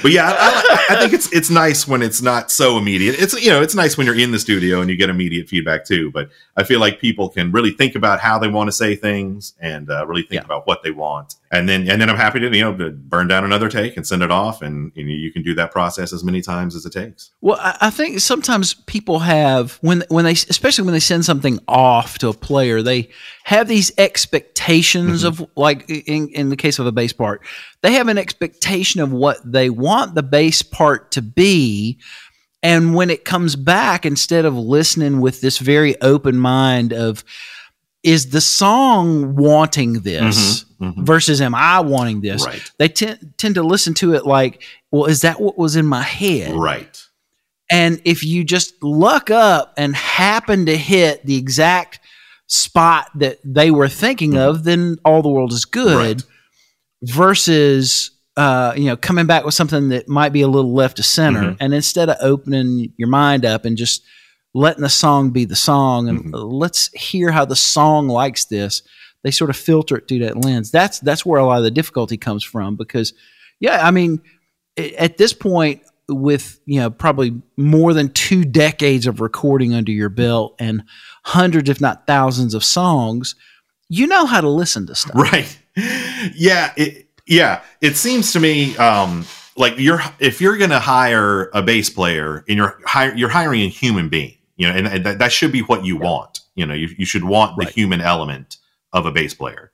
but 0.07 0.13
yeah, 0.13 0.33
I, 0.39 0.85
I, 0.91 0.99
think 1.01 1.11
it's 1.11 1.29
it's 1.33 1.49
nice 1.49 1.85
when 1.85 2.01
it's 2.01 2.21
not 2.21 2.49
so 2.49 2.77
immediate. 2.77 3.15
It's 3.19 3.33
you 3.43 3.49
know 3.49 3.61
it's 3.61 3.75
nice 3.75 3.97
when 3.97 4.07
you're 4.07 4.17
in 4.17 4.31
the 4.31 4.39
studio 4.39 4.79
and 4.79 4.89
you 4.89 4.95
get 4.95 5.09
immediate 5.09 5.49
feedback 5.49 5.83
too. 5.83 6.11
But 6.11 6.29
I 6.55 6.63
feel 6.63 6.79
like 6.79 7.01
people 7.01 7.27
can 7.27 7.51
really 7.51 7.71
think 7.71 7.93
about 7.93 8.21
how 8.21 8.39
they 8.39 8.47
want 8.47 8.69
to 8.69 8.71
say 8.71 8.95
things 8.95 9.53
and 9.59 9.89
uh, 9.89 10.07
really 10.07 10.21
think 10.21 10.43
yeah. 10.43 10.45
about 10.45 10.65
what 10.65 10.81
they 10.81 10.91
want, 10.91 11.35
and 11.51 11.67
then 11.67 11.89
and 11.89 12.01
then 12.01 12.09
I'm 12.09 12.15
happy 12.15 12.39
to 12.39 12.55
you 12.55 12.61
know 12.61 12.77
to 12.77 12.91
burn 12.91 13.27
down 13.27 13.43
another 13.43 13.67
take 13.67 13.97
and 13.97 14.07
send 14.07 14.23
it 14.23 14.31
off, 14.31 14.61
and 14.61 14.93
you, 14.95 15.03
know, 15.03 15.11
you 15.11 15.29
can 15.29 15.43
do 15.43 15.53
that 15.55 15.71
process 15.71 16.13
as 16.13 16.23
many 16.23 16.41
times 16.41 16.73
as 16.73 16.85
it 16.85 16.93
takes. 16.93 17.31
Well, 17.41 17.57
I 17.61 17.89
think 17.89 18.21
sometimes 18.21 18.75
people 18.75 19.19
have 19.19 19.77
when 19.81 20.05
when 20.07 20.23
they 20.23 20.31
especially 20.31 20.85
when 20.85 20.93
they 20.93 21.01
send 21.01 21.25
something 21.25 21.59
off 21.67 22.17
to 22.19 22.29
a 22.29 22.33
player, 22.33 22.81
they 22.81 23.09
have 23.47 23.69
these 23.69 23.93
expectations 23.97 25.23
mm-hmm. 25.23 25.41
of 25.41 25.49
like 25.55 25.89
in, 25.89 26.27
in 26.33 26.49
the 26.49 26.57
case 26.57 26.79
of 26.79 26.85
a 26.85 26.91
bass 26.91 27.13
part 27.13 27.41
they 27.81 27.93
have 27.93 28.09
an 28.09 28.17
expectation 28.17 28.99
of 28.99 29.13
what 29.13 29.37
they 29.49 29.69
want 29.69 30.15
the 30.15 30.23
bass 30.23 30.61
part 30.61 31.11
to 31.11 31.21
be 31.21 31.97
and 32.61 32.93
when 32.93 33.09
it 33.09 33.23
comes 33.23 33.55
back 33.55 34.05
instead 34.05 34.43
of 34.43 34.53
listening 34.53 35.21
with 35.21 35.39
this 35.39 35.59
very 35.59 35.99
open 36.01 36.37
mind 36.37 36.91
of 36.91 37.23
is 38.03 38.31
the 38.31 38.41
song 38.41 39.37
wanting 39.37 39.93
this 40.01 40.65
mm-hmm, 40.65 40.83
mm-hmm. 40.83 41.05
versus 41.05 41.39
am 41.39 41.55
i 41.55 41.79
wanting 41.79 42.19
this 42.19 42.45
right. 42.45 42.69
they 42.79 42.89
tend 42.89 43.33
tend 43.37 43.55
to 43.55 43.63
listen 43.63 43.93
to 43.93 44.13
it 44.13 44.25
like 44.25 44.61
well 44.91 45.05
is 45.05 45.21
that 45.21 45.39
what 45.39 45.57
was 45.57 45.77
in 45.77 45.85
my 45.85 46.03
head 46.03 46.53
right 46.53 47.01
and 47.71 48.01
if 48.03 48.25
you 48.25 48.43
just 48.43 48.83
luck 48.83 49.31
up 49.31 49.73
and 49.77 49.95
happen 49.95 50.65
to 50.65 50.75
hit 50.75 51.25
the 51.25 51.37
exact 51.37 52.01
spot 52.47 53.09
that 53.15 53.39
they 53.43 53.71
were 53.71 53.89
thinking 53.89 54.31
mm-hmm. 54.31 54.49
of, 54.49 54.63
then 54.63 54.97
all 55.05 55.21
the 55.21 55.29
world 55.29 55.53
is 55.53 55.65
good. 55.65 55.97
Right. 55.97 56.23
Versus, 57.03 58.11
uh, 58.35 58.73
you 58.75 58.85
know, 58.85 58.97
coming 58.97 59.27
back 59.27 59.45
with 59.45 59.53
something 59.53 59.89
that 59.89 60.07
might 60.07 60.33
be 60.33 60.41
a 60.41 60.47
little 60.47 60.73
left 60.73 60.97
of 60.97 61.05
center, 61.05 61.41
mm-hmm. 61.41 61.57
and 61.59 61.73
instead 61.73 62.09
of 62.09 62.17
opening 62.21 62.91
your 62.97 63.07
mind 63.07 63.45
up 63.45 63.65
and 63.65 63.77
just 63.77 64.03
letting 64.55 64.81
the 64.81 64.89
song 64.89 65.29
be 65.29 65.45
the 65.45 65.55
song, 65.55 66.09
and 66.09 66.19
mm-hmm. 66.19 66.33
let's 66.33 66.91
hear 66.93 67.31
how 67.31 67.45
the 67.45 67.55
song 67.55 68.07
likes 68.07 68.45
this, 68.45 68.81
they 69.23 69.29
sort 69.29 69.51
of 69.51 69.57
filter 69.57 69.97
it 69.97 70.07
through 70.07 70.19
that 70.19 70.43
lens. 70.43 70.71
That's 70.71 70.99
that's 71.01 71.25
where 71.25 71.39
a 71.39 71.45
lot 71.45 71.59
of 71.59 71.63
the 71.63 71.71
difficulty 71.71 72.17
comes 72.17 72.43
from 72.43 72.75
because, 72.75 73.13
yeah, 73.59 73.85
I 73.85 73.91
mean, 73.91 74.21
at 74.75 75.17
this 75.17 75.33
point, 75.33 75.83
with 76.09 76.59
you 76.65 76.79
know 76.79 76.89
probably 76.89 77.41
more 77.57 77.93
than 77.93 78.11
two 78.11 78.45
decades 78.45 79.07
of 79.07 79.19
recording 79.19 79.73
under 79.73 79.91
your 79.91 80.09
belt 80.09 80.55
and 80.59 80.83
hundreds, 81.27 81.69
if 81.69 81.81
not 81.81 82.07
thousands, 82.07 82.53
of 82.53 82.63
songs, 82.63 83.35
you 83.89 84.07
know 84.07 84.25
how 84.25 84.39
to 84.39 84.47
listen 84.49 84.87
to 84.87 84.95
stuff. 84.95 85.15
Right. 85.15 85.59
Yeah. 86.33 86.73
It, 86.77 87.07
yeah. 87.27 87.61
It 87.81 87.97
seems 87.97 88.31
to 88.31 88.39
me 88.39 88.75
um, 88.77 89.25
like 89.57 89.73
you're 89.77 89.99
if 90.19 90.39
you're 90.39 90.57
going 90.57 90.69
to 90.69 90.79
hire 90.79 91.49
a 91.53 91.61
bass 91.61 91.89
player 91.89 92.45
and 92.47 92.57
you're 92.57 92.79
hire, 92.85 93.13
you're 93.15 93.29
hiring 93.29 93.61
a 93.61 93.67
human 93.67 94.07
being, 94.07 94.37
you 94.55 94.67
know, 94.67 94.73
and, 94.73 94.87
and 94.87 95.05
that, 95.05 95.19
that 95.19 95.31
should 95.31 95.51
be 95.51 95.61
what 95.61 95.83
you 95.83 95.97
want. 95.97 96.39
You 96.55 96.65
know, 96.65 96.73
you, 96.73 96.89
you 96.97 97.05
should 97.05 97.25
want 97.25 97.57
the 97.57 97.65
right. 97.65 97.73
human 97.73 98.01
element 98.01 98.57
of 98.93 99.05
a 99.05 99.11
bass 99.11 99.33
player 99.33 99.71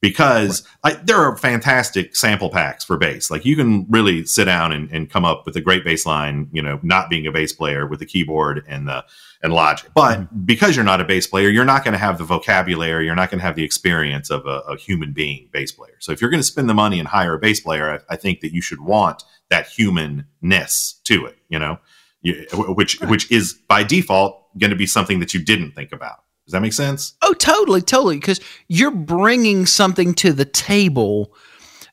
because 0.00 0.66
I, 0.82 0.94
there 0.94 1.18
are 1.18 1.36
fantastic 1.36 2.16
sample 2.16 2.50
packs 2.50 2.84
for 2.84 2.96
bass. 2.96 3.30
Like 3.30 3.44
you 3.44 3.56
can 3.56 3.86
really 3.88 4.24
sit 4.26 4.46
down 4.46 4.72
and, 4.72 4.90
and 4.90 5.08
come 5.08 5.24
up 5.24 5.46
with 5.46 5.56
a 5.56 5.60
great 5.60 5.84
bass 5.84 6.06
line, 6.06 6.48
you 6.52 6.60
know, 6.60 6.80
not 6.82 7.08
being 7.08 7.26
a 7.26 7.32
bass 7.32 7.52
player 7.52 7.86
with 7.86 8.00
the 8.00 8.06
keyboard 8.06 8.64
and 8.66 8.88
the 8.88 9.04
and 9.44 9.52
logic. 9.52 9.90
But 9.94 10.18
Mm-hmm. 10.20 10.44
because 10.44 10.74
you're 10.74 10.84
not 10.84 11.00
a 11.00 11.04
bass 11.04 11.26
player, 11.28 11.48
you're 11.50 11.64
not 11.64 11.84
going 11.84 11.92
to 11.92 11.98
have 11.98 12.18
the 12.18 12.24
vocabulary, 12.24 13.04
you're 13.06 13.14
not 13.14 13.30
going 13.30 13.38
to 13.38 13.44
have 13.44 13.54
the 13.54 13.62
experience 13.62 14.30
of 14.30 14.44
a, 14.46 14.58
a 14.72 14.76
human 14.76 15.12
being 15.12 15.48
bass 15.52 15.70
player. 15.70 15.96
So 16.00 16.10
if 16.12 16.20
you're 16.20 16.30
going 16.30 16.40
to 16.40 16.46
spend 16.54 16.68
the 16.68 16.74
money 16.74 16.98
and 16.98 17.06
hire 17.06 17.34
a 17.34 17.38
bass 17.38 17.60
player, 17.60 18.00
I, 18.08 18.14
I 18.14 18.16
think 18.16 18.40
that 18.40 18.52
you 18.52 18.60
should 18.62 18.80
want 18.80 19.22
that 19.50 19.68
humanness 19.68 21.00
to 21.04 21.26
it, 21.26 21.36
you 21.48 21.58
know, 21.58 21.78
you, 22.22 22.46
which 22.54 22.98
which 23.02 23.30
is 23.30 23.52
by 23.68 23.82
default 23.84 24.40
going 24.58 24.70
to 24.70 24.76
be 24.76 24.86
something 24.86 25.20
that 25.20 25.34
you 25.34 25.44
didn't 25.44 25.72
think 25.72 25.92
about. 25.92 26.20
Does 26.46 26.52
that 26.52 26.60
make 26.60 26.72
sense? 26.72 27.14
Oh, 27.22 27.34
totally, 27.34 27.80
totally. 27.82 28.16
Because 28.18 28.40
you're 28.68 28.90
bringing 28.90 29.66
something 29.66 30.14
to 30.14 30.32
the 30.32 30.44
table 30.44 31.34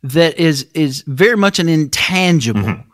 that 0.03 0.37
is 0.39 0.63
is 0.73 1.03
very 1.07 1.37
much 1.37 1.59
an 1.59 1.67
intangible. 1.69 2.61
Mhm. 2.61 2.85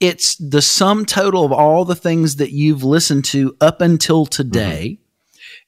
It's 0.00 0.36
the 0.36 0.62
sum 0.62 1.04
total 1.04 1.44
of 1.44 1.52
all 1.52 1.84
the 1.84 1.96
things 1.96 2.36
that 2.36 2.52
you've 2.52 2.84
listened 2.84 3.24
to 3.26 3.56
up 3.60 3.80
until 3.80 4.26
today. 4.26 4.98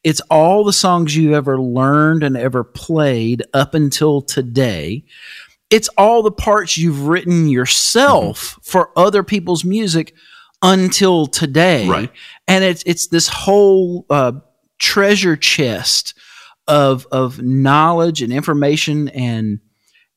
It's 0.05 0.21
all 0.31 0.65
the 0.65 0.73
songs 0.73 1.17
you've 1.17 1.33
ever 1.33 1.61
learned 1.61 2.23
and 2.23 2.37
ever 2.37 2.65
played 2.65 3.43
up 3.53 3.75
until 3.75 4.23
today. 4.23 5.05
It's 5.69 5.89
all 5.99 6.23
the 6.23 6.31
parts 6.31 6.79
you've 6.79 7.07
written 7.07 7.49
yourself 7.49 8.59
for 8.63 8.91
other 8.97 9.23
people's 9.23 9.65
music 9.65 10.15
until 10.63 11.27
today. 11.27 11.89
Right. 11.89 12.11
And 12.49 12.65
it's 12.65 12.83
it's 12.87 13.09
this 13.09 13.29
whole 13.29 14.07
uh, 14.11 14.33
treasure 14.79 15.37
chest 15.37 16.15
of 16.67 17.07
of 17.13 17.43
knowledge 17.43 18.23
and 18.23 18.33
information 18.33 19.09
and 19.09 19.61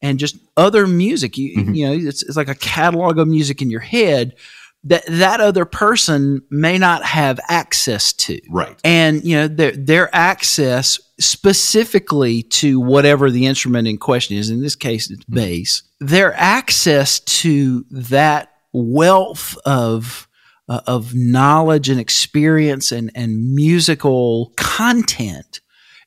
and 0.03 0.19
just 0.19 0.35
other 0.55 0.85
music. 0.85 1.35
You 1.37 1.57
Mhm. 1.57 1.75
you 1.75 1.87
know, 1.87 1.93
it's 2.09 2.21
it's 2.21 2.37
like 2.37 2.49
a 2.49 2.55
catalog 2.55 3.17
of 3.17 3.27
music 3.27 3.59
in 3.63 3.71
your 3.71 3.79
head 3.79 4.35
that 4.83 5.03
that 5.07 5.39
other 5.39 5.63
person 5.65 6.41
may 6.51 6.77
not 6.77 7.03
have 7.05 7.39
access 7.47 8.11
to. 8.13 8.39
Right. 8.51 8.77
And 8.83 9.23
you 9.23 9.35
know, 9.37 9.47
their 9.47 9.71
their 9.71 10.13
access 10.13 10.99
specifically 11.19 12.43
to 12.43 12.79
whatever 12.79 13.31
the 13.31 13.45
instrument 13.45 13.87
in 13.87 13.97
question 13.97 14.37
is, 14.37 14.49
in 14.49 14.61
this 14.61 14.75
case 14.75 15.09
it's 15.09 15.23
bass, 15.25 15.83
their 15.99 16.33
access 16.35 17.19
to 17.21 17.85
that 17.91 18.49
wealth 18.73 19.57
of 19.65 20.27
uh, 20.69 20.81
of 20.87 21.13
knowledge 21.13 21.89
and 21.89 21.99
experience 21.99 22.91
and, 22.91 23.11
and 23.15 23.53
musical 23.53 24.53
content 24.57 25.59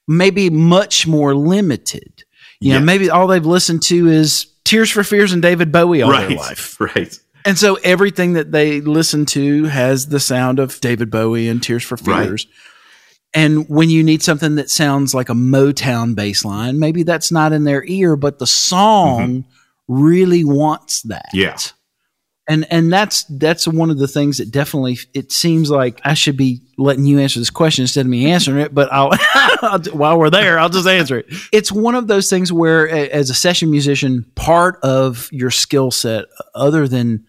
may 0.08 0.30
be 0.30 0.48
much 0.50 1.06
more 1.06 1.34
limited. 1.34 2.24
You 2.60 2.74
know, 2.74 2.80
maybe 2.80 3.10
all 3.10 3.26
they've 3.26 3.44
listened 3.44 3.82
to 3.84 4.08
is 4.08 4.46
Tears 4.64 4.90
for 4.90 5.04
Fears 5.04 5.32
and 5.32 5.42
David 5.42 5.70
Bowie 5.70 6.02
all 6.02 6.10
right. 6.10 6.28
their 6.28 6.36
life. 6.36 6.80
Right. 6.96 7.18
And 7.44 7.56
so 7.56 7.76
everything 7.84 8.32
that 8.32 8.50
they 8.50 8.80
listen 8.80 9.24
to 9.26 9.64
has 9.64 10.08
the 10.08 10.18
sound 10.18 10.58
of 10.58 10.80
David 10.80 11.12
Bowie 11.12 11.48
and 11.48 11.62
Tears 11.62 11.84
for 11.84 11.96
Right. 12.02 12.26
Fears. 12.26 12.46
And 13.32 13.68
when 13.68 13.88
you 13.90 14.02
need 14.02 14.22
something 14.22 14.56
that 14.56 14.70
sounds 14.70 15.14
like 15.14 15.28
a 15.28 15.34
Motown 15.34 16.14
bass 16.14 16.44
line, 16.44 16.78
maybe 16.78 17.02
that's 17.02 17.30
not 17.30 17.52
in 17.52 17.64
their 17.64 17.84
ear, 17.84 18.16
but 18.16 18.38
the 18.38 18.46
song 18.46 19.44
really 19.88 20.42
wants 20.44 21.02
that. 21.02 21.26
Mm-hmm. 21.32 21.38
Yeah. 21.38 21.58
And 22.48 22.64
and 22.70 22.92
that's 22.92 23.24
that's 23.24 23.66
one 23.66 23.90
of 23.90 23.98
the 23.98 24.06
things 24.06 24.38
that 24.38 24.52
definitely 24.52 24.98
it 25.14 25.32
seems 25.32 25.68
like 25.70 26.00
I 26.04 26.14
should 26.14 26.36
be 26.36 26.60
letting 26.78 27.04
you 27.04 27.18
answer 27.18 27.40
this 27.40 27.50
question 27.50 27.82
instead 27.82 28.06
of 28.06 28.10
me 28.10 28.30
answering 28.30 28.60
it, 28.60 28.72
but 28.72 28.88
I'll, 28.92 29.10
while 29.92 30.18
we're 30.18 30.30
there, 30.30 30.58
I'll 30.58 30.68
just 30.68 30.86
answer 30.86 31.18
it. 31.18 31.26
It's 31.52 31.72
one 31.72 31.94
of 31.96 32.06
those 32.06 32.30
things 32.30 32.52
where 32.52 32.88
as 32.88 33.30
a 33.30 33.34
session 33.34 33.70
musician, 33.70 34.24
part 34.36 34.78
of 34.84 35.28
your 35.32 35.50
skill 35.50 35.90
set 35.90 36.26
other 36.54 36.86
than 36.86 37.24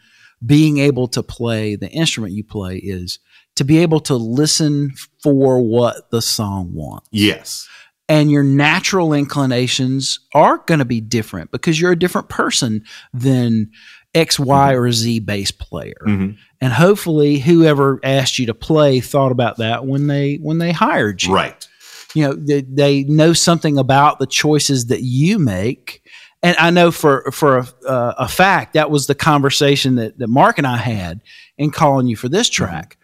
being 0.46 0.78
able 0.78 1.08
to 1.08 1.24
play 1.24 1.76
the 1.76 1.90
instrument 1.90 2.34
you 2.34 2.44
play 2.44 2.76
is 2.78 3.18
to 3.56 3.64
be 3.64 3.80
able 3.80 4.00
to 4.02 4.16
listen 4.16 4.94
for 5.24 5.60
what 5.60 6.12
the 6.12 6.22
song 6.22 6.76
wants 6.76 7.08
Yes. 7.12 7.68
and 8.08 8.30
your 8.30 8.44
natural 8.44 9.14
inclinations 9.14 10.20
are 10.36 10.60
going 10.60 10.78
to 10.78 10.86
be 10.86 11.02
different 11.02 11.50
because 11.50 11.82
you're 11.82 11.92
a 11.92 11.98
different 11.98 12.30
person 12.30 12.84
than 13.14 13.72
X, 14.18 14.40
Y, 14.40 14.74
or 14.74 14.92
Z 14.92 15.20
bass 15.20 15.52
player. 15.52 15.96
Mhm. 16.06 16.38
And 16.60 16.74
hopefully, 16.74 17.38
whoever 17.40 18.00
asked 18.04 18.40
you 18.40 18.48
to 18.48 18.54
play 18.54 19.00
thought 19.00 19.32
about 19.32 19.58
that 19.58 19.86
when 19.86 20.08
they 20.08 20.36
when 20.36 20.58
they 20.58 20.72
hired 20.72 21.24
you. 21.24 21.34
Right. 21.34 21.68
You 22.16 22.24
know, 22.24 22.34
they, 22.34 22.62
they 22.62 23.04
know 23.04 23.34
something 23.34 23.78
about 23.78 24.18
the 24.20 24.26
choices 24.26 24.88
that 24.88 25.04
you 25.04 25.38
make. 25.40 26.02
And 26.42 26.56
I 26.58 26.70
know 26.72 26.92
for 26.92 27.30
for 27.32 27.58
a, 27.60 27.68
uh, 27.88 28.14
a 28.20 28.28
fact 28.28 28.74
that 28.74 28.90
was 28.90 29.08
the 29.08 29.16
conversation 29.16 29.96
that, 29.96 30.18
that 30.20 30.28
Mark 30.28 30.58
and 30.58 30.66
I 30.68 30.78
had 30.78 31.22
in 31.58 31.70
calling 31.72 32.08
you 32.08 32.16
for 32.16 32.30
this 32.30 32.50
track. 32.50 32.98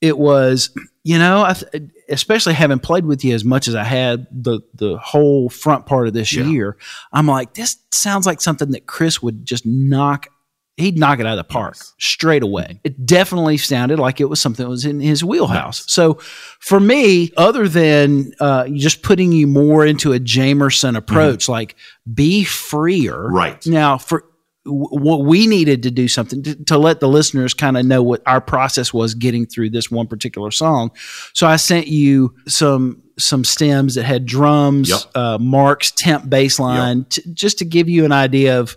It 0.00 0.16
was, 0.16 0.70
you 1.02 1.18
know, 1.18 1.42
I 1.42 1.54
th- 1.54 1.90
especially 2.08 2.54
having 2.54 2.78
played 2.78 3.04
with 3.04 3.24
you 3.24 3.34
as 3.34 3.44
much 3.44 3.66
as 3.68 3.74
I 3.74 3.82
had 3.84 4.26
the 4.32 4.60
the 4.74 4.96
whole 4.98 5.48
front 5.50 5.86
part 5.86 6.06
of 6.08 6.14
this 6.14 6.32
Yeah. 6.32 6.44
year. 6.44 6.76
I'm 7.12 7.26
like, 7.26 7.54
this 7.54 7.76
sounds 7.90 8.26
like 8.26 8.40
something 8.40 8.70
that 8.70 8.86
Chris 8.86 9.20
would 9.22 9.44
just 9.44 9.66
knock. 9.66 10.28
He'd 10.78 10.96
knock 10.98 11.18
it 11.20 11.26
out 11.26 11.38
of 11.38 11.46
the 11.46 11.52
park 11.52 11.74
Yes. 11.76 11.92
straight 11.98 12.42
away. 12.42 12.80
It 12.84 13.04
definitely 13.04 13.56
sounded 13.56 13.98
like 13.98 14.20
it 14.20 14.26
was 14.26 14.40
something 14.40 14.64
that 14.64 14.70
was 14.70 14.84
in 14.84 15.00
his 15.00 15.24
wheelhouse. 15.24 15.80
Yes. 15.80 15.92
So 15.92 16.14
for 16.60 16.78
me, 16.80 17.32
other 17.36 17.68
than 17.68 18.32
uh, 18.40 18.68
just 18.68 19.02
putting 19.02 19.32
you 19.32 19.46
more 19.46 19.84
into 19.84 20.12
a 20.12 20.18
Jamerson 20.20 20.96
approach, 20.96 21.48
like 21.48 21.74
be 22.14 22.44
freer. 22.44 23.28
Right. 23.30 23.64
Now, 23.66 23.98
for 23.98 24.24
what 24.64 25.24
we 25.24 25.46
needed 25.46 25.82
to 25.84 25.90
do 25.90 26.08
something 26.08 26.42
to, 26.42 26.54
to 26.66 26.76
let 26.76 27.00
the 27.00 27.08
listeners 27.08 27.54
kind 27.54 27.78
of 27.78 27.86
know 27.86 28.02
what 28.02 28.20
our 28.26 28.40
process 28.40 28.92
was 28.92 29.14
getting 29.14 29.46
through 29.46 29.70
this 29.70 29.90
one 29.90 30.06
particular 30.06 30.50
song. 30.50 30.90
So 31.32 31.46
I 31.46 31.56
sent 31.56 31.86
you 31.88 32.34
some 32.46 33.02
some 33.18 33.44
stems 33.44 33.94
that 33.96 34.04
had 34.04 34.26
drums, 34.26 34.90
Yep. 34.90 35.00
uh, 35.16 35.38
Mark's 35.40 35.90
temp 35.90 36.28
bass 36.30 36.60
line, 36.60 37.04
t- 37.08 37.22
just 37.32 37.58
to 37.58 37.64
give 37.64 37.88
you 37.88 38.04
an 38.04 38.12
idea 38.12 38.60
of 38.60 38.76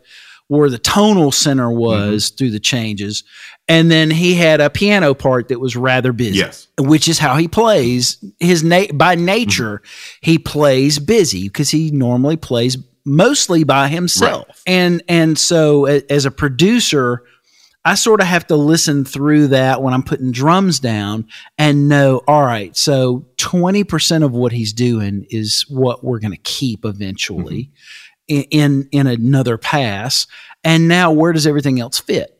where 0.57 0.69
the 0.69 0.77
tonal 0.77 1.31
center 1.31 1.71
was 1.71 2.25
Mm-hmm. 2.25 2.35
through 2.35 2.51
the 2.51 2.59
changes. 2.59 3.23
And 3.69 3.89
then 3.89 4.11
he 4.11 4.33
had 4.35 4.59
a 4.59 4.69
piano 4.69 5.13
part 5.13 5.47
that 5.47 5.59
was 5.61 5.77
rather 5.77 6.11
busy 6.11 6.39
Yes. 6.39 6.67
which 6.77 7.07
is 7.07 7.19
how 7.19 7.37
he 7.37 7.47
plays 7.47 8.17
his 8.39 8.61
na- 8.63 8.91
by 8.93 9.15
nature 9.15 9.77
Mm-hmm. 9.83 10.29
he 10.29 10.37
plays 10.37 10.99
busy 10.99 11.43
because 11.47 11.69
he 11.69 11.89
normally 11.91 12.35
plays 12.35 12.77
mostly 13.05 13.63
by 13.63 13.87
himself 13.87 14.47
Right. 14.49 14.57
and 14.67 15.01
and 15.07 15.37
so 15.39 15.87
a- 15.87 16.03
as 16.11 16.25
a 16.25 16.31
producer 16.31 17.23
I 17.83 17.95
sort 17.95 18.21
of 18.21 18.27
have 18.27 18.45
to 18.47 18.55
listen 18.55 19.05
through 19.05 19.47
that 19.47 19.81
when 19.81 19.91
I'm 19.95 20.03
putting 20.03 20.31
drums 20.31 20.79
down 20.79 21.25
and 21.57 21.89
know, 21.89 22.21
all 22.27 22.43
right, 22.43 22.77
so 22.77 23.25
20% 23.37 24.23
of 24.23 24.33
what 24.33 24.51
he's 24.51 24.71
doing 24.71 25.25
is 25.31 25.65
what 25.67 26.03
we're 26.03 26.19
going 26.19 26.31
to 26.33 26.37
keep 26.43 26.85
eventually 26.85 27.61
in, 27.61 27.71
in, 28.31 28.87
in 28.91 29.07
another 29.07 29.57
pass. 29.57 30.27
And 30.63 30.87
now 30.87 31.11
where 31.11 31.33
does 31.33 31.47
everything 31.47 31.79
else 31.79 31.99
fit? 31.99 32.37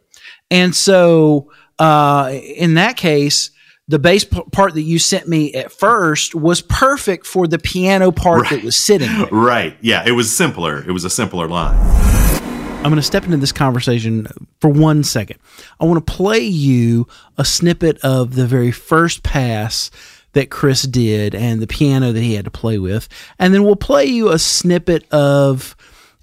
And 0.50 0.76
so, 0.76 1.52
uh, 1.80 2.32
in 2.34 2.76
that 2.76 2.98
case, 2.98 3.52
the 3.88 4.00
bass 4.00 4.24
p- 4.24 4.42
part 4.52 4.74
that 4.76 4.84
you 4.84 5.00
sent 5.00 5.28
me 5.28 5.54
at 5.54 5.72
first 5.72 6.36
was 6.36 6.62
perfect 6.62 7.26
for 7.26 7.48
the 7.48 7.60
piano 7.60 8.12
part 8.12 8.50
that 8.50 8.64
was 8.64 8.76
sitting 8.76 9.08
there. 9.08 9.28
Right. 9.28 9.76
Yeah. 9.82 10.04
It 10.06 10.12
was 10.12 10.36
simpler. 10.36 10.88
It 10.88 10.92
was 10.92 11.04
a 11.04 11.10
simpler 11.10 11.48
line. 11.48 11.78
I'm 12.84 12.90
going 12.90 12.96
to 12.96 13.04
step 13.04 13.26
into 13.26 13.38
this 13.38 13.52
conversation 13.52 14.28
for 14.60 14.70
one 14.70 15.04
second. 15.04 15.38
I 15.80 15.86
want 15.86 16.06
to 16.06 16.14
play 16.14 16.40
you 16.40 17.08
a 17.38 17.46
snippet 17.46 18.00
of 18.00 18.34
the 18.34 18.48
very 18.48 18.72
first 18.72 19.22
pass 19.22 19.92
that 20.34 20.50
Chris 20.50 20.84
did 20.84 21.36
and 21.36 21.62
the 21.62 21.68
piano 21.68 22.12
that 22.12 22.22
he 22.22 22.36
had 22.36 22.46
to 22.46 22.52
play 22.52 22.78
with. 22.78 23.08
And 23.40 23.54
then 23.54 23.64
we'll 23.64 23.76
play 23.76 24.06
you 24.06 24.30
a 24.30 24.40
snippet 24.40 25.12
of 25.12 25.76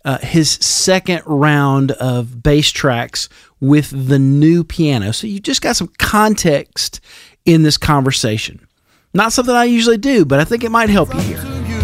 uh, 0.05 0.19
his 0.19 0.51
second 0.53 1.23
round 1.27 1.93
of 1.93 2.43
bass 2.43 2.71
tracks 2.71 3.29
with 3.61 4.09
the 4.09 4.19
new 4.19 4.65
piano. 4.65 5.13
So 5.13 5.27
you 5.27 5.41
just 5.41 5.63
got 5.63 5.77
some 5.77 5.93
context 5.99 7.01
in 7.45 7.63
this 7.63 7.77
conversation. 7.77 8.67
Not 9.15 9.33
something 9.33 9.55
I 9.55 9.65
usually 9.65 9.99
do, 9.99 10.25
but 10.25 10.39
I 10.39 10.45
think 10.45 10.65
it 10.65 10.71
might 10.71 10.91
help 10.91 11.13
you 11.15 11.21
here. 11.21 11.39
you. 11.39 11.81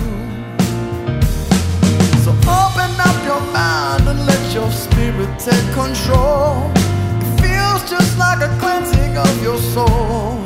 So 2.22 2.30
open 2.30 2.92
up 3.00 3.24
your 3.24 3.40
mind 3.52 4.08
and 4.08 4.26
let 4.26 4.54
your 4.54 4.70
spirit 4.70 5.38
take 5.38 5.74
control. 5.74 6.70
It 6.74 7.40
feels 7.40 7.90
just 7.90 8.18
like 8.18 8.40
a 8.40 8.56
cleansing 8.60 9.16
of 9.16 9.42
your 9.42 9.58
soul. 9.58 10.43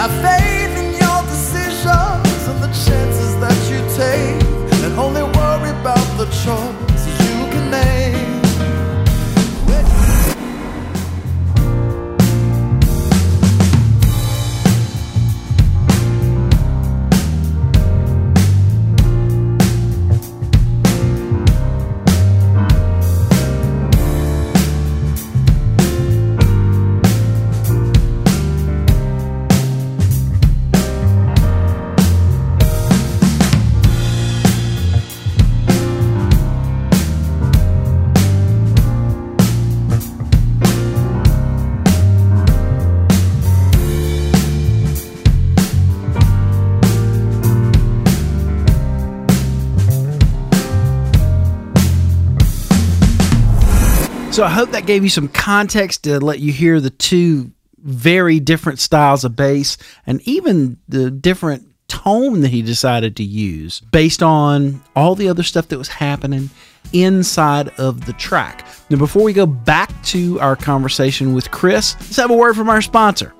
Have 0.00 0.12
faith 0.22 0.78
in 0.78 0.92
your 0.92 1.20
decisions 1.28 2.48
and 2.48 2.62
the 2.62 2.68
chances 2.68 3.36
that 3.38 3.58
you 3.70 3.80
take, 3.94 4.82
and 4.82 4.98
only 4.98 5.22
worry 5.22 5.78
about 5.78 6.06
the 6.16 6.24
choices 6.24 6.89
So 54.32 54.44
I 54.44 54.48
hope 54.48 54.70
that 54.70 54.86
gave 54.86 55.02
you 55.02 55.10
some 55.10 55.26
context 55.26 56.04
to 56.04 56.20
let 56.20 56.38
you 56.38 56.52
hear 56.52 56.80
the 56.80 56.90
two 56.90 57.50
very 57.78 58.38
different 58.38 58.78
styles 58.78 59.24
of 59.24 59.34
bass 59.34 59.76
and 60.06 60.20
even 60.22 60.78
the 60.88 61.10
different 61.10 61.66
tone 61.88 62.40
that 62.42 62.48
he 62.48 62.62
decided 62.62 63.16
to 63.16 63.24
use 63.24 63.80
based 63.80 64.22
on 64.22 64.82
all 64.94 65.16
the 65.16 65.28
other 65.28 65.42
stuff 65.42 65.66
that 65.68 65.78
was 65.78 65.88
happening 65.88 66.48
inside 66.92 67.68
of 67.78 68.06
the 68.06 68.12
track. 68.12 68.64
Now, 68.88 68.98
before 68.98 69.24
we 69.24 69.32
go 69.32 69.46
back 69.46 69.90
to 70.04 70.38
our 70.38 70.54
conversation 70.54 71.34
with 71.34 71.50
Chris, 71.50 71.96
let's 71.96 72.16
have 72.16 72.30
a 72.30 72.36
word 72.36 72.54
from 72.54 72.70
our 72.70 72.80
sponsor. 72.80 73.34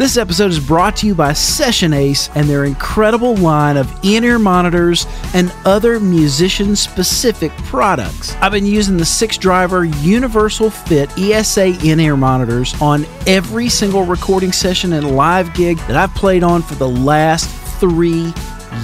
This 0.00 0.16
episode 0.16 0.50
is 0.50 0.58
brought 0.58 0.96
to 0.96 1.06
you 1.06 1.14
by 1.14 1.34
Session 1.34 1.92
Ace 1.92 2.30
and 2.34 2.48
their 2.48 2.64
incredible 2.64 3.36
line 3.36 3.76
of 3.76 3.86
in 4.02 4.24
ear 4.24 4.38
monitors 4.38 5.06
and 5.34 5.52
other 5.66 6.00
musician 6.00 6.74
specific 6.74 7.52
products. 7.64 8.34
I've 8.36 8.52
been 8.52 8.64
using 8.64 8.96
the 8.96 9.04
six 9.04 9.36
driver 9.36 9.84
Universal 9.84 10.70
Fit 10.70 11.10
ESA 11.18 11.86
in 11.86 12.00
ear 12.00 12.16
monitors 12.16 12.80
on 12.80 13.04
every 13.26 13.68
single 13.68 14.06
recording 14.06 14.52
session 14.52 14.94
and 14.94 15.16
live 15.16 15.52
gig 15.52 15.76
that 15.80 15.96
I've 15.96 16.14
played 16.14 16.42
on 16.42 16.62
for 16.62 16.76
the 16.76 16.88
last 16.88 17.50
three 17.78 18.32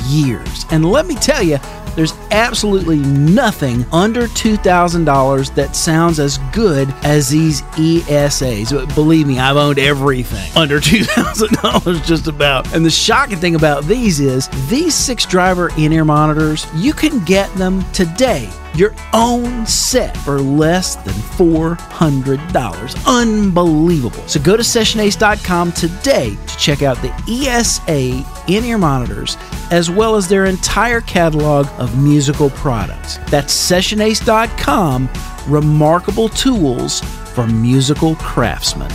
years. 0.06 0.66
And 0.70 0.90
let 0.90 1.06
me 1.06 1.14
tell 1.14 1.42
you, 1.42 1.58
there's 1.94 2.12
absolutely 2.30 2.98
nothing 2.98 3.86
under 3.92 4.22
$2,000 4.28 5.54
that 5.54 5.74
sounds 5.74 6.20
as 6.20 6.38
good 6.52 6.92
as 7.02 7.30
these 7.30 7.62
ESAs. 7.62 8.94
Believe 8.94 9.26
me, 9.26 9.38
I've 9.38 9.56
owned 9.56 9.78
everything 9.78 10.50
under 10.56 10.78
$2,000 10.78 12.04
just 12.04 12.26
about. 12.26 12.74
And 12.74 12.84
the 12.84 12.90
shocking 12.90 13.38
thing 13.38 13.54
about 13.54 13.84
these 13.84 14.20
is 14.20 14.48
these 14.68 14.94
six 14.94 15.24
driver 15.24 15.70
in 15.78 15.92
ear 15.92 16.04
monitors, 16.04 16.66
you 16.74 16.92
can 16.92 17.24
get 17.24 17.52
them 17.54 17.82
today 17.92 18.50
your 18.76 18.94
own 19.14 19.66
set 19.66 20.16
for 20.18 20.40
less 20.40 20.96
than 20.96 21.14
$400. 21.14 23.06
Unbelievable. 23.06 24.28
So 24.28 24.40
go 24.40 24.56
to 24.56 24.62
sessionace.com 24.62 25.72
today 25.72 26.36
to 26.46 26.56
check 26.58 26.82
out 26.82 26.98
the 26.98 27.10
ESA 27.26 28.22
in 28.48 28.64
ear 28.64 28.78
monitors 28.78 29.36
as 29.70 29.90
well 29.90 30.16
as 30.16 30.28
their 30.28 30.44
entire 30.44 31.00
catalog 31.00 31.66
of 31.78 32.00
musical 32.02 32.50
products. 32.50 33.18
That's 33.30 33.54
sessionace.com, 33.54 35.08
remarkable 35.46 36.28
tools 36.28 37.00
for 37.34 37.46
musical 37.46 38.14
craftsmen. 38.16 38.90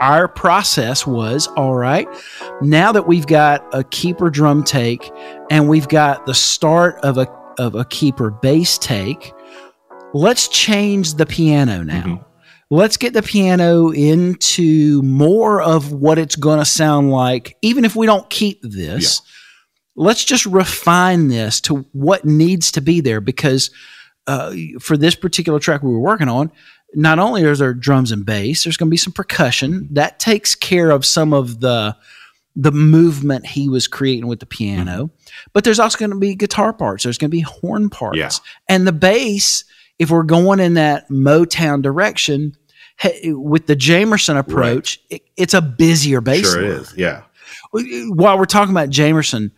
Our 0.00 0.28
process 0.28 1.06
was 1.06 1.46
all 1.56 1.74
right, 1.74 2.06
now 2.60 2.92
that 2.92 3.06
we've 3.06 3.26
got 3.26 3.66
a 3.72 3.82
keeper 3.84 4.28
drum 4.28 4.62
take 4.62 5.10
and 5.50 5.66
we've 5.66 5.88
got 5.88 6.26
the 6.26 6.34
start 6.34 6.96
of 6.96 7.16
a, 7.16 7.26
of 7.58 7.74
a 7.74 7.86
keeper 7.86 8.30
bass 8.30 8.76
take, 8.76 9.32
let's 10.12 10.46
change 10.48 11.14
the 11.14 11.24
piano 11.24 11.82
now. 11.82 12.02
Mm-hmm 12.02 12.33
let's 12.70 12.96
get 12.96 13.12
the 13.12 13.22
piano 13.22 13.90
into 13.90 15.02
more 15.02 15.62
of 15.62 15.92
what 15.92 16.18
it's 16.18 16.36
going 16.36 16.58
to 16.58 16.64
sound 16.64 17.10
like, 17.10 17.56
even 17.62 17.84
if 17.84 17.96
we 17.96 18.06
don't 18.06 18.28
keep 18.30 18.60
this. 18.62 19.20
Yeah. 19.20 19.30
Let's 19.96 20.24
just 20.24 20.44
refine 20.46 21.28
this 21.28 21.60
to 21.62 21.86
what 21.92 22.24
needs 22.24 22.72
to 22.72 22.80
be 22.80 23.00
there 23.00 23.20
because 23.20 23.70
uh, 24.26 24.52
for 24.80 24.96
this 24.96 25.14
particular 25.14 25.60
track 25.60 25.82
we 25.82 25.92
were 25.92 26.00
working 26.00 26.28
on, 26.28 26.50
not 26.94 27.18
only 27.18 27.42
is 27.42 27.58
there 27.58 27.74
drums 27.74 28.12
and 28.12 28.24
bass, 28.24 28.64
there's 28.64 28.76
going 28.76 28.88
to 28.88 28.90
be 28.90 28.96
some 28.96 29.12
percussion 29.12 29.88
that 29.92 30.18
takes 30.18 30.54
care 30.54 30.90
of 30.90 31.04
some 31.04 31.32
of 31.32 31.60
the 31.60 31.96
the 32.56 32.70
movement 32.70 33.44
he 33.44 33.68
was 33.68 33.88
creating 33.88 34.28
with 34.28 34.38
the 34.38 34.46
piano. 34.46 35.06
Mm-hmm. 35.06 35.48
But 35.52 35.64
there's 35.64 35.80
also 35.80 35.98
going 35.98 36.12
to 36.12 36.18
be 36.18 36.36
guitar 36.36 36.72
parts. 36.72 37.02
There's 37.02 37.18
going 37.18 37.30
to 37.30 37.36
be 37.36 37.40
horn 37.40 37.90
parts, 37.90 38.18
yeah. 38.18 38.30
and 38.68 38.86
the 38.86 38.92
bass. 38.92 39.64
If 39.98 40.10
we're 40.10 40.24
going 40.24 40.60
in 40.60 40.74
that 40.74 41.08
Motown 41.08 41.82
direction, 41.82 42.56
with 43.24 43.66
the 43.66 43.76
Jamerson 43.76 44.38
approach, 44.38 45.00
right. 45.10 45.20
it, 45.20 45.28
it's 45.36 45.54
a 45.54 45.62
busier 45.62 46.20
bass. 46.20 46.50
Sure, 46.50 46.62
line. 46.62 46.80
is. 46.80 46.94
Yeah. 46.96 47.22
While 47.72 48.38
we're 48.38 48.44
talking 48.44 48.72
about 48.72 48.88
Jamerson, 48.88 49.50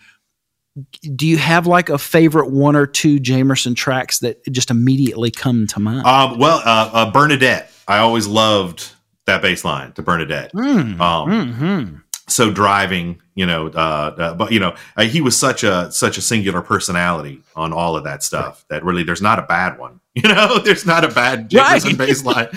do 1.15 1.27
you 1.27 1.39
have 1.39 1.67
like 1.67 1.89
a 1.89 1.99
favorite 1.99 2.51
one 2.51 2.77
or 2.77 2.87
two 2.87 3.19
Jamerson 3.19 3.75
tracks 3.75 4.19
that 4.21 4.45
just 4.51 4.71
immediately 4.71 5.31
come 5.31 5.67
to 5.69 5.81
mind? 5.81 6.07
Um, 6.07 6.39
well, 6.39 6.59
uh, 6.65 6.91
uh, 6.93 7.11
Bernadette. 7.11 7.71
I 7.89 7.99
always 7.99 8.27
loved 8.27 8.91
that 9.27 9.43
bass 9.43 9.65
line 9.65 9.93
to 9.93 10.03
Bernadette. 10.03 10.53
Mm, 10.53 11.01
um, 11.01 11.31
mm-hmm. 11.31 11.97
So 12.29 12.51
driving, 12.51 13.21
you 13.37 13.47
know, 13.47 13.69
uh, 13.69 14.15
uh, 14.19 14.35
but 14.35 14.51
you 14.51 14.59
know, 14.59 14.75
uh, 14.97 15.05
he 15.05 15.21
was 15.21 15.39
such 15.39 15.63
a 15.63 15.91
such 15.93 16.19
a 16.19 16.23
singular 16.23 16.61
personality 16.61 17.43
on 17.55 17.73
all 17.73 17.97
of 17.97 18.05
that 18.05 18.25
stuff 18.25 18.65
that 18.69 18.85
really 18.85 19.05
there's 19.05 19.23
not 19.23 19.39
a 19.39 19.43
bad 19.43 19.79
one. 19.79 20.01
You 20.17 20.33
know, 20.33 20.61
there's 20.61 20.87
not 20.87 21.05
a 21.05 21.09
bad 21.09 21.51
Jamerson 21.51 21.99
right. 21.99 21.99
bass 21.99 22.25
line. 22.25 22.49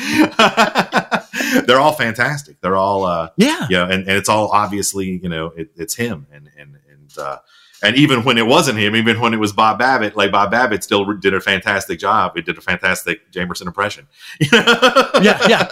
They're 1.67 1.81
all 1.81 1.91
fantastic. 1.91 2.61
They're 2.61 2.77
all 2.77 3.03
uh, 3.03 3.31
yeah, 3.35 3.67
yeah, 3.69 3.83
and, 3.83 4.07
and 4.07 4.11
it's 4.11 4.29
all 4.29 4.47
obviously 4.47 5.19
you 5.21 5.27
know 5.27 5.47
it, 5.47 5.69
it's 5.75 5.93
him 5.93 6.25
and 6.31 6.49
and 6.57 6.77
and 6.89 7.17
uh, 7.17 7.39
and 7.81 7.95
even 7.95 8.23
when 8.23 8.37
it 8.37 8.45
wasn't 8.45 8.77
him, 8.77 8.95
even 8.95 9.19
when 9.19 9.33
it 9.33 9.37
was 9.37 9.53
Bob 9.53 9.79
Babbitt, 9.79 10.15
like 10.15 10.31
Bob 10.31 10.51
Babbitt 10.51 10.83
still 10.83 11.13
did 11.13 11.33
a 11.33 11.39
fantastic 11.39 11.99
job. 11.99 12.33
He 12.35 12.41
did 12.41 12.57
a 12.57 12.61
fantastic 12.61 13.31
Jamerson 13.31 13.67
impression. 13.67 14.07
yeah, 14.51 15.47
yeah. 15.47 15.67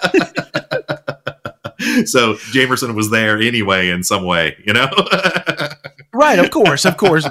So 2.06 2.36
Jamerson 2.54 2.96
was 2.96 3.10
there 3.10 3.40
anyway 3.40 3.90
in 3.90 4.04
some 4.04 4.26
way, 4.26 4.56
you 4.66 4.74
know. 4.74 4.90
right, 6.14 6.40
of 6.40 6.52
course, 6.52 6.86
of 6.86 6.98
course. 6.98 7.28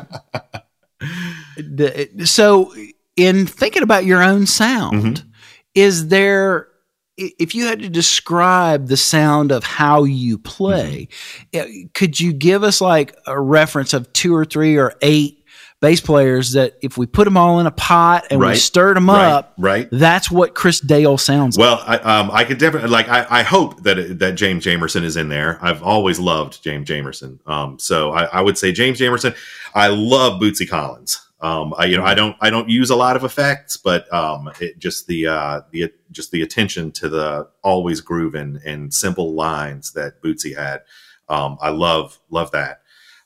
So, 2.25 2.75
in 3.17 3.47
thinking 3.47 3.83
about 3.83 4.05
your 4.05 4.23
own 4.23 4.47
sound, 4.47 5.03
mm-hmm. 5.03 5.29
is 5.75 6.09
there 6.09 6.69
if 7.17 7.55
you 7.55 7.65
had 7.65 7.81
to 7.81 7.89
describe 7.89 8.89
the 8.89 8.97
sound 8.97 9.51
of 9.51 9.65
how 9.65 10.05
you 10.05 10.37
play, 10.39 11.09
mm-hmm. 11.53 11.87
could 11.95 12.21
you 12.21 12.33
give 12.33 12.63
us 12.63 12.81
like 12.81 13.17
a 13.27 13.41
reference 13.41 13.95
of 13.95 14.13
two 14.13 14.35
or 14.35 14.45
three 14.45 14.77
or 14.77 14.95
eight 15.01 15.45
bass 15.87 16.01
players 16.01 16.53
that 16.53 16.77
if 16.83 16.99
we 16.99 17.07
put 17.07 17.25
them 17.25 17.37
all 17.37 17.61
in 17.61 17.67
a 17.67 17.71
pot 17.71 18.27
and 18.31 18.41
right. 18.41 18.51
we 18.51 18.57
stirred 18.57 18.97
them 18.97 19.09
right. 19.09 19.31
up, 19.31 19.55
right, 19.57 19.89
that's 19.93 20.29
what 20.29 20.53
Chris 20.53 20.81
Dale 20.81 21.17
sounds 21.17 21.57
well, 21.57 21.77
like. 21.77 21.87
Well, 21.87 22.01
I, 22.03 22.19
um, 22.21 22.31
I 22.33 22.43
could 22.43 22.59
definitely 22.59 22.91
like. 22.91 23.09
I, 23.09 23.25
I 23.31 23.43
hope 23.45 23.85
that 23.85 24.19
that 24.19 24.33
James 24.33 24.65
Jamerson 24.65 25.05
is 25.05 25.17
in 25.17 25.29
there. 25.29 25.61
I've 25.63 25.85
always 25.85 26.19
loved 26.19 26.61
James 26.65 26.89
Jamerson. 26.89 27.39
Um, 27.47 27.79
so 27.79 28.11
I, 28.11 28.25
I 28.25 28.41
would 28.41 28.59
say 28.59 28.73
James 28.73 28.99
Jamerson. 28.99 29.37
I 29.77 29.87
love 29.87 30.41
Bootsy 30.41 30.69
Collins. 30.69 31.25
Um, 31.41 31.73
I 31.79 31.85
you 31.85 31.97
know 31.97 32.03
I 32.05 32.09
mm-hmm. 32.09 32.17
don't 32.17 32.37
I 32.41 32.51
don't 32.51 32.69
use 32.69 32.91
a 32.91 32.97
lot 32.97 33.15
of 33.15 33.23
effects, 33.23 33.77
but 33.77 34.13
um, 34.13 34.51
it 34.61 34.81
just 34.81 35.07
the 35.07 35.29
uh, 35.29 35.61
the 35.71 35.93
just 36.11 36.33
the 36.33 36.43
attention 36.43 36.91
to 36.93 37.09
the 37.09 37.49
always 37.63 38.01
grooving 38.01 38.59
and 38.67 38.93
simple 38.93 39.35
lines 39.35 39.93
that 39.93 40.21
Bootsy 40.21 40.57
had. 40.57 40.83
Um, 41.29 41.59
I 41.61 41.69
love 41.69 42.19
love 42.29 42.51
that. 42.51 42.81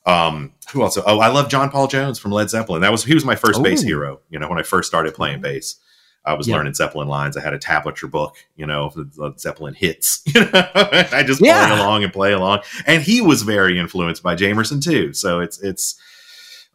Um, 0.06 0.54
who 0.72 0.82
else? 0.82 0.98
Oh, 1.04 1.20
I 1.20 1.28
love 1.28 1.48
John 1.48 1.70
Paul 1.70 1.86
Jones 1.86 2.18
from 2.18 2.30
Led 2.30 2.50
Zeppelin. 2.50 2.80
That 2.82 2.92
was 2.92 3.04
he 3.04 3.14
was 3.14 3.24
my 3.24 3.34
first 3.36 3.60
Ooh. 3.60 3.62
bass 3.62 3.82
hero. 3.82 4.20
You 4.30 4.38
know, 4.38 4.48
when 4.48 4.58
I 4.58 4.62
first 4.62 4.88
started 4.88 5.14
playing 5.14 5.36
mm-hmm. 5.36 5.54
bass, 5.54 5.76
I 6.24 6.34
was 6.34 6.48
learning 6.48 6.74
Zeppelin 6.74 7.08
lines. 7.08 7.36
I 7.36 7.40
had 7.40 7.54
a 7.54 7.58
tablature 7.58 8.10
book, 8.10 8.36
you 8.54 8.66
know, 8.66 8.92
the 8.94 9.34
Zeppelin 9.38 9.74
hits. 9.74 10.22
You 10.34 10.42
know, 10.42 10.50
I 10.54 11.24
just 11.26 11.40
yeah. 11.40 11.66
play 11.66 11.78
along 11.78 12.04
and 12.04 12.12
play 12.12 12.32
along. 12.32 12.60
And 12.86 13.02
he 13.02 13.20
was 13.20 13.42
very 13.42 13.78
influenced 13.78 14.22
by 14.22 14.36
Jamerson 14.36 14.82
too. 14.82 15.12
So 15.12 15.40
it's 15.40 15.60
it's 15.60 15.98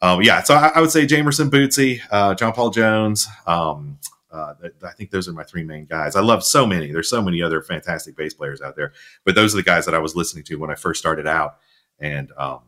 um, 0.02 0.22
yeah. 0.22 0.44
So 0.44 0.56
I, 0.56 0.72
I, 0.76 0.82
would 0.82 0.92
say 0.92 1.06
Jamerson, 1.06 1.50
Bootsy, 1.50 2.02
uh, 2.12 2.36
John 2.36 2.54
Paul 2.54 2.70
Jones. 2.72 3.28
Um, 3.48 3.98
uh, 4.32 4.54
I 4.84 4.92
think 4.92 5.12
those 5.12 5.30
are 5.30 5.34
my 5.34 5.44
three 5.44 5.64
main 5.64 5.86
guys. 5.86 6.16
I 6.16 6.22
love 6.22 6.44
so 6.44 6.66
many. 6.66 6.92
There's 6.92 7.10
so 7.10 7.22
many 7.22 7.42
other 7.42 7.62
fantastic 7.62 8.18
bass 8.18 8.34
players 8.34 8.62
out 8.62 8.76
there, 8.76 8.92
but 9.24 9.36
those 9.36 9.54
are 9.54 9.58
the 9.58 9.64
guys 9.64 9.86
that 9.86 9.96
I 9.96 10.00
was 10.00 10.16
listening 10.16 10.44
to 10.46 10.56
when 10.56 10.70
I 10.70 10.76
first 10.76 11.00
started 11.00 11.28
out. 11.28 11.58
And 12.00 12.32
um, 12.38 12.60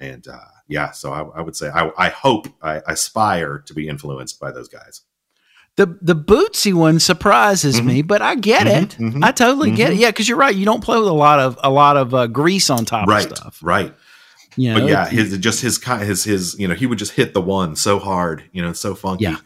and 0.00 0.26
uh, 0.28 0.38
yeah, 0.68 0.92
so 0.92 1.12
I, 1.12 1.38
I, 1.38 1.40
would 1.40 1.56
say 1.56 1.68
I, 1.68 1.90
I 1.96 2.08
hope 2.08 2.46
I 2.62 2.82
aspire 2.86 3.58
to 3.66 3.74
be 3.74 3.88
influenced 3.88 4.38
by 4.38 4.52
those 4.52 4.68
guys. 4.68 5.02
The 5.76 5.96
the 6.02 6.16
Bootsy 6.16 6.74
one 6.74 6.98
surprises 6.98 7.76
mm-hmm. 7.76 7.86
me, 7.86 8.02
but 8.02 8.20
I 8.20 8.34
get 8.34 8.66
mm-hmm, 8.66 8.82
it. 8.82 8.88
Mm-hmm, 8.98 9.24
I 9.24 9.30
totally 9.30 9.70
get 9.70 9.90
it. 9.90 9.92
Mm-hmm. 9.92 10.02
Yeah, 10.02 10.10
because 10.10 10.28
you're 10.28 10.38
right. 10.38 10.54
You 10.54 10.64
don't 10.64 10.82
play 10.82 10.98
with 10.98 11.06
a 11.06 11.12
lot 11.12 11.38
of 11.38 11.56
a 11.62 11.70
lot 11.70 11.96
of 11.96 12.14
uh, 12.14 12.26
grease 12.26 12.68
on 12.68 12.84
top 12.84 13.06
right, 13.06 13.30
of 13.30 13.38
stuff. 13.38 13.60
Right. 13.62 13.94
You 14.56 14.74
know, 14.74 14.80
but 14.80 14.88
yeah, 14.88 15.08
his 15.08 15.38
just 15.38 15.62
his 15.62 15.82
his 15.84 16.24
his 16.24 16.58
you 16.58 16.66
know 16.66 16.74
he 16.74 16.86
would 16.86 16.98
just 16.98 17.12
hit 17.12 17.32
the 17.32 17.40
one 17.40 17.76
so 17.76 18.00
hard, 18.00 18.42
you 18.50 18.60
know, 18.60 18.72
so 18.72 18.96
funky. 18.96 19.24
Yeah. 19.24 19.36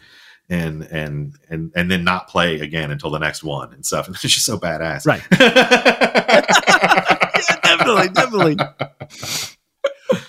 And 0.49 0.85
and 0.85 1.35
and 1.51 1.71
and 1.77 1.91
then 1.91 2.03
not 2.03 2.29
play 2.29 2.61
again 2.61 2.91
until 2.91 3.11
the 3.11 3.19
next 3.19 3.45
one 3.45 3.75
and 3.75 3.85
stuff. 3.85 4.07
And 4.07 4.17
it's 4.23 4.23
just 4.23 4.47
so 4.47 4.59
badass. 4.59 5.07
Right. 5.07 5.23
yeah, 5.39 6.41
definitely, 7.63 8.09
definitely. 8.09 8.57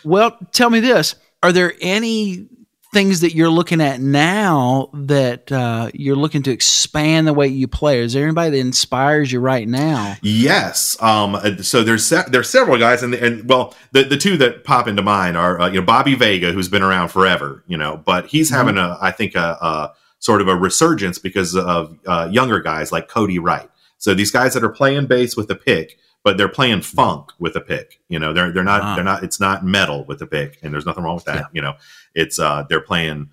Well, 0.03 0.37
tell 0.51 0.69
me 0.69 0.79
this: 0.79 1.15
Are 1.41 1.51
there 1.51 1.73
any 1.81 2.47
things 2.93 3.21
that 3.21 3.33
you're 3.33 3.49
looking 3.49 3.81
at 3.81 3.99
now 3.99 4.87
that 4.93 5.51
uh, 5.51 5.89
you're 5.95 6.15
looking 6.15 6.43
to 6.43 6.51
expand 6.51 7.25
the 7.25 7.33
way 7.33 7.47
you 7.47 7.67
play? 7.67 7.99
Is 7.99 8.13
there 8.13 8.23
anybody 8.23 8.51
that 8.51 8.57
inspires 8.57 9.31
you 9.31 9.39
right 9.39 9.67
now? 9.67 10.15
Yes. 10.21 10.95
Um. 11.01 11.35
uh, 11.35 11.57
So 11.63 11.83
there's 11.83 12.05
se- 12.05 12.25
there's 12.29 12.49
several 12.49 12.77
guys, 12.77 13.01
and 13.03 13.13
and 13.15 13.47
well, 13.49 13.73
the 13.93 14.03
the 14.03 14.17
two 14.17 14.37
that 14.37 14.63
pop 14.63 14.87
into 14.87 15.01
mind 15.01 15.37
are 15.37 15.59
uh, 15.59 15.67
you 15.69 15.79
know 15.79 15.85
Bobby 15.85 16.15
Vega, 16.15 16.51
who's 16.51 16.69
been 16.69 16.83
around 16.83 17.09
forever, 17.09 17.63
you 17.67 17.77
know, 17.77 17.97
but 17.97 18.27
he's 18.27 18.51
Mhm. 18.51 18.55
having 18.55 18.77
a 18.77 18.97
I 19.01 19.11
think 19.11 19.35
a, 19.35 19.57
a 19.61 19.93
sort 20.19 20.41
of 20.41 20.47
a 20.47 20.55
resurgence 20.55 21.17
because 21.19 21.55
of 21.55 21.97
uh, 22.07 22.29
younger 22.31 22.59
guys 22.61 22.91
like 22.91 23.07
Cody 23.09 23.39
Wright. 23.39 23.69
So 23.97 24.13
these 24.13 24.31
guys 24.31 24.53
that 24.53 24.63
are 24.63 24.69
playing 24.69 25.07
bass 25.07 25.35
with 25.35 25.47
the 25.47 25.55
pick, 25.55 25.97
but 26.23 26.37
they're 26.37 26.47
playing 26.49 26.81
funk 26.81 27.31
with 27.39 27.55
a 27.55 27.61
pick. 27.61 27.99
You 28.09 28.19
know, 28.19 28.33
they're 28.33 28.51
they're 28.51 28.63
not 28.63 28.81
Ah. 28.81 28.95
they're 28.95 29.03
not. 29.03 29.23
It's 29.23 29.39
not 29.39 29.65
metal 29.65 30.05
with 30.05 30.21
a 30.21 30.27
pick, 30.27 30.57
and 30.63 30.73
there's 30.73 30.85
nothing 30.85 31.03
wrong 31.03 31.15
with 31.15 31.25
that. 31.25 31.35
Yeah. 31.35 31.45
You 31.53 31.61
know, 31.61 31.73
it's 32.15 32.39
uh 32.39 32.63
they're 32.69 32.81
playing 32.81 33.29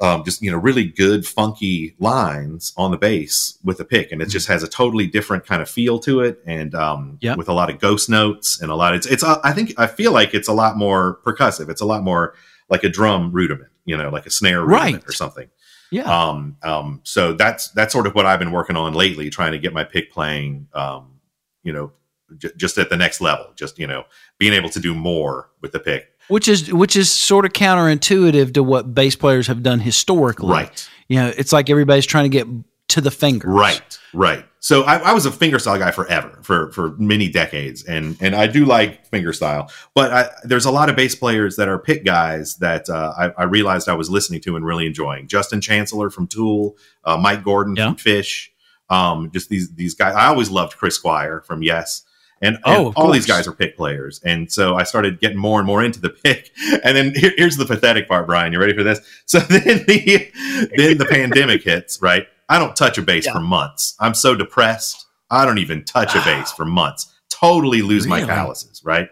um, 0.00 0.22
just 0.24 0.40
you 0.42 0.50
know 0.52 0.58
really 0.58 0.84
good 0.84 1.26
funky 1.26 1.96
lines 1.98 2.72
on 2.76 2.92
the 2.92 2.96
bass 2.96 3.58
with 3.64 3.80
a 3.80 3.84
pick 3.84 4.12
and 4.12 4.22
it 4.22 4.28
just 4.28 4.46
has 4.46 4.62
a 4.62 4.68
totally 4.68 5.08
different 5.08 5.44
kind 5.44 5.60
of 5.60 5.68
feel 5.68 5.98
to 5.98 6.20
it 6.20 6.40
and 6.46 6.72
um, 6.76 7.18
Yep. 7.20 7.36
with 7.36 7.48
a 7.48 7.52
lot 7.52 7.68
of 7.68 7.80
ghost 7.80 8.08
notes 8.08 8.60
and 8.62 8.70
a 8.70 8.76
lot 8.76 8.94
it's 8.94 9.06
it's 9.06 9.24
uh, 9.24 9.40
i 9.42 9.52
think 9.52 9.74
i 9.76 9.88
feel 9.88 10.12
like 10.12 10.34
it's 10.34 10.46
a 10.46 10.52
lot 10.52 10.76
more 10.76 11.18
percussive 11.26 11.68
it's 11.68 11.80
a 11.80 11.84
lot 11.84 12.04
more 12.04 12.34
like 12.70 12.84
a 12.84 12.88
drum 12.88 13.32
rudiment 13.32 13.70
you 13.86 13.96
know 13.96 14.08
like 14.08 14.24
a 14.24 14.30
snare 14.30 14.60
rudiment 14.64 15.02
Right. 15.02 15.08
or 15.08 15.12
something 15.12 15.48
Yeah. 15.90 16.04
um, 16.04 16.58
um, 16.62 17.00
so 17.02 17.32
that's 17.32 17.68
that's 17.72 17.92
sort 17.92 18.06
of 18.06 18.14
what 18.14 18.24
i've 18.24 18.38
been 18.38 18.52
working 18.52 18.76
on 18.76 18.94
lately 18.94 19.30
trying 19.30 19.50
to 19.50 19.58
get 19.58 19.72
my 19.72 19.82
pick 19.82 20.12
playing 20.12 20.68
um, 20.74 21.18
you 21.64 21.72
know 21.72 21.90
j- 22.36 22.50
just 22.56 22.76
at 22.78 22.90
the 22.90 22.96
next 22.96 23.20
level 23.20 23.46
just 23.56 23.78
you 23.78 23.86
know 23.86 24.04
being 24.38 24.52
able 24.52 24.68
to 24.68 24.80
do 24.80 24.94
more 24.94 25.48
with 25.62 25.72
the 25.72 25.80
pick 25.80 26.12
which 26.28 26.46
is 26.48 26.72
which 26.72 26.94
is 26.96 27.10
sort 27.10 27.46
of 27.46 27.52
counterintuitive 27.54 28.52
to 28.54 28.62
what 28.62 28.94
bass 28.94 29.16
players 29.16 29.46
have 29.46 29.62
done 29.62 29.80
historically. 29.80 30.50
right 30.50 30.88
You 31.08 31.18
know, 31.20 31.32
it's 31.36 31.52
like 31.52 31.70
everybody's 31.70 32.04
trying 32.04 32.24
to 32.24 32.28
get 32.28 32.46
to 32.88 33.00
the 33.00 33.10
fingers. 33.10 33.50
Right, 33.50 33.98
right. 34.14 34.44
So 34.60 34.82
I, 34.82 34.96
I 34.96 35.12
was 35.12 35.24
a 35.26 35.30
fingerstyle 35.30 35.78
guy 35.78 35.90
forever, 35.90 36.38
for 36.42 36.70
for 36.72 36.90
many 36.98 37.28
decades, 37.30 37.82
and 37.84 38.16
and 38.20 38.34
I 38.34 38.46
do 38.46 38.66
like 38.66 39.10
fingerstyle. 39.10 39.70
But 39.94 40.12
I, 40.12 40.28
there's 40.44 40.66
a 40.66 40.70
lot 40.70 40.90
of 40.90 40.96
bass 40.96 41.14
players 41.14 41.56
that 41.56 41.68
are 41.68 41.78
pick 41.78 42.04
guys 42.04 42.56
that 42.58 42.90
uh, 42.90 43.14
I, 43.18 43.42
I 43.42 43.44
realized 43.44 43.88
I 43.88 43.94
was 43.94 44.10
listening 44.10 44.40
to 44.42 44.56
and 44.56 44.64
really 44.66 44.86
enjoying. 44.86 45.28
Justin 45.28 45.60
Chancellor 45.62 46.10
from 46.10 46.26
Tool, 46.26 46.76
uh, 47.04 47.16
Mike 47.16 47.42
Gordon 47.44 47.74
Yeah. 47.76 47.86
from 47.88 47.96
Phish, 47.96 48.48
um, 48.90 49.30
just 49.32 49.48
these 49.48 49.74
these 49.74 49.94
guys. 49.94 50.14
I 50.14 50.26
always 50.26 50.50
loved 50.50 50.76
Chris 50.76 50.94
Squire 50.96 51.40
from 51.46 51.62
Yes. 51.62 52.02
And, 52.40 52.54
and 52.56 52.62
Oh, 52.66 52.86
of 52.88 52.96
all 52.96 53.10
these 53.10 53.26
guys 53.26 53.48
are 53.48 53.52
pick 53.52 53.76
players, 53.76 54.20
and 54.24 54.50
so 54.50 54.76
I 54.76 54.84
started 54.84 55.18
getting 55.20 55.38
more 55.38 55.58
and 55.58 55.66
more 55.66 55.82
into 55.82 56.00
the 56.00 56.10
pick. 56.10 56.50
And 56.84 56.96
then 56.96 57.12
here, 57.14 57.32
here's 57.36 57.56
the 57.56 57.64
pathetic 57.66 58.06
part, 58.08 58.26
Brian. 58.26 58.52
You 58.52 58.60
ready 58.60 58.74
for 58.74 58.82
this? 58.84 59.00
So 59.26 59.40
then 59.40 59.84
the 59.86 60.30
then 60.76 60.98
the 60.98 61.06
pandemic 61.08 61.62
hits, 61.64 62.00
right? 62.00 62.26
I 62.48 62.58
don't 62.58 62.74
touch 62.76 62.96
a 62.98 63.02
bass 63.02 63.26
Yeah. 63.26 63.32
for 63.32 63.40
months. 63.40 63.94
I'm 64.00 64.14
so 64.14 64.34
depressed. 64.34 65.04
I 65.30 65.44
don't 65.44 65.58
even 65.58 65.84
touch 65.84 66.14
a 66.14 66.20
bass 66.20 66.52
for 66.52 66.64
months. 66.64 67.12
Totally 67.28 67.82
lose 67.82 68.06
my 68.06 68.20
Really? 68.20 68.28
calluses, 68.28 68.82
right? 68.84 69.10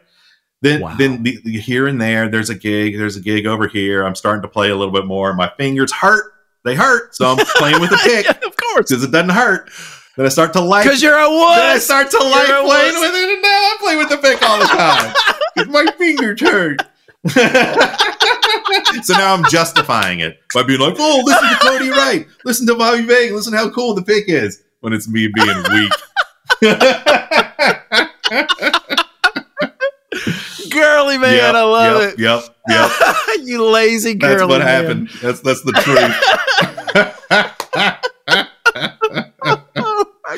Then 0.62 0.81
Wow. 0.81 0.95
then 0.97 1.22
the, 1.22 1.39
the- 1.45 1.59
here 1.59 1.87
and 1.87 2.01
there, 2.01 2.29
there's 2.29 2.49
a 2.49 2.55
gig, 2.55 2.97
there's 2.97 3.16
a 3.16 3.20
gig 3.20 3.47
over 3.47 3.66
here. 3.68 4.05
I'm 4.07 4.14
starting 4.14 4.43
to 4.43 4.49
play 4.49 4.70
a 4.70 4.77
little 4.77 4.95
bit 4.95 5.05
more. 5.05 5.35
My 5.35 5.51
fingers 5.59 5.93
hurt. 5.93 6.33
They 6.64 6.74
hurt. 6.74 7.14
So 7.14 7.27
I'm 7.27 7.45
playing 7.57 7.81
with 7.81 7.93
a 7.93 7.97
pick 8.05 8.24
Yeah, 8.24 8.47
of 8.47 8.57
course. 8.57 8.89
because 8.89 9.05
it 9.05 9.11
doesn't 9.11 9.29
hurt. 9.31 9.70
Then 10.16 10.26
I 10.26 10.30
start 10.30 10.52
to 10.54 10.60
like 10.60 10.84
Because 10.84 11.02
you're 11.02 11.14
a 11.18 11.28
then 11.28 11.76
I 11.76 11.78
start 11.78 12.10
to 12.10 12.18
like 12.18 12.48
You're 12.48 12.64
playing 12.64 12.94
wuss. 12.94 13.00
with 13.00 13.14
it, 13.22 13.32
and 13.34 13.42
now 13.42 13.48
I 13.48 13.76
play 13.80 13.96
with 13.96 14.08
the 14.08 14.16
pick 14.16 14.42
all 14.42 14.58
the 14.58 14.64
time. 14.66 15.14
my 15.70 15.86
fingers 15.98 16.40
hurt. 16.48 16.80
so 19.04 19.12
now 19.14 19.34
I'm 19.34 19.44
justifying 19.50 20.20
it 20.20 20.38
by 20.54 20.62
being 20.62 20.78
like, 20.80 20.94
"Oh, 20.98 21.22
listen 21.24 21.48
to 21.48 21.56
Cody 21.56 21.90
Wright, 21.90 22.26
listen 22.44 22.66
to 22.68 22.74
Bobby 22.76 23.02
Vega, 23.02 23.34
listen 23.34 23.52
how 23.52 23.68
cool 23.70 23.94
the 23.94 24.02
pick 24.02 24.28
is." 24.28 24.62
When 24.80 24.92
it's 24.92 25.08
me 25.08 25.28
being 25.34 25.62
weak. 25.70 25.92
Girly 30.70 31.18
man, 31.18 31.34
Yep, 31.36 31.54
I 31.54 31.62
love 31.62 32.18
yep, 32.18 32.18
Yep, 32.18 32.42
yep. 32.68 32.90
you 33.44 33.64
lazy 33.64 34.14
girly 34.14 34.36
That's 34.36 34.48
what 34.48 34.58
man. 34.60 34.68
happened. 34.68 35.08
That's 35.22 35.40
that's 35.40 35.62
the 35.62 35.72
truth. 39.14 39.24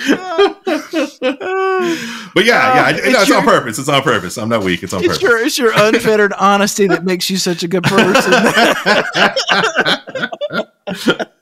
God. 0.06 0.56
But 2.34 2.44
yeah, 2.44 2.90
yeah, 2.90 2.96
It's 2.96 3.06
it's 3.06 3.28
your- 3.28 3.38
on 3.38 3.44
purpose. 3.44 3.78
It's 3.78 3.88
on 3.88 4.02
purpose. 4.02 4.36
I'm 4.38 4.48
not 4.48 4.62
weak. 4.62 4.82
It's 4.82 4.92
on 4.92 5.00
It's 5.02 5.18
purpose. 5.18 5.22
your, 5.22 5.38
it's 5.38 5.58
your 5.58 5.72
unfettered 5.74 6.32
honesty 6.34 6.86
that 6.88 7.04
makes 7.04 7.28
you 7.30 7.36
such 7.36 7.62
a 7.64 7.68
good 7.68 7.82
person. 7.84 8.32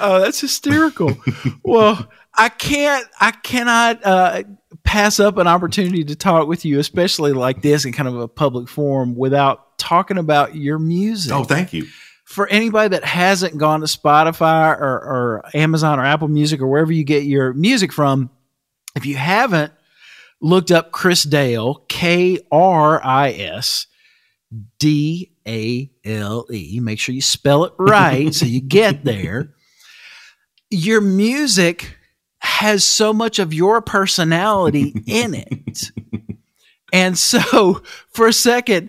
oh, 0.00 0.20
that's 0.20 0.40
hysterical. 0.40 1.16
Well, 1.62 2.08
I 2.34 2.48
can't, 2.48 3.06
I 3.20 3.30
cannot 3.32 4.04
uh, 4.04 4.42
pass 4.82 5.20
up 5.20 5.36
an 5.38 5.46
opportunity 5.46 6.04
to 6.04 6.16
talk 6.16 6.48
with 6.48 6.64
you, 6.64 6.78
especially 6.78 7.32
like 7.32 7.62
this 7.62 7.84
in 7.84 7.92
kind 7.92 8.08
of 8.08 8.18
a 8.18 8.28
public 8.28 8.68
forum, 8.68 9.14
without 9.16 9.78
talking 9.78 10.18
about 10.18 10.54
your 10.56 10.78
music. 10.78 11.32
oh, 11.32 11.44
thank 11.44 11.72
you. 11.72 11.86
For 12.34 12.48
anybody 12.48 12.88
that 12.88 13.04
hasn't 13.04 13.58
gone 13.58 13.80
to 13.80 13.86
Spotify 13.86 14.76
or, 14.76 14.82
or 14.82 15.50
Amazon 15.54 16.00
or 16.00 16.04
Apple 16.04 16.26
Music 16.26 16.60
or 16.60 16.66
wherever 16.66 16.90
you 16.90 17.04
get 17.04 17.22
your 17.22 17.52
music 17.52 17.92
from, 17.92 18.28
if 18.96 19.06
you 19.06 19.14
haven't 19.16 19.72
looked 20.40 20.72
up 20.72 20.90
Chris 20.90 21.22
Dale, 21.22 21.84
K 21.88 22.40
R 22.50 23.00
I 23.04 23.30
S 23.30 23.86
D 24.80 25.30
A 25.46 25.88
L 26.04 26.46
E, 26.50 26.80
make 26.80 26.98
sure 26.98 27.14
you 27.14 27.22
spell 27.22 27.64
it 27.66 27.72
right 27.78 28.34
so 28.34 28.46
you 28.46 28.60
get 28.60 29.04
there. 29.04 29.54
Your 30.70 31.00
music 31.00 31.96
has 32.38 32.82
so 32.82 33.12
much 33.12 33.38
of 33.38 33.54
your 33.54 33.80
personality 33.80 34.92
in 35.06 35.34
it. 35.34 35.90
And 36.94 37.18
so, 37.18 37.82
for 38.10 38.28
a 38.28 38.32
second, 38.32 38.88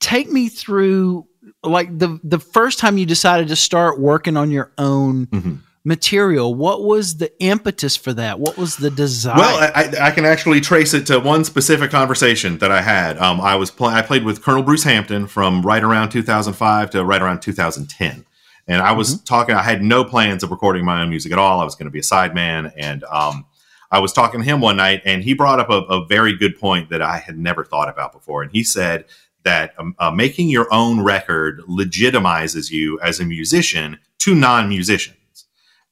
take 0.00 0.32
me 0.32 0.48
through 0.48 1.28
like 1.62 1.98
the 1.98 2.18
the 2.24 2.38
first 2.38 2.78
time 2.78 2.98
you 2.98 3.06
decided 3.06 3.48
to 3.48 3.56
start 3.56 4.00
working 4.00 4.36
on 4.36 4.50
your 4.50 4.72
own 4.78 5.26
Mhm. 5.26 5.58
material. 5.84 6.54
What 6.54 6.84
was 6.84 7.16
the 7.16 7.30
impetus 7.42 7.96
for 7.96 8.12
that? 8.14 8.38
What 8.38 8.56
was 8.56 8.76
the 8.76 8.90
desire? 8.90 9.36
Well, 9.36 9.70
I, 9.74 10.08
I- 10.08 10.10
can 10.10 10.24
actually 10.24 10.60
trace 10.60 10.94
it 10.94 11.06
to 11.06 11.18
one 11.20 11.44
specific 11.44 11.90
conversation 11.90 12.58
that 12.58 12.70
I 12.70 12.82
had. 12.82 13.18
Um, 13.18 13.40
I 13.40 13.56
was 13.56 13.70
pl- 13.70 13.86
I 13.86 14.02
played 14.02 14.24
with 14.24 14.42
Colonel 14.42 14.62
Bruce 14.62 14.84
Hampton 14.84 15.26
from 15.26 15.62
right 15.62 15.82
around 15.82 16.10
2005 16.10 16.90
to 16.90 17.04
right 17.04 17.20
around 17.22 17.40
2010, 17.40 18.24
and 18.68 18.82
I 18.82 18.92
was 18.92 19.20
talking. 19.22 19.54
I 19.54 19.62
had 19.62 19.82
no 19.82 20.04
plans 20.04 20.42
of 20.42 20.50
recording 20.50 20.84
my 20.84 21.02
own 21.02 21.10
music 21.10 21.32
at 21.32 21.38
all. 21.38 21.60
I 21.60 21.64
was 21.64 21.74
going 21.74 21.86
to 21.86 21.90
be 21.92 21.98
a 22.00 22.02
sideman, 22.02 22.72
and 22.76 23.04
um, 23.04 23.44
I 23.90 23.98
was 24.00 24.12
talking 24.12 24.40
to 24.40 24.44
him 24.46 24.60
one 24.60 24.76
night, 24.76 25.02
and 25.04 25.22
he 25.24 25.34
brought 25.34 25.60
up 25.60 25.68
a, 25.70 25.80
a 25.94 26.06
very 26.06 26.36
good 26.36 26.58
point 26.58 26.90
that 26.90 27.02
I 27.02 27.18
had 27.18 27.38
never 27.38 27.64
thought 27.64 27.88
about 27.88 28.12
before. 28.12 28.42
And 28.42 28.52
he 28.52 28.62
said 28.64 29.04
that 29.44 29.74
um, 29.78 29.94
uh, 29.98 30.10
making 30.10 30.48
your 30.48 30.72
own 30.72 31.00
record 31.02 31.60
legitimizes 31.68 32.70
you 32.70 33.00
as 33.00 33.20
a 33.20 33.24
musician 33.24 33.98
to 34.18 34.34
non-musicians. 34.34 35.16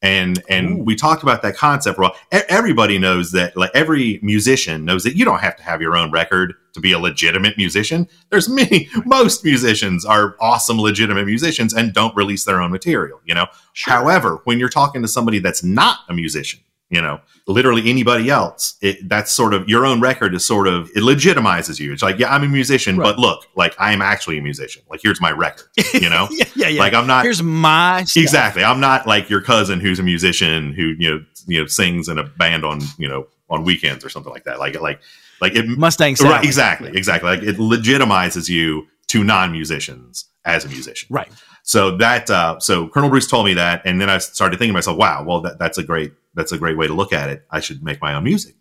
And 0.01 0.45
and 0.49 0.79
Ooh. 0.79 0.83
we 0.85 0.95
talked 0.95 1.25
about 1.25 1.43
that 1.43 1.57
concept 1.57 1.99
well 1.99 2.15
everybody 2.31 2.99
knows 2.99 3.33
that 3.33 3.57
like 3.57 3.73
every 3.75 4.21
musician 4.23 4.85
knows 4.85 5.03
that 5.03 5.17
you 5.17 5.25
don't 5.25 5.41
have 5.41 5.57
to 5.57 5.65
have 5.65 5.83
your 5.83 5.97
own 5.97 6.13
record 6.13 6.55
to 6.75 6.81
be 6.81 6.93
a 6.93 7.01
legitimate 7.01 7.57
musician. 7.57 8.07
There's 8.31 8.49
many 8.61 8.89
most 9.05 9.45
musicians 9.45 10.05
are 10.05 10.37
awesome 10.41 10.81
legitimate 10.81 11.27
musicians 11.27 11.75
and 11.75 11.93
don't 11.93 12.15
release 12.15 12.45
their 12.45 12.63
own 12.63 12.71
material 12.71 13.21
you 13.25 13.35
know? 13.35 13.47
However 13.75 14.41
when 14.45 14.61
you're 14.61 14.69
talking 14.69 15.03
to 15.03 15.09
somebody 15.09 15.41
that's 15.41 15.65
not 15.65 15.99
a 16.09 16.15
musician 16.15 16.61
you 16.91 17.01
know 17.03 17.21
literally 17.47 17.89
anybody 17.89 18.31
else 18.31 18.77
it, 18.81 19.09
that's 19.09 19.31
sort 19.33 19.53
of 19.55 19.69
your 19.69 19.85
own 19.85 20.01
record 20.01 20.35
is 20.35 20.47
sort 20.47 20.67
of 20.67 20.89
it 20.95 21.03
legitimizes 21.03 21.79
you 21.79 21.93
it's 21.93 22.03
like 22.03 22.19
yeah 22.19 22.33
i'm 22.35 22.43
a 22.43 22.49
musician 22.49 22.97
Right. 22.97 23.05
but 23.05 23.19
look 23.19 23.47
like 23.57 23.75
i'm 23.79 24.01
actually 24.01 24.39
a 24.39 24.43
musician 24.43 24.83
like 24.91 25.01
here's 25.03 25.21
my 25.21 25.31
record 25.31 25.69
you 25.95 26.09
know 26.09 26.29
yeah, 26.31 26.45
yeah, 26.57 26.69
yeah. 26.69 26.81
like 26.81 26.95
i'm 26.95 27.07
not 27.07 27.25
Here's 27.25 27.43
my 27.43 28.05
stuff. 28.05 28.23
Exactly. 28.23 28.65
I'm 28.65 28.81
not 28.81 29.07
like 29.07 29.29
your 29.29 29.41
cousin 29.41 29.81
who's 29.81 29.99
a 29.99 30.03
musician 30.03 30.73
who 30.73 30.95
you 30.99 31.11
know 31.11 31.25
you 31.47 31.61
know 31.61 31.67
sings 31.67 32.09
in 32.09 32.19
a 32.19 32.25
band 32.25 32.65
on 32.65 32.81
you 32.97 33.09
know 33.09 33.27
on 33.51 33.65
weekends 33.65 34.05
or 34.05 34.09
something 34.09 34.33
like 34.33 34.45
that. 34.45 34.59
Like 34.59 34.81
like 34.81 35.01
like 35.41 35.55
it. 35.55 35.67
Mustang. 35.67 36.17
Right. 36.23 36.45
Exactly. 36.45 36.91
Exactly. 36.95 37.29
Like 37.31 37.43
it 37.43 37.57
legitimizes 37.57 38.49
you 38.49 38.87
to 39.09 39.25
non-musicians 39.25 40.27
as 40.49 40.65
a 40.65 40.69
musician. 40.69 41.09
Right. 41.11 41.31
So 41.63 41.97
that 41.99 42.31
uh, 42.31 42.59
so 42.61 42.89
Colonel 42.89 43.11
Bruce 43.11 43.27
told 43.27 43.47
me 43.47 43.55
that, 43.55 43.83
and 43.85 44.01
then 44.01 44.09
I 44.09 44.19
started 44.19 44.59
thinking 44.59 44.73
to 44.73 44.79
myself, 44.79 44.97
wow, 44.97 45.23
well 45.23 45.41
that, 45.43 45.59
that's 45.59 45.79
a 45.79 45.85
great 45.85 46.13
that's 46.35 46.53
a 46.53 46.59
great 46.59 46.77
way 46.77 46.87
to 46.87 46.95
look 46.95 47.13
at 47.13 47.29
it. 47.29 47.45
I 47.51 47.61
should 47.61 47.83
make 47.83 48.01
my 48.01 48.15
own 48.15 48.25
music. 48.25 48.55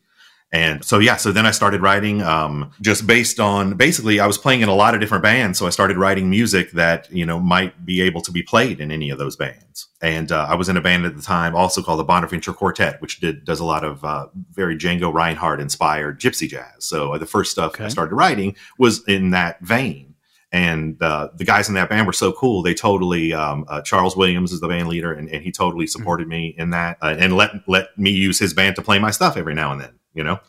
And 0.52 0.84
so 0.84 1.00
yeah, 1.00 1.18
so 1.18 1.34
then 1.34 1.46
I 1.46 1.52
started 1.52 1.82
writing 1.82 2.22
um, 2.22 2.72
just 2.80 3.06
based 3.06 3.38
on 3.40 3.74
basically 3.74 4.22
I 4.22 4.28
was 4.28 4.38
playing 4.38 4.62
in 4.62 4.70
a 4.70 4.76
lot 4.76 4.94
of 4.94 5.02
different 5.02 5.24
bands, 5.24 5.60
so 5.60 5.68
I 5.68 5.72
started 5.72 5.98
writing 5.98 6.30
music 6.30 6.72
that 6.72 7.12
you 7.12 7.26
know 7.26 7.40
might 7.40 7.86
be 7.86 8.02
able 8.02 8.22
to 8.22 8.32
be 8.32 8.44
played 8.44 8.80
in 8.80 8.92
any 8.92 9.10
of 9.10 9.18
those 9.18 9.36
bands. 9.36 9.88
And 10.02 10.32
uh, 10.32 10.48
I 10.50 10.56
was 10.56 10.70
in 10.70 10.78
a 10.78 10.82
band 10.82 11.06
at 11.06 11.16
the 11.18 11.22
time 11.22 11.56
also 11.56 11.82
called 11.82 12.00
the 12.00 12.06
Bonaventure 12.06 12.54
Quartet, 12.54 13.02
which 13.02 13.20
did 13.20 13.44
does 13.44 13.60
a 13.60 13.66
lot 13.66 13.84
of 13.84 14.04
uh, 14.06 14.28
very 14.52 14.78
Django 14.78 15.14
Reinhardt 15.14 15.60
inspired 15.60 16.20
gypsy 16.20 16.48
jazz. 16.48 16.86
So 16.86 17.14
uh, 17.14 17.18
the 17.18 17.26
first 17.26 17.52
stuff 17.52 17.80
I 17.82 17.90
started 17.90 18.16
writing 18.16 18.56
was 18.78 19.04
in 19.08 19.32
that 19.32 19.60
vein. 19.62 20.16
And 20.52 21.02
uh, 21.02 21.30
the 21.36 21.44
guys 21.44 21.68
in 21.68 21.76
that 21.76 21.90
band 21.90 22.08
were 22.08 22.14
so 22.14 22.32
cool. 22.32 22.62
They 22.64 22.74
totally 22.74 23.34
um, 23.34 23.66
uh, 23.68 23.82
Charles 23.82 24.16
Williams 24.16 24.52
is 24.52 24.60
the 24.62 24.68
band 24.68 24.88
leader, 24.88 25.12
and, 25.14 25.30
and 25.30 25.44
he 25.44 25.52
totally 25.52 25.86
Mm-hmm. 25.86 26.00
supported 26.00 26.28
me 26.28 26.56
in 26.58 26.70
that, 26.72 26.98
uh, 27.02 27.16
and 27.18 27.36
let 27.36 27.52
let 27.68 27.98
me 27.98 28.12
use 28.12 28.40
his 28.40 28.54
band 28.54 28.76
to 28.78 28.82
play 28.82 29.00
my 29.00 29.12
stuff 29.12 29.36
every 29.38 29.54
now 29.54 29.72
and 29.72 29.82
then. 29.82 29.94
You 30.14 30.24
know, 30.24 30.40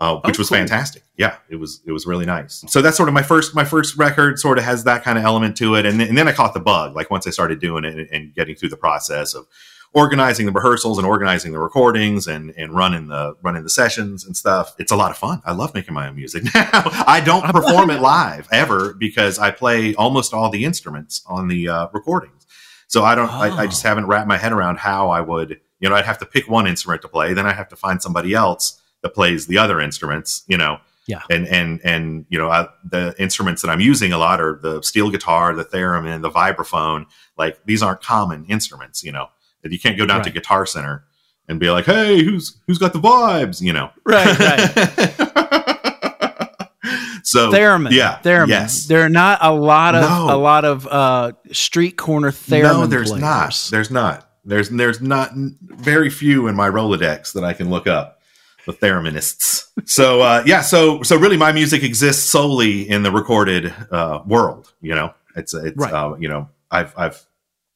uh, 0.00 0.16
which 0.16 0.36
Oh, 0.36 0.40
was 0.40 0.48
cool. 0.48 0.58
fantastic. 0.58 1.02
Yeah, 1.16 1.36
it 1.48 1.56
was 1.56 1.80
it 1.86 1.92
was 1.92 2.06
really 2.06 2.26
nice. 2.26 2.64
So 2.68 2.82
that's 2.82 2.96
sort 2.96 3.08
of 3.08 3.14
my 3.14 3.22
first 3.22 3.54
my 3.54 3.64
first 3.64 3.96
record. 3.96 4.38
Sort 4.38 4.58
of 4.58 4.64
has 4.64 4.84
that 4.84 5.02
kind 5.04 5.16
of 5.18 5.24
element 5.24 5.56
to 5.58 5.76
it, 5.76 5.86
and 5.86 5.98
then, 6.00 6.08
and 6.08 6.18
then 6.18 6.26
I 6.28 6.32
caught 6.32 6.52
the 6.54 6.60
bug. 6.60 6.94
Like 6.96 7.10
once 7.10 7.26
I 7.26 7.30
started 7.30 7.60
doing 7.60 7.84
it 7.84 7.94
and, 7.96 8.08
and 8.10 8.34
getting 8.34 8.56
through 8.56 8.70
the 8.70 8.76
process 8.76 9.34
of 9.34 9.46
organizing 9.94 10.44
the 10.46 10.52
rehearsals 10.52 10.98
and 10.98 11.06
organizing 11.06 11.52
the 11.52 11.58
recordings 11.58 12.26
and 12.26 12.50
and 12.56 12.74
running 12.74 13.06
the 13.08 13.36
running 13.42 13.62
the 13.62 13.70
sessions 13.70 14.24
and 14.24 14.36
stuff. 14.36 14.74
It's 14.78 14.92
a 14.92 14.96
lot 14.96 15.10
of 15.10 15.16
fun. 15.16 15.40
I 15.44 15.52
love 15.52 15.72
making 15.74 15.94
my 15.94 16.08
own 16.08 16.16
music 16.16 16.44
now. 16.54 16.70
I 17.06 17.22
don't 17.24 17.44
perform 17.44 17.90
it 17.90 18.00
live 18.00 18.48
ever 18.52 18.92
because 18.94 19.38
I 19.38 19.50
play 19.50 19.94
almost 19.94 20.34
all 20.34 20.50
the 20.50 20.64
instruments 20.64 21.22
on 21.26 21.48
the 21.48 21.68
uh, 21.68 21.88
recordings. 21.92 22.46
So 22.88 23.02
I 23.04 23.14
don't. 23.14 23.30
I, 23.30 23.48
I 23.48 23.62
Oh. 23.64 23.66
just 23.66 23.82
haven't 23.82 24.06
wrapped 24.06 24.28
my 24.28 24.36
head 24.36 24.52
around 24.52 24.78
how 24.78 25.08
I 25.10 25.20
would. 25.20 25.60
You 25.80 25.88
know, 25.88 25.94
I'd 25.96 26.04
have 26.04 26.18
to 26.18 26.26
pick 26.26 26.48
one 26.48 26.66
instrument 26.66 27.02
to 27.02 27.08
play, 27.08 27.32
then 27.34 27.46
I 27.46 27.52
have 27.52 27.68
to 27.68 27.76
find 27.76 28.00
somebody 28.02 28.34
else 28.34 28.80
that 29.02 29.10
plays 29.14 29.46
the 29.46 29.58
other 29.58 29.80
instruments. 29.80 30.44
You 30.48 30.58
know. 30.58 30.78
Yeah. 31.06 31.20
And 31.28 31.46
and 31.48 31.80
and 31.84 32.24
you 32.30 32.38
know 32.38 32.48
I, 32.50 32.68
the 32.82 33.14
instruments 33.18 33.60
that 33.62 33.68
I'm 33.68 33.80
using 33.80 34.12
a 34.14 34.18
lot 34.18 34.40
are 34.40 34.58
the 34.62 34.80
steel 34.82 35.10
guitar, 35.10 35.54
the 35.54 35.64
theremin, 35.66 36.22
the 36.22 36.30
vibraphone. 36.30 37.04
Like 37.36 37.58
these 37.66 37.82
aren't 37.82 38.00
common 38.02 38.46
instruments. 38.46 39.04
You 39.04 39.12
know, 39.12 39.26
you 39.72 39.78
can't 39.78 39.96
go 39.98 40.06
down 40.06 40.22
to 40.24 40.30
Guitar 40.30 40.66
Center 40.66 41.04
and 41.48 41.60
be 41.60 41.70
like, 41.70 41.84
"Hey, 41.86 42.22
who's 42.24 42.58
who's 42.66 42.78
got 42.78 42.92
the 42.92 43.00
vibes?" 43.00 43.60
You 43.60 43.72
know. 43.72 43.90
Right, 44.04 44.38
right. 44.38 45.94
so 47.22 47.50
theremin. 47.50 47.90
Yeah. 47.92 48.18
theremin. 48.22 48.48
Yes. 48.48 48.86
There 48.86 49.02
are 49.04 49.08
not 49.08 49.38
a 49.42 49.52
lot 49.52 49.94
of 49.94 50.02
No. 50.02 50.34
a 50.34 50.38
lot 50.38 50.64
of 50.64 50.86
uh, 50.86 51.32
street 51.52 51.96
corner 51.96 52.30
theremin. 52.30 52.62
no, 52.62 52.86
there's 52.86 53.10
players. 53.10 53.22
not. 53.22 53.68
There's 53.70 53.90
not. 53.90 54.30
There's 54.44 54.68
there's 54.70 55.00
not 55.00 55.30
very 55.62 56.10
few 56.10 56.48
in 56.48 56.54
my 56.54 56.68
Rolodex 56.68 57.32
that 57.32 57.44
I 57.44 57.52
can 57.54 57.70
look 57.70 57.86
up. 57.86 58.20
The 58.66 58.72
thereminists. 58.72 59.70
So 59.84 60.22
uh, 60.22 60.42
yeah, 60.46 60.62
so 60.62 61.02
so 61.02 61.18
really, 61.18 61.36
my 61.36 61.52
music 61.52 61.82
exists 61.82 62.22
solely 62.30 62.88
in 62.88 63.02
the 63.02 63.10
recorded 63.10 63.74
uh, 63.90 64.20
world. 64.26 64.72
You 64.80 64.94
know, 64.94 65.12
it's 65.36 65.52
it's 65.52 65.76
Right. 65.76 65.92
uh, 65.92 66.16
you 66.18 66.28
know 66.28 66.48
I've 66.70 66.94
I've 66.96 67.22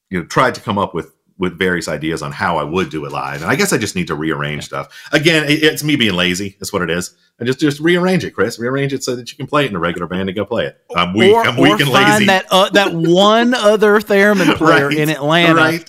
you 0.09 0.19
know 0.21 0.25
tried 0.25 0.55
to 0.55 0.63
come 0.63 0.79
up 0.79 0.95
with 0.95 1.13
with 1.39 1.57
various 1.59 1.87
ideas 1.89 2.21
on 2.23 2.33
how 2.33 2.59
I 2.59 2.65
would 2.65 2.91
do 2.91 3.05
it 3.07 3.13
live, 3.13 3.43
and 3.43 3.51
I 3.51 3.55
guess 3.57 3.73
I 3.73 3.79
just 3.79 3.95
need 3.95 4.09
to 4.09 4.15
rearrange 4.15 4.65
stuff. 4.65 4.89
Again, 5.13 5.45
it, 5.45 5.63
it's 5.63 5.85
me 5.85 5.97
being 5.97 6.15
lazy. 6.15 6.57
That's 6.59 6.73
what 6.73 6.83
it 6.83 6.91
is. 6.91 7.15
I 7.41 7.45
just 7.45 7.61
just 7.61 7.79
rearrange 7.81 8.25
it, 8.25 8.33
Chris. 8.33 8.59
Rearrange 8.59 8.93
it 8.93 9.05
so 9.05 9.15
that 9.15 9.31
you 9.31 9.37
can 9.37 9.47
play 9.47 9.65
it 9.65 9.71
in 9.71 9.77
a 9.77 9.79
regular 9.79 10.09
band 10.09 10.29
and 10.29 10.35
go 10.37 10.45
play 10.45 10.67
it. 10.67 10.81
I'm 10.97 11.15
weak. 11.15 11.33
or, 11.33 11.43
I'm 11.47 11.57
weak 11.57 11.75
or 11.79 11.83
and 11.83 11.93
find 11.93 12.13
lazy. 12.15 12.27
that 12.27 12.47
uh, 12.51 12.69
that 12.71 12.93
one 12.93 13.55
other 13.55 14.01
theremin 14.01 14.57
player 14.57 14.89
Right. 14.89 14.99
in 14.99 15.09
Atlanta 15.09 15.55
right. 15.55 15.89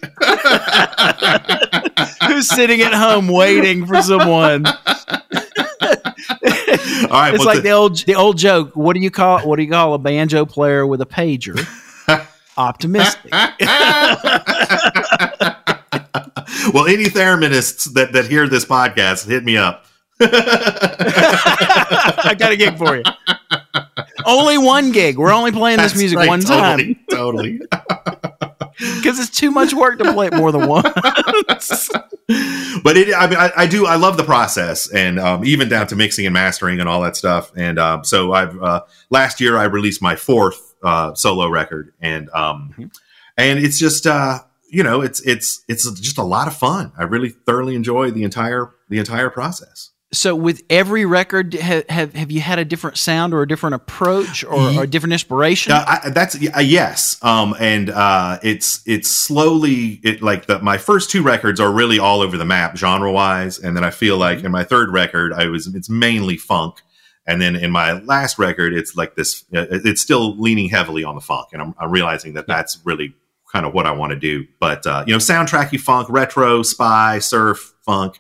who's 2.28 2.48
sitting 2.48 2.82
at 2.82 2.94
home 2.94 3.28
waiting 3.28 3.86
for 3.88 4.02
someone. 4.04 4.66
All 4.68 4.76
right. 7.16 7.34
it's 7.34 7.40
well, 7.40 7.46
like 7.48 7.56
th- 7.56 7.64
the 7.64 7.72
old 7.72 7.98
the 8.06 8.14
old 8.16 8.38
joke. 8.38 8.76
What 8.76 8.94
do 8.94 9.00
you 9.00 9.10
call 9.10 9.40
what 9.48 9.56
do 9.58 9.64
you 9.64 9.72
call 9.72 9.94
a 9.96 9.98
banjo 9.98 10.46
player 10.46 10.86
with 10.86 11.02
a 11.02 11.06
pager? 11.06 11.58
Optimistic. 12.60 13.32
well, 13.32 13.56
any 16.88 17.08
thereminists 17.08 17.86
that, 17.94 18.12
that 18.12 18.26
hear 18.30 18.50
this 18.50 18.66
podcast, 18.66 19.26
hit 19.26 19.46
me 19.46 19.56
up. 19.56 19.86
I 20.20 20.26
got 22.38 22.52
a 22.52 22.58
gig 22.58 22.78
for 22.78 22.98
you. 22.98 23.04
Only 24.26 24.58
one 24.58 24.92
gig. 24.92 25.18
We're 25.18 25.32
only 25.32 25.54
playing 25.54 25.78
this 25.78 25.96
music 25.96 26.18
right, 26.18 26.28
one 26.28 26.42
time 26.42 27.00
Totally. 27.10 27.62
because 28.78 29.20
it's 29.20 29.30
too 29.30 29.52
much 29.52 29.74
work 29.74 30.00
to 30.00 30.12
play 30.12 30.28
it 30.28 30.34
more 30.34 30.52
than 30.52 30.68
once. 30.68 30.90
but 32.84 32.98
it, 32.98 33.16
I 33.16 33.28
mean, 33.28 33.40
I, 33.40 33.52
I 33.56 33.68
do, 33.68 33.86
I 33.86 33.96
love 33.96 34.18
the 34.18 34.26
process 34.26 34.92
and 34.92 35.18
um, 35.18 35.46
even 35.46 35.70
down 35.70 35.88
to 35.88 35.96
mixing 35.96 36.26
and 36.26 36.34
mastering 36.34 36.82
and 36.82 36.90
all 36.90 37.00
that 37.04 37.16
stuff. 37.16 37.54
And 37.56 37.80
um, 37.80 38.04
so 38.04 38.34
I've, 38.34 38.62
uh, 38.62 38.82
last 39.10 39.40
year 39.40 39.58
I 39.58 39.64
released 39.64 40.02
my 40.02 40.18
fourth 40.18 40.69
uh, 40.84 41.14
solo 41.14 41.48
record 41.50 41.94
and, 42.02 42.30
um, 42.32 42.74
Mhm. 42.78 42.92
and 43.38 43.60
it's 43.60 43.78
just, 43.80 44.06
uh, 44.08 44.40
you 44.70 44.84
know, 44.84 45.02
it's, 45.02 45.20
it's, 45.22 45.64
it's 45.68 45.90
just 46.00 46.18
a 46.18 46.24
lot 46.24 46.48
of 46.48 46.56
fun. 46.56 46.92
I 46.98 47.04
really 47.04 47.30
thoroughly 47.30 47.76
enjoy 47.76 48.12
the 48.12 48.24
entire, 48.24 48.72
the 48.90 49.00
entire 49.00 49.30
process. 49.30 49.90
So, 50.12 50.36
with 50.36 50.64
every 50.72 51.06
record, 51.06 51.54
have 51.54 51.88
have, 51.88 52.14
have 52.16 52.32
you 52.32 52.42
had 52.42 52.58
a 52.58 52.66
different 52.66 52.98
sound 52.98 53.32
or 53.32 53.44
a 53.44 53.48
different 53.48 53.76
approach 53.76 54.44
or, 54.44 54.56
or 54.80 54.84
a 54.84 54.88
different 54.88 55.14
inspiration? 55.14 55.72
Uh, 55.72 55.86
I, 55.86 56.10
that's 56.10 56.34
a 56.56 56.64
yes, 56.64 57.18
um, 57.22 57.56
and 57.60 57.92
uh, 57.92 58.40
it's 58.42 58.82
it's 58.88 59.08
slowly 59.08 60.00
it 60.04 60.24
like 60.24 60.48
the, 60.48 60.58
my 60.64 60.80
first 60.80 61.12
two 61.12 61.22
records 61.22 61.60
are 61.60 61.72
really 61.72 62.00
all 62.00 62.22
over 62.22 62.38
the 62.38 62.46
map 62.46 62.76
genre 62.76 63.12
wise, 63.12 63.60
and 63.60 63.78
then 63.78 63.84
I 63.84 63.92
feel 63.92 64.18
like 64.18 64.44
in 64.44 64.52
my 64.52 64.64
third 64.64 64.92
record 64.92 65.32
I 65.32 65.46
was 65.46 65.68
it's 65.68 65.92
mainly 65.92 66.38
funk, 66.38 66.82
and 67.26 67.42
then 67.42 67.56
in 67.56 67.72
my 67.72 67.94
last 67.94 68.40
record 68.40 68.74
it's 68.74 68.96
like 68.96 69.16
this 69.16 69.44
uh, 69.56 69.66
it's 69.70 70.02
still 70.02 70.36
leaning 70.38 70.70
heavily 70.70 71.04
on 71.04 71.16
the 71.16 71.22
funk, 71.22 71.50
and 71.54 71.62
I'm, 71.62 71.76
I'm 71.80 71.92
realizing 71.92 72.34
that 72.34 72.48
that's 72.48 72.80
really 72.84 73.14
kind 73.52 73.66
of 73.66 73.74
what 73.74 73.86
I 73.86 73.92
want 73.92 74.12
to 74.12 74.20
do. 74.20 74.46
But 74.60 74.86
uh, 74.86 75.04
you 75.08 75.14
know, 75.14 75.18
soundtracky 75.18 75.80
funk, 75.80 76.08
retro, 76.10 76.64
spy, 76.64 77.20
surf, 77.20 77.74
funk. 77.86 78.20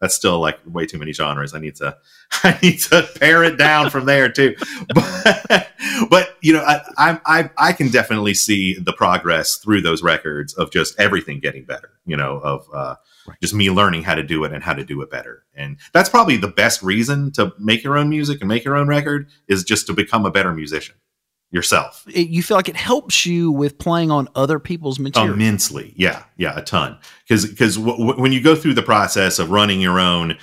That's 0.00 0.14
still 0.14 0.40
like 0.40 0.58
way 0.66 0.86
too 0.86 0.98
many 0.98 1.12
genres. 1.12 1.52
I 1.54 1.58
need 1.58 1.76
to, 1.76 1.96
I 2.44 2.58
need 2.62 2.78
to 2.80 3.08
pare 3.18 3.42
it 3.44 3.56
down 3.58 3.90
from 3.90 4.06
there 4.06 4.30
too. 4.30 4.54
But, 4.94 5.68
but 6.10 6.36
you 6.40 6.52
know, 6.52 6.60
I, 6.62 6.80
I, 6.96 7.20
I, 7.26 7.50
I 7.58 7.72
can 7.72 7.88
definitely 7.88 8.34
see 8.34 8.74
the 8.78 8.92
progress 8.92 9.56
through 9.56 9.82
those 9.82 10.02
records 10.02 10.52
of 10.54 10.70
just 10.70 10.98
everything 11.00 11.40
getting 11.40 11.64
better. 11.64 11.90
You 12.06 12.16
know, 12.16 12.38
of 12.38 12.66
uh, 12.72 12.94
Right. 13.26 13.36
just 13.42 13.52
me 13.52 13.70
learning 13.70 14.02
how 14.04 14.14
to 14.14 14.22
do 14.22 14.44
it 14.44 14.52
and 14.52 14.62
how 14.62 14.72
to 14.72 14.82
do 14.82 15.02
it 15.02 15.10
better. 15.10 15.44
And 15.54 15.76
that's 15.92 16.08
probably 16.08 16.38
the 16.38 16.48
best 16.48 16.82
reason 16.82 17.30
to 17.32 17.52
make 17.58 17.84
your 17.84 17.98
own 17.98 18.08
music 18.08 18.40
and 18.40 18.48
make 18.48 18.64
your 18.64 18.76
own 18.76 18.88
record 18.88 19.28
is 19.46 19.62
just 19.62 19.86
to 19.88 19.92
become 19.92 20.24
a 20.24 20.30
better 20.30 20.54
musician 20.54 20.94
yourself. 21.50 22.02
It- 22.08 22.28
you 22.30 22.42
feel 22.42 22.56
like 22.56 22.70
it 22.70 22.76
helps 22.76 23.26
you 23.26 23.52
with 23.52 23.76
playing 23.78 24.10
on 24.10 24.28
other 24.34 24.58
people's 24.58 24.98
material. 24.98 25.34
immensely 25.34 25.92
yeah 25.96 26.24
yeah 26.38 26.56
a 26.58 26.62
ton 26.62 26.96
because 27.28 27.44
because 27.44 27.76
w- 27.76 27.96
w- 27.98 28.20
when 28.20 28.32
you 28.32 28.40
go 28.40 28.56
through 28.56 28.74
the 28.74 28.82
process 28.82 29.38
of 29.38 29.50
running 29.50 29.80
your 29.82 30.00
own 30.00 30.38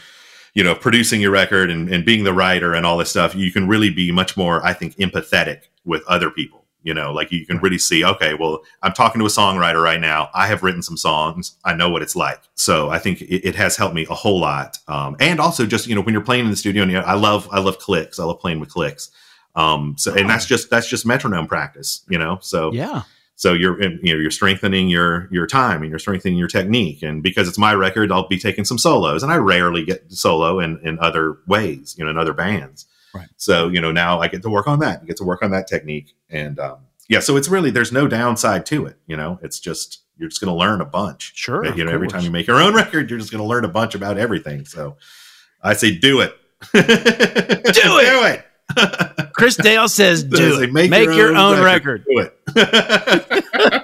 you 0.53 0.63
know 0.63 0.75
producing 0.75 1.21
your 1.21 1.31
record 1.31 1.69
and, 1.69 1.89
and 1.89 2.05
being 2.05 2.23
the 2.23 2.33
writer 2.33 2.73
and 2.73 2.85
all 2.85 2.97
this 2.97 3.09
stuff 3.09 3.35
you 3.35 3.51
can 3.51 3.67
really 3.67 3.89
be 3.89 4.11
much 4.11 4.35
more 4.37 4.65
i 4.65 4.73
think 4.73 4.95
empathetic 4.97 5.63
with 5.85 6.03
other 6.07 6.29
people 6.29 6.63
you 6.87 6.93
know? 6.93 7.11
Like 7.11 7.31
you 7.33 7.45
can 7.45 7.57
really 7.57 7.77
see 7.77 8.03
okay 8.05 8.33
well 8.33 8.61
i'm 8.81 8.93
talking 8.93 9.19
to 9.19 9.25
a 9.25 9.29
songwriter 9.29 9.83
right 9.83 9.99
now. 9.99 10.29
I 10.33 10.47
have 10.47 10.63
written 10.63 10.81
some 10.81 10.95
songs. 10.95 11.57
I 11.65 11.73
know 11.73 11.89
what 11.89 12.01
it's 12.01 12.15
like. 12.15 12.41
So 12.55 12.89
i 12.89 12.97
think 12.97 13.21
it, 13.21 13.45
it 13.49 13.55
has 13.55 13.75
helped 13.75 13.93
me 13.93 14.07
a 14.09 14.15
whole 14.15 14.39
lot. 14.39 14.79
Um, 14.87 15.17
and 15.19 15.39
also 15.39 15.65
just 15.65 15.87
you 15.87 15.95
know 15.95 16.01
when 16.01 16.13
you're 16.13 16.23
playing 16.23 16.45
in 16.45 16.51
the 16.51 16.57
studio 16.57 16.83
and 16.83 16.91
you 16.91 16.97
know, 16.97 17.03
i 17.03 17.13
love 17.13 17.47
i 17.51 17.59
love 17.59 17.77
clicks. 17.79 18.19
I 18.19 18.23
love 18.23 18.39
playing 18.39 18.59
with 18.59 18.69
clicks. 18.69 19.11
Um, 19.55 19.95
so 19.97 20.13
and 20.15 20.29
that's 20.29 20.45
just 20.45 20.69
that's 20.69 20.87
just 20.87 21.05
metronome 21.05 21.47
practice 21.47 22.03
you 22.09 22.17
know? 22.17 22.39
So 22.41 22.71
yeah. 22.71 23.03
So 23.37 23.53
you're 23.53 23.79
you 23.81 24.13
know 24.15 24.19
you're 24.19 24.31
strengthening 24.31 24.89
your 24.89 25.29
your 25.31 25.45
time 25.45 25.83
and 25.83 25.91
you're 25.91 25.99
strengthening 25.99 26.37
your 26.37 26.47
technique. 26.47 27.03
And 27.03 27.21
because 27.21 27.47
it's 27.47 27.59
my 27.59 27.73
record 27.73 28.11
i'll 28.11 28.27
be 28.27 28.39
taking 28.39 28.65
some 28.65 28.79
solos. 28.79 29.23
And 29.23 29.31
i 29.31 29.37
rarely 29.37 29.85
get 29.85 30.11
solo 30.11 30.59
in 30.59 30.79
in 30.83 30.99
other 30.99 31.37
ways 31.47 31.95
you 31.97 32.03
know 32.03 32.11
in 32.11 32.17
other 32.17 32.33
bands. 32.33 32.87
Right. 33.15 33.29
so 33.37 33.69
you 33.69 33.79
know 33.79 33.91
now 33.91 34.19
i 34.19 34.27
get 34.27 34.41
to 34.41 34.49
work 34.49 34.67
on 34.67 34.79
that 34.79 35.05
get 35.05 35.17
to 35.17 35.23
work 35.23 35.41
on 35.41 35.51
that 35.51 35.67
technique. 35.67 36.15
And 36.29 36.59
um 36.59 36.79
yeah 37.07 37.19
so 37.19 37.37
it's 37.37 37.47
really 37.47 37.69
there's 37.69 37.91
no 37.91 38.07
downside 38.07 38.65
to 38.67 38.87
it 38.87 38.97
you 39.05 39.15
know? 39.15 39.39
It's 39.43 39.59
just 39.59 40.01
you're 40.17 40.29
just 40.29 40.41
going 40.41 40.51
to 40.51 40.57
learn 40.57 40.81
a 40.81 40.85
bunch. 40.85 41.33
Sure. 41.35 41.63
you 41.75 41.83
know 41.83 41.91
every 41.91 42.07
time 42.07 42.23
you 42.23 42.31
make 42.31 42.47
your 42.47 42.59
own 42.59 42.73
record 42.73 43.07
you're 43.09 43.19
just 43.19 43.31
going 43.31 43.43
to 43.43 43.47
learn 43.47 43.63
a 43.65 43.69
bunch 43.69 43.93
about 43.93 44.17
everything. 44.17 44.65
So 44.65 44.97
i 45.61 45.73
say 45.73 45.95
do 45.95 46.21
it. 46.21 46.35
Do 46.73 46.79
it! 46.79 47.75
Do 47.75 48.23
it 48.25 48.46
Chris 49.33 49.55
Dale 49.55 49.87
says, 49.87 50.23
"Do 50.25 50.61
it. 50.61 50.71
Make, 50.71 50.91
your, 51.05 51.35
own, 51.35 51.63
record. 51.63 52.05
do 52.05 52.19
it 52.19 52.33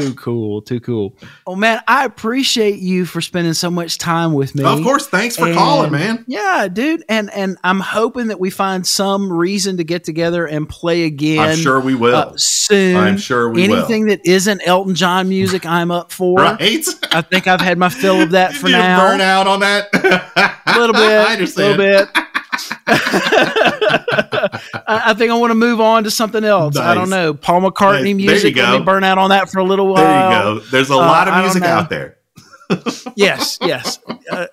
Too 0.00 0.14
cool. 0.14 0.62
Too 0.62 0.80
cool. 0.80 1.14
Oh 1.46 1.54
man, 1.56 1.80
I 1.88 2.04
appreciate 2.04 2.78
you 2.78 3.04
for 3.06 3.20
spending 3.20 3.54
so 3.54 3.70
much 3.70 3.98
time 3.98 4.32
with 4.34 4.54
me. 4.54 4.64
Of 4.64 4.82
course, 4.82 5.06
thanks 5.06 5.36
for 5.36 5.46
And- 5.46 5.56
calling, 5.56 5.90
man. 5.92 6.24
Yeah, 6.26 6.68
dude, 6.72 7.04
and 7.08 7.30
and 7.32 7.56
I'm 7.64 7.80
hoping 7.80 8.28
that 8.28 8.38
we 8.40 8.50
find 8.50 8.86
some 8.86 9.32
reason 9.32 9.76
to 9.78 9.84
get 9.84 10.04
together 10.04 10.46
and 10.46 10.68
play 10.68 11.04
again. 11.04 11.40
I'm 11.40 11.56
sure 11.58 11.80
we 11.80 11.94
will. 11.94 12.14
uh, 12.14 12.32
soon. 12.36 12.96
I'm 12.96 13.16
sure 13.16 13.48
we 13.50 13.66
will. 13.68 13.76
Anything 13.76 14.06
that 14.06 14.24
isn't 14.26 14.60
Elton 14.66 14.94
John 14.94 15.28
music, 15.28 15.64
I'm 15.66 15.90
up 15.90 16.12
for. 16.12 16.34
will. 16.36 16.42
Right? 16.44 16.84
I 17.12 17.22
think 17.22 17.46
I've 17.46 17.60
had 17.60 17.78
my 17.78 17.88
fill 17.88 18.20
of 18.22 18.30
that 18.32 18.52
for 18.54 18.66
you 18.68 18.72
now. 18.76 18.98
burn 19.00 19.20
out 19.20 19.46
on 19.46 19.60
that? 19.60 19.88
A 20.66 20.78
little 20.78 20.94
bit. 20.94 21.02
I 21.02 21.30
A 21.30 21.32
understand. 21.32 21.80
A 21.80 21.84
little 21.84 22.06
bit. 22.06 22.24
I, 24.86 25.14
think 25.16 25.30
I 25.30 25.34
want 25.34 25.50
to 25.50 25.54
move 25.54 25.80
on 25.80 26.04
to 26.04 26.10
something 26.10 26.44
else. 26.44 26.76
I 26.76 26.94
don't 26.94 27.10
know. 27.10 27.34
Paul 27.34 27.62
McCartney 27.62 27.90
Nice. 27.90 28.02
There 28.02 28.08
you 28.08 28.14
music. 28.14 28.56
Let 28.56 28.78
me 28.78 28.84
burn 28.84 29.04
out 29.04 29.18
on 29.18 29.30
that 29.30 29.50
for 29.50 29.58
a 29.58 29.64
little 29.64 29.94
There 29.94 30.04
while. 30.04 30.54
you 30.54 30.60
go. 30.60 30.66
There's 30.66 30.90
a 30.90 30.94
uh, 30.94 30.98
lot 30.98 31.28
of 31.28 31.42
music 31.42 31.62
out 31.62 31.90
there. 31.90 32.16
Yes, 33.16 33.56
yes. 33.62 33.98
Uh, 34.30 34.46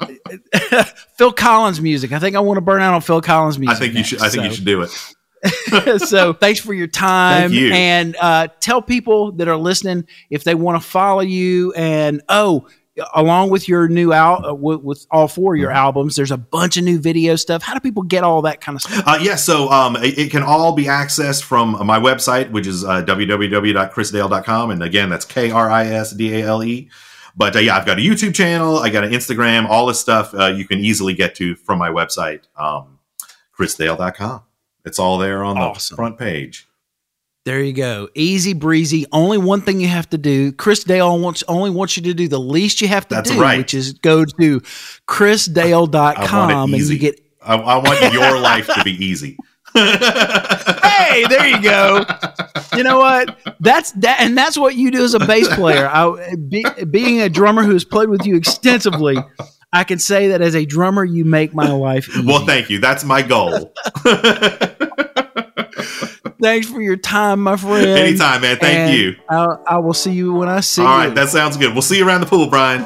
Phil 1.17 1.33
Collins 1.33 1.81
music. 1.81 2.13
I 2.13 2.19
think 2.19 2.37
I 2.37 2.39
want 2.39 2.55
to 2.57 2.61
burn 2.61 2.81
out 2.81 2.93
on 2.93 3.01
Phil 3.01 3.19
Collins 3.21 3.59
music. 3.59 3.75
I 3.75 3.79
think 3.79 3.93
you 3.93 4.05
should. 4.05 4.19
I 4.21 4.23
next, 4.23 4.35
think 4.35 4.45
you 4.45 4.55
should 4.55 4.65
do 4.65 4.81
it. 4.83 6.01
so 6.01 6.31
thanks 6.31 6.61
for 6.61 6.73
your 6.73 6.87
time 6.87 7.49
Thank 7.49 7.53
you. 7.53 7.73
and 7.73 8.15
uh, 8.15 8.47
tell 8.61 8.81
people 8.81 9.33
that 9.33 9.49
are 9.49 9.57
listening 9.57 10.07
if 10.29 10.45
they 10.45 10.55
want 10.55 10.81
to 10.81 10.87
follow 10.87 11.21
you 11.21 11.73
and 11.73 12.21
oh 12.29 12.67
along 13.13 13.49
with 13.49 13.67
your 13.67 13.87
new 13.87 14.13
al- 14.13 14.45
uh, 14.45 14.53
with, 14.53 14.81
with 14.81 15.05
all 15.11 15.27
four 15.27 15.53
of 15.55 15.59
your 15.59 15.69
Mm-hmm. 15.69 15.77
albums 15.77 16.15
there's 16.15 16.31
a 16.31 16.37
bunch 16.37 16.77
of 16.77 16.83
new 16.83 16.97
video 16.99 17.35
stuff 17.35 17.61
how 17.61 17.73
do 17.73 17.79
people 17.79 18.03
get 18.03 18.23
all 18.23 18.41
that 18.43 18.61
kind 18.61 18.75
of 18.77 18.81
stuff 18.81 19.03
Uh, 19.05 19.17
yeah, 19.21 19.35
so 19.35 19.69
um, 19.69 19.95
it, 19.97 20.17
it 20.17 20.31
can 20.31 20.43
all 20.43 20.71
be 20.73 20.85
accessed 20.85 21.43
from 21.43 21.71
my 21.85 21.99
website, 21.99 22.51
which 22.51 22.65
is 22.67 22.83
uh, 22.85 23.03
www.chrisdale.com. 23.03 24.71
And 24.71 24.81
again, 24.83 25.09
that's 25.09 25.25
K 25.25 25.51
R 25.51 25.69
I 25.69 25.85
S 25.85 26.11
D 26.13 26.33
A 26.35 26.45
L 26.45 26.63
E. 26.63 26.89
But 27.35 27.55
uh, 27.55 27.59
yeah, 27.59 27.75
I've 27.77 27.85
got 27.85 27.97
a 27.97 28.01
YouTube 28.01 28.33
channel, 28.33 28.79
I 28.79 28.89
got 28.89 29.03
an 29.03 29.11
Instagram, 29.11 29.65
all 29.67 29.85
this 29.87 29.99
stuff 29.99 30.33
uh, 30.33 30.45
you 30.47 30.65
can 30.65 30.79
easily 30.79 31.13
get 31.13 31.35
to 31.35 31.55
from 31.55 31.79
my 31.79 31.89
website, 31.89 32.41
um, 32.57 32.99
chrisdale.com. 33.57 34.43
It's 34.85 34.99
all 34.99 35.17
there 35.17 35.43
on 35.43 35.55
the 35.55 35.61
Awesome. 35.63 35.95
front 35.97 36.17
page. 36.17 36.67
There 37.45 37.61
you 37.61 37.73
go 37.73 38.09
easy 38.15 38.53
breezy 38.53 39.05
only 39.11 39.37
one 39.37 39.61
thing 39.61 39.79
you 39.79 39.87
have 39.87 40.09
to 40.09 40.17
do 40.17 40.51
chris 40.51 40.83
dale 40.83 41.17
wants 41.19 41.43
only 41.47 41.69
wants 41.69 41.95
you 41.95 42.03
to 42.03 42.13
do 42.13 42.27
the 42.27 42.39
least 42.39 42.81
you 42.81 42.87
have 42.87 43.07
to 43.07 43.15
That's 43.15 43.29
do 43.29 43.39
right. 43.39 43.57
which 43.57 43.73
is 43.73 43.93
go 43.93 44.25
to 44.25 44.61
chrisdale.com 45.07 46.73
and 46.73 46.89
you 46.89 46.99
get 46.99 47.21
I, 47.45 47.55
I 47.55 47.77
want 47.77 48.13
your 48.13 48.39
life 48.39 48.67
to 48.67 48.83
be 48.83 48.91
easy. 48.91 49.37
hey, 49.75 51.25
there 51.29 51.47
you 51.47 51.61
go. 51.61 52.05
You 52.75 52.83
know 52.83 52.97
what? 52.97 53.37
That's 53.59 53.91
that, 53.93 54.21
and 54.21 54.37
that's 54.37 54.57
what 54.57 54.75
you 54.75 54.89
do 54.91 55.03
as 55.03 55.13
a 55.13 55.19
bass 55.19 55.53
player. 55.53 55.87
I, 55.87 56.35
be, 56.35 56.65
being 56.89 57.21
a 57.21 57.29
drummer 57.29 57.63
who 57.63 57.73
has 57.73 57.85
played 57.85 58.09
with 58.09 58.25
you 58.25 58.35
extensively, 58.35 59.17
I 59.71 59.83
can 59.83 59.99
say 59.99 60.29
that 60.29 60.41
as 60.41 60.55
a 60.55 60.65
drummer, 60.65 61.03
you 61.03 61.25
make 61.25 61.53
my 61.53 61.69
life 61.69 62.09
easy. 62.09 62.25
well, 62.25 62.45
thank 62.45 62.69
you. 62.69 62.79
That's 62.79 63.03
my 63.03 63.21
goal. 63.21 63.73
Thanks 66.45 66.69
for 66.69 66.79
your 66.79 66.95
time, 66.95 67.41
my 67.41 67.57
friend. 67.57 67.87
Anytime, 67.87 68.41
man. 68.41 68.57
Thank 68.57 68.77
And 68.77 68.95
you. 68.99 69.15
I, 69.27 69.45
I 69.67 69.77
will 69.79 69.95
see 69.95 70.11
you 70.11 70.31
when 70.35 70.47
I 70.47 70.59
see 70.59 70.83
All 70.83 70.87
you. 71.01 71.07
right, 71.07 71.15
that 71.15 71.29
sounds 71.29 71.57
good. 71.57 71.73
We'll 71.73 71.81
see 71.81 71.97
you 71.97 72.07
around 72.07 72.21
the 72.21 72.27
pool, 72.27 72.51
Brian. 72.51 72.83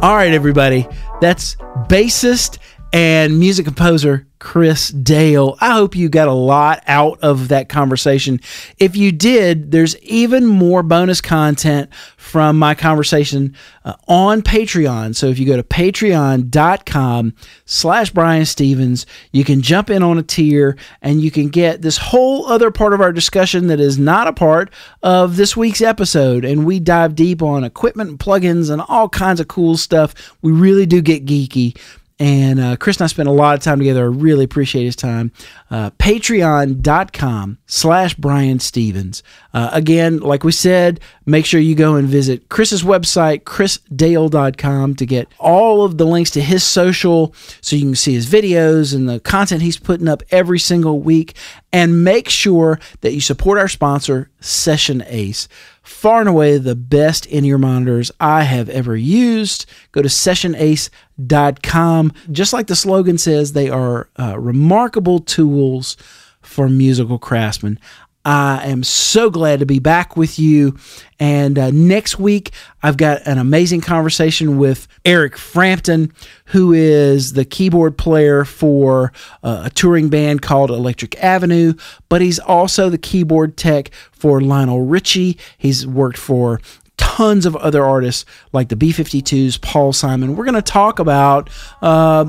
All 0.00 0.14
right, 0.14 0.32
everybody. 0.32 0.86
That's 1.20 1.56
bassist 1.88 2.58
and 2.94 3.40
music 3.40 3.64
composer 3.64 4.24
Chris 4.38 4.90
Dale. 4.90 5.58
I 5.60 5.72
hope 5.72 5.96
you 5.96 6.08
got 6.08 6.28
a 6.28 6.32
lot 6.32 6.80
out 6.86 7.18
of 7.22 7.48
that 7.48 7.68
conversation. 7.68 8.40
If 8.78 8.94
you 8.94 9.10
did, 9.10 9.72
there's 9.72 9.98
even 9.98 10.46
more 10.46 10.84
bonus 10.84 11.20
content 11.20 11.92
from 12.16 12.56
my 12.56 12.76
conversation 12.76 13.56
uh, 13.84 13.94
on 14.06 14.42
Patreon. 14.42 15.16
So 15.16 15.26
if 15.26 15.40
you 15.40 15.46
go 15.46 15.56
to 15.56 15.64
patreon.com 15.64 17.34
slash 17.64 18.10
Brian 18.10 18.44
Stevens, 18.44 19.06
you 19.32 19.42
can 19.42 19.60
jump 19.60 19.90
in 19.90 20.04
on 20.04 20.16
a 20.16 20.22
tier 20.22 20.76
and 21.02 21.20
you 21.20 21.32
can 21.32 21.48
get 21.48 21.82
this 21.82 21.96
whole 21.96 22.46
other 22.46 22.70
part 22.70 22.92
of 22.92 23.00
our 23.00 23.12
discussion 23.12 23.66
that 23.66 23.80
is 23.80 23.98
not 23.98 24.28
a 24.28 24.32
part 24.32 24.70
of 25.02 25.34
this 25.34 25.56
week's 25.56 25.80
episode. 25.80 26.44
And 26.44 26.64
we 26.64 26.78
dive 26.78 27.16
deep 27.16 27.42
on 27.42 27.64
equipment 27.64 28.10
and 28.10 28.20
plugins 28.20 28.70
and 28.70 28.80
all 28.88 29.08
kinds 29.08 29.40
of 29.40 29.48
cool 29.48 29.76
stuff. 29.76 30.36
We 30.42 30.52
really 30.52 30.86
do 30.86 31.02
get 31.02 31.26
geeky. 31.26 31.76
And 32.20 32.60
uh, 32.60 32.76
Chris 32.76 32.98
and 32.98 33.04
I 33.04 33.06
spent 33.08 33.28
a 33.28 33.32
lot 33.32 33.56
of 33.56 33.60
time 33.60 33.78
together. 33.78 34.04
I 34.04 34.06
really 34.06 34.44
appreciate 34.44 34.84
his 34.84 34.94
time. 34.94 35.32
Uh, 35.68 35.90
Patreon.com 35.98 37.58
slash 37.66 38.14
Brian 38.14 38.60
Stevens. 38.60 39.24
Uh, 39.52 39.70
again, 39.72 40.18
like 40.18 40.44
we 40.44 40.52
said, 40.52 41.00
make 41.26 41.44
sure 41.44 41.58
you 41.58 41.74
go 41.74 41.96
and 41.96 42.06
visit 42.06 42.48
Chris's 42.48 42.84
website, 42.84 43.42
chrisdale.com, 43.42 44.94
to 44.94 45.06
get 45.06 45.26
all 45.40 45.84
of 45.84 45.98
the 45.98 46.06
links 46.06 46.30
to 46.32 46.40
his 46.40 46.62
social 46.62 47.34
so 47.60 47.74
you 47.74 47.82
can 47.82 47.96
see 47.96 48.14
his 48.14 48.30
videos 48.30 48.94
and 48.94 49.08
the 49.08 49.18
content 49.18 49.62
he's 49.62 49.78
putting 49.78 50.06
up 50.06 50.22
every 50.30 50.60
single 50.60 51.00
week. 51.00 51.34
And 51.74 52.04
make 52.04 52.28
sure 52.28 52.78
that 53.00 53.12
you 53.12 53.20
support 53.20 53.58
our 53.58 53.68
sponsor, 53.68 54.30
Session 54.40 55.02
Ace 55.06 55.48
far 55.84 56.20
and 56.20 56.28
away 56.28 56.58
the 56.58 56.74
best 56.74 57.26
in 57.26 57.44
ear 57.44 57.58
monitors 57.58 58.10
I 58.18 58.42
have 58.44 58.70
ever 58.70 58.96
used. 58.96 59.66
Go 59.92 60.02
to 60.02 60.08
sessionace.com. 60.08 62.12
Just 62.32 62.52
like 62.52 62.66
the 62.66 62.74
slogan 62.74 63.18
says, 63.18 63.52
they 63.52 63.68
are 63.68 64.08
uh, 64.18 64.40
remarkable 64.40 65.20
tools 65.20 65.96
for 66.40 66.68
musical 66.68 67.18
craftsmen. 67.18 67.78
I 68.24 68.66
am 68.68 68.82
so 68.82 69.28
glad 69.28 69.60
to 69.60 69.66
be 69.66 69.78
back 69.78 70.16
with 70.16 70.38
you. 70.38 70.76
And 71.20 71.58
uh, 71.58 71.70
next 71.70 72.18
week, 72.18 72.52
I've 72.82 72.96
got 72.96 73.20
an 73.26 73.38
amazing 73.38 73.82
conversation 73.82 74.56
with 74.58 74.88
Eric 75.04 75.36
Frampton, 75.36 76.12
who 76.46 76.72
is 76.72 77.34
the 77.34 77.44
keyboard 77.44 77.98
player 77.98 78.44
for 78.44 79.12
uh, 79.42 79.64
a 79.66 79.70
touring 79.70 80.08
band 80.08 80.40
called 80.42 80.70
Electric 80.70 81.22
Avenue, 81.22 81.74
but 82.08 82.22
he's 82.22 82.38
also 82.38 82.88
the 82.88 82.98
keyboard 82.98 83.56
tech 83.56 83.90
for 84.12 84.40
Lionel 84.40 84.86
Richie. 84.86 85.38
He's 85.58 85.86
worked 85.86 86.18
for 86.18 86.60
tons 86.96 87.46
of 87.46 87.54
other 87.56 87.84
artists 87.84 88.24
like 88.52 88.68
the 88.68 88.76
B52s, 88.76 89.60
Paul 89.60 89.92
Simon. 89.92 90.36
We're 90.36 90.44
going 90.44 90.54
to 90.54 90.62
talk 90.62 90.98
about 90.98 91.50
uh, 91.82 92.24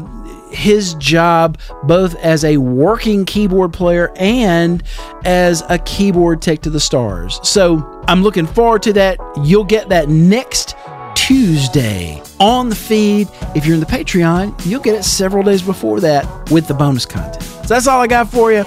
his 0.52 0.94
job 0.96 1.58
both 1.84 2.16
as 2.18 2.44
a 2.44 2.58
working 2.58 3.26
keyboard 3.26 3.74
player 3.74 4.12
and 4.16 4.84
as 5.24 5.64
a 5.70 5.80
keyboard 5.80 6.42
tech 6.42 6.62
to 6.62 6.70
the 6.70 6.80
stars. 6.80 7.40
So 7.44 8.04
I'm 8.08 8.24
looking 8.24 8.48
forward 8.48 8.84
to 8.84 8.94
that. 8.94 9.18
You'll 9.44 9.64
get 9.64 9.90
that 9.90 10.10
next 10.10 10.76
Tuesday 11.16 12.22
on 12.40 12.70
the 12.70 12.76
feed. 12.76 13.28
If 13.56 13.66
you're 13.66 13.76
in 13.76 13.80
the 13.80 13.88
Patreon, 13.88 14.66
you'll 14.66 14.82
get 14.82 14.96
it 14.96 15.04
several 15.04 15.44
days 15.44 15.62
before 15.62 16.00
that 16.02 16.52
with 16.52 16.68
the 16.68 16.74
bonus 16.74 17.06
content. 17.06 17.42
So 17.44 17.74
that's 17.74 17.88
all 17.88 18.02
I 18.02 18.08
got 18.08 18.30
for 18.30 18.52
you. 18.52 18.64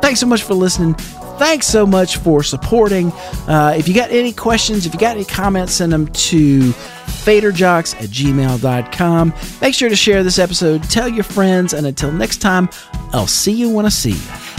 Thanks 0.00 0.18
so 0.18 0.26
much 0.26 0.42
for 0.42 0.54
listening. 0.54 0.96
Thanks 1.42 1.66
so 1.66 1.84
much 1.84 2.18
for 2.18 2.44
supporting. 2.44 3.10
Uh, 3.48 3.74
if 3.76 3.88
you 3.88 3.94
got 3.94 4.12
any 4.12 4.32
questions, 4.32 4.86
if 4.86 4.94
you 4.94 5.00
got 5.00 5.16
any 5.16 5.24
comments, 5.24 5.72
send 5.72 5.92
them 5.92 6.06
to 6.06 6.70
faderjocks 6.70 7.96
at 7.96 8.10
gmail.com. 8.10 9.34
Make 9.60 9.74
sure 9.74 9.88
to 9.88 9.96
share 9.96 10.22
this 10.22 10.38
episode, 10.38 10.84
tell 10.84 11.08
your 11.08 11.24
friends, 11.24 11.72
and 11.72 11.84
until 11.84 12.12
next 12.12 12.36
time, 12.36 12.68
I'll 13.12 13.26
see 13.26 13.52
you 13.52 13.70
when 13.70 13.86
I 13.86 13.88
see 13.88 14.12
you. 14.12 14.51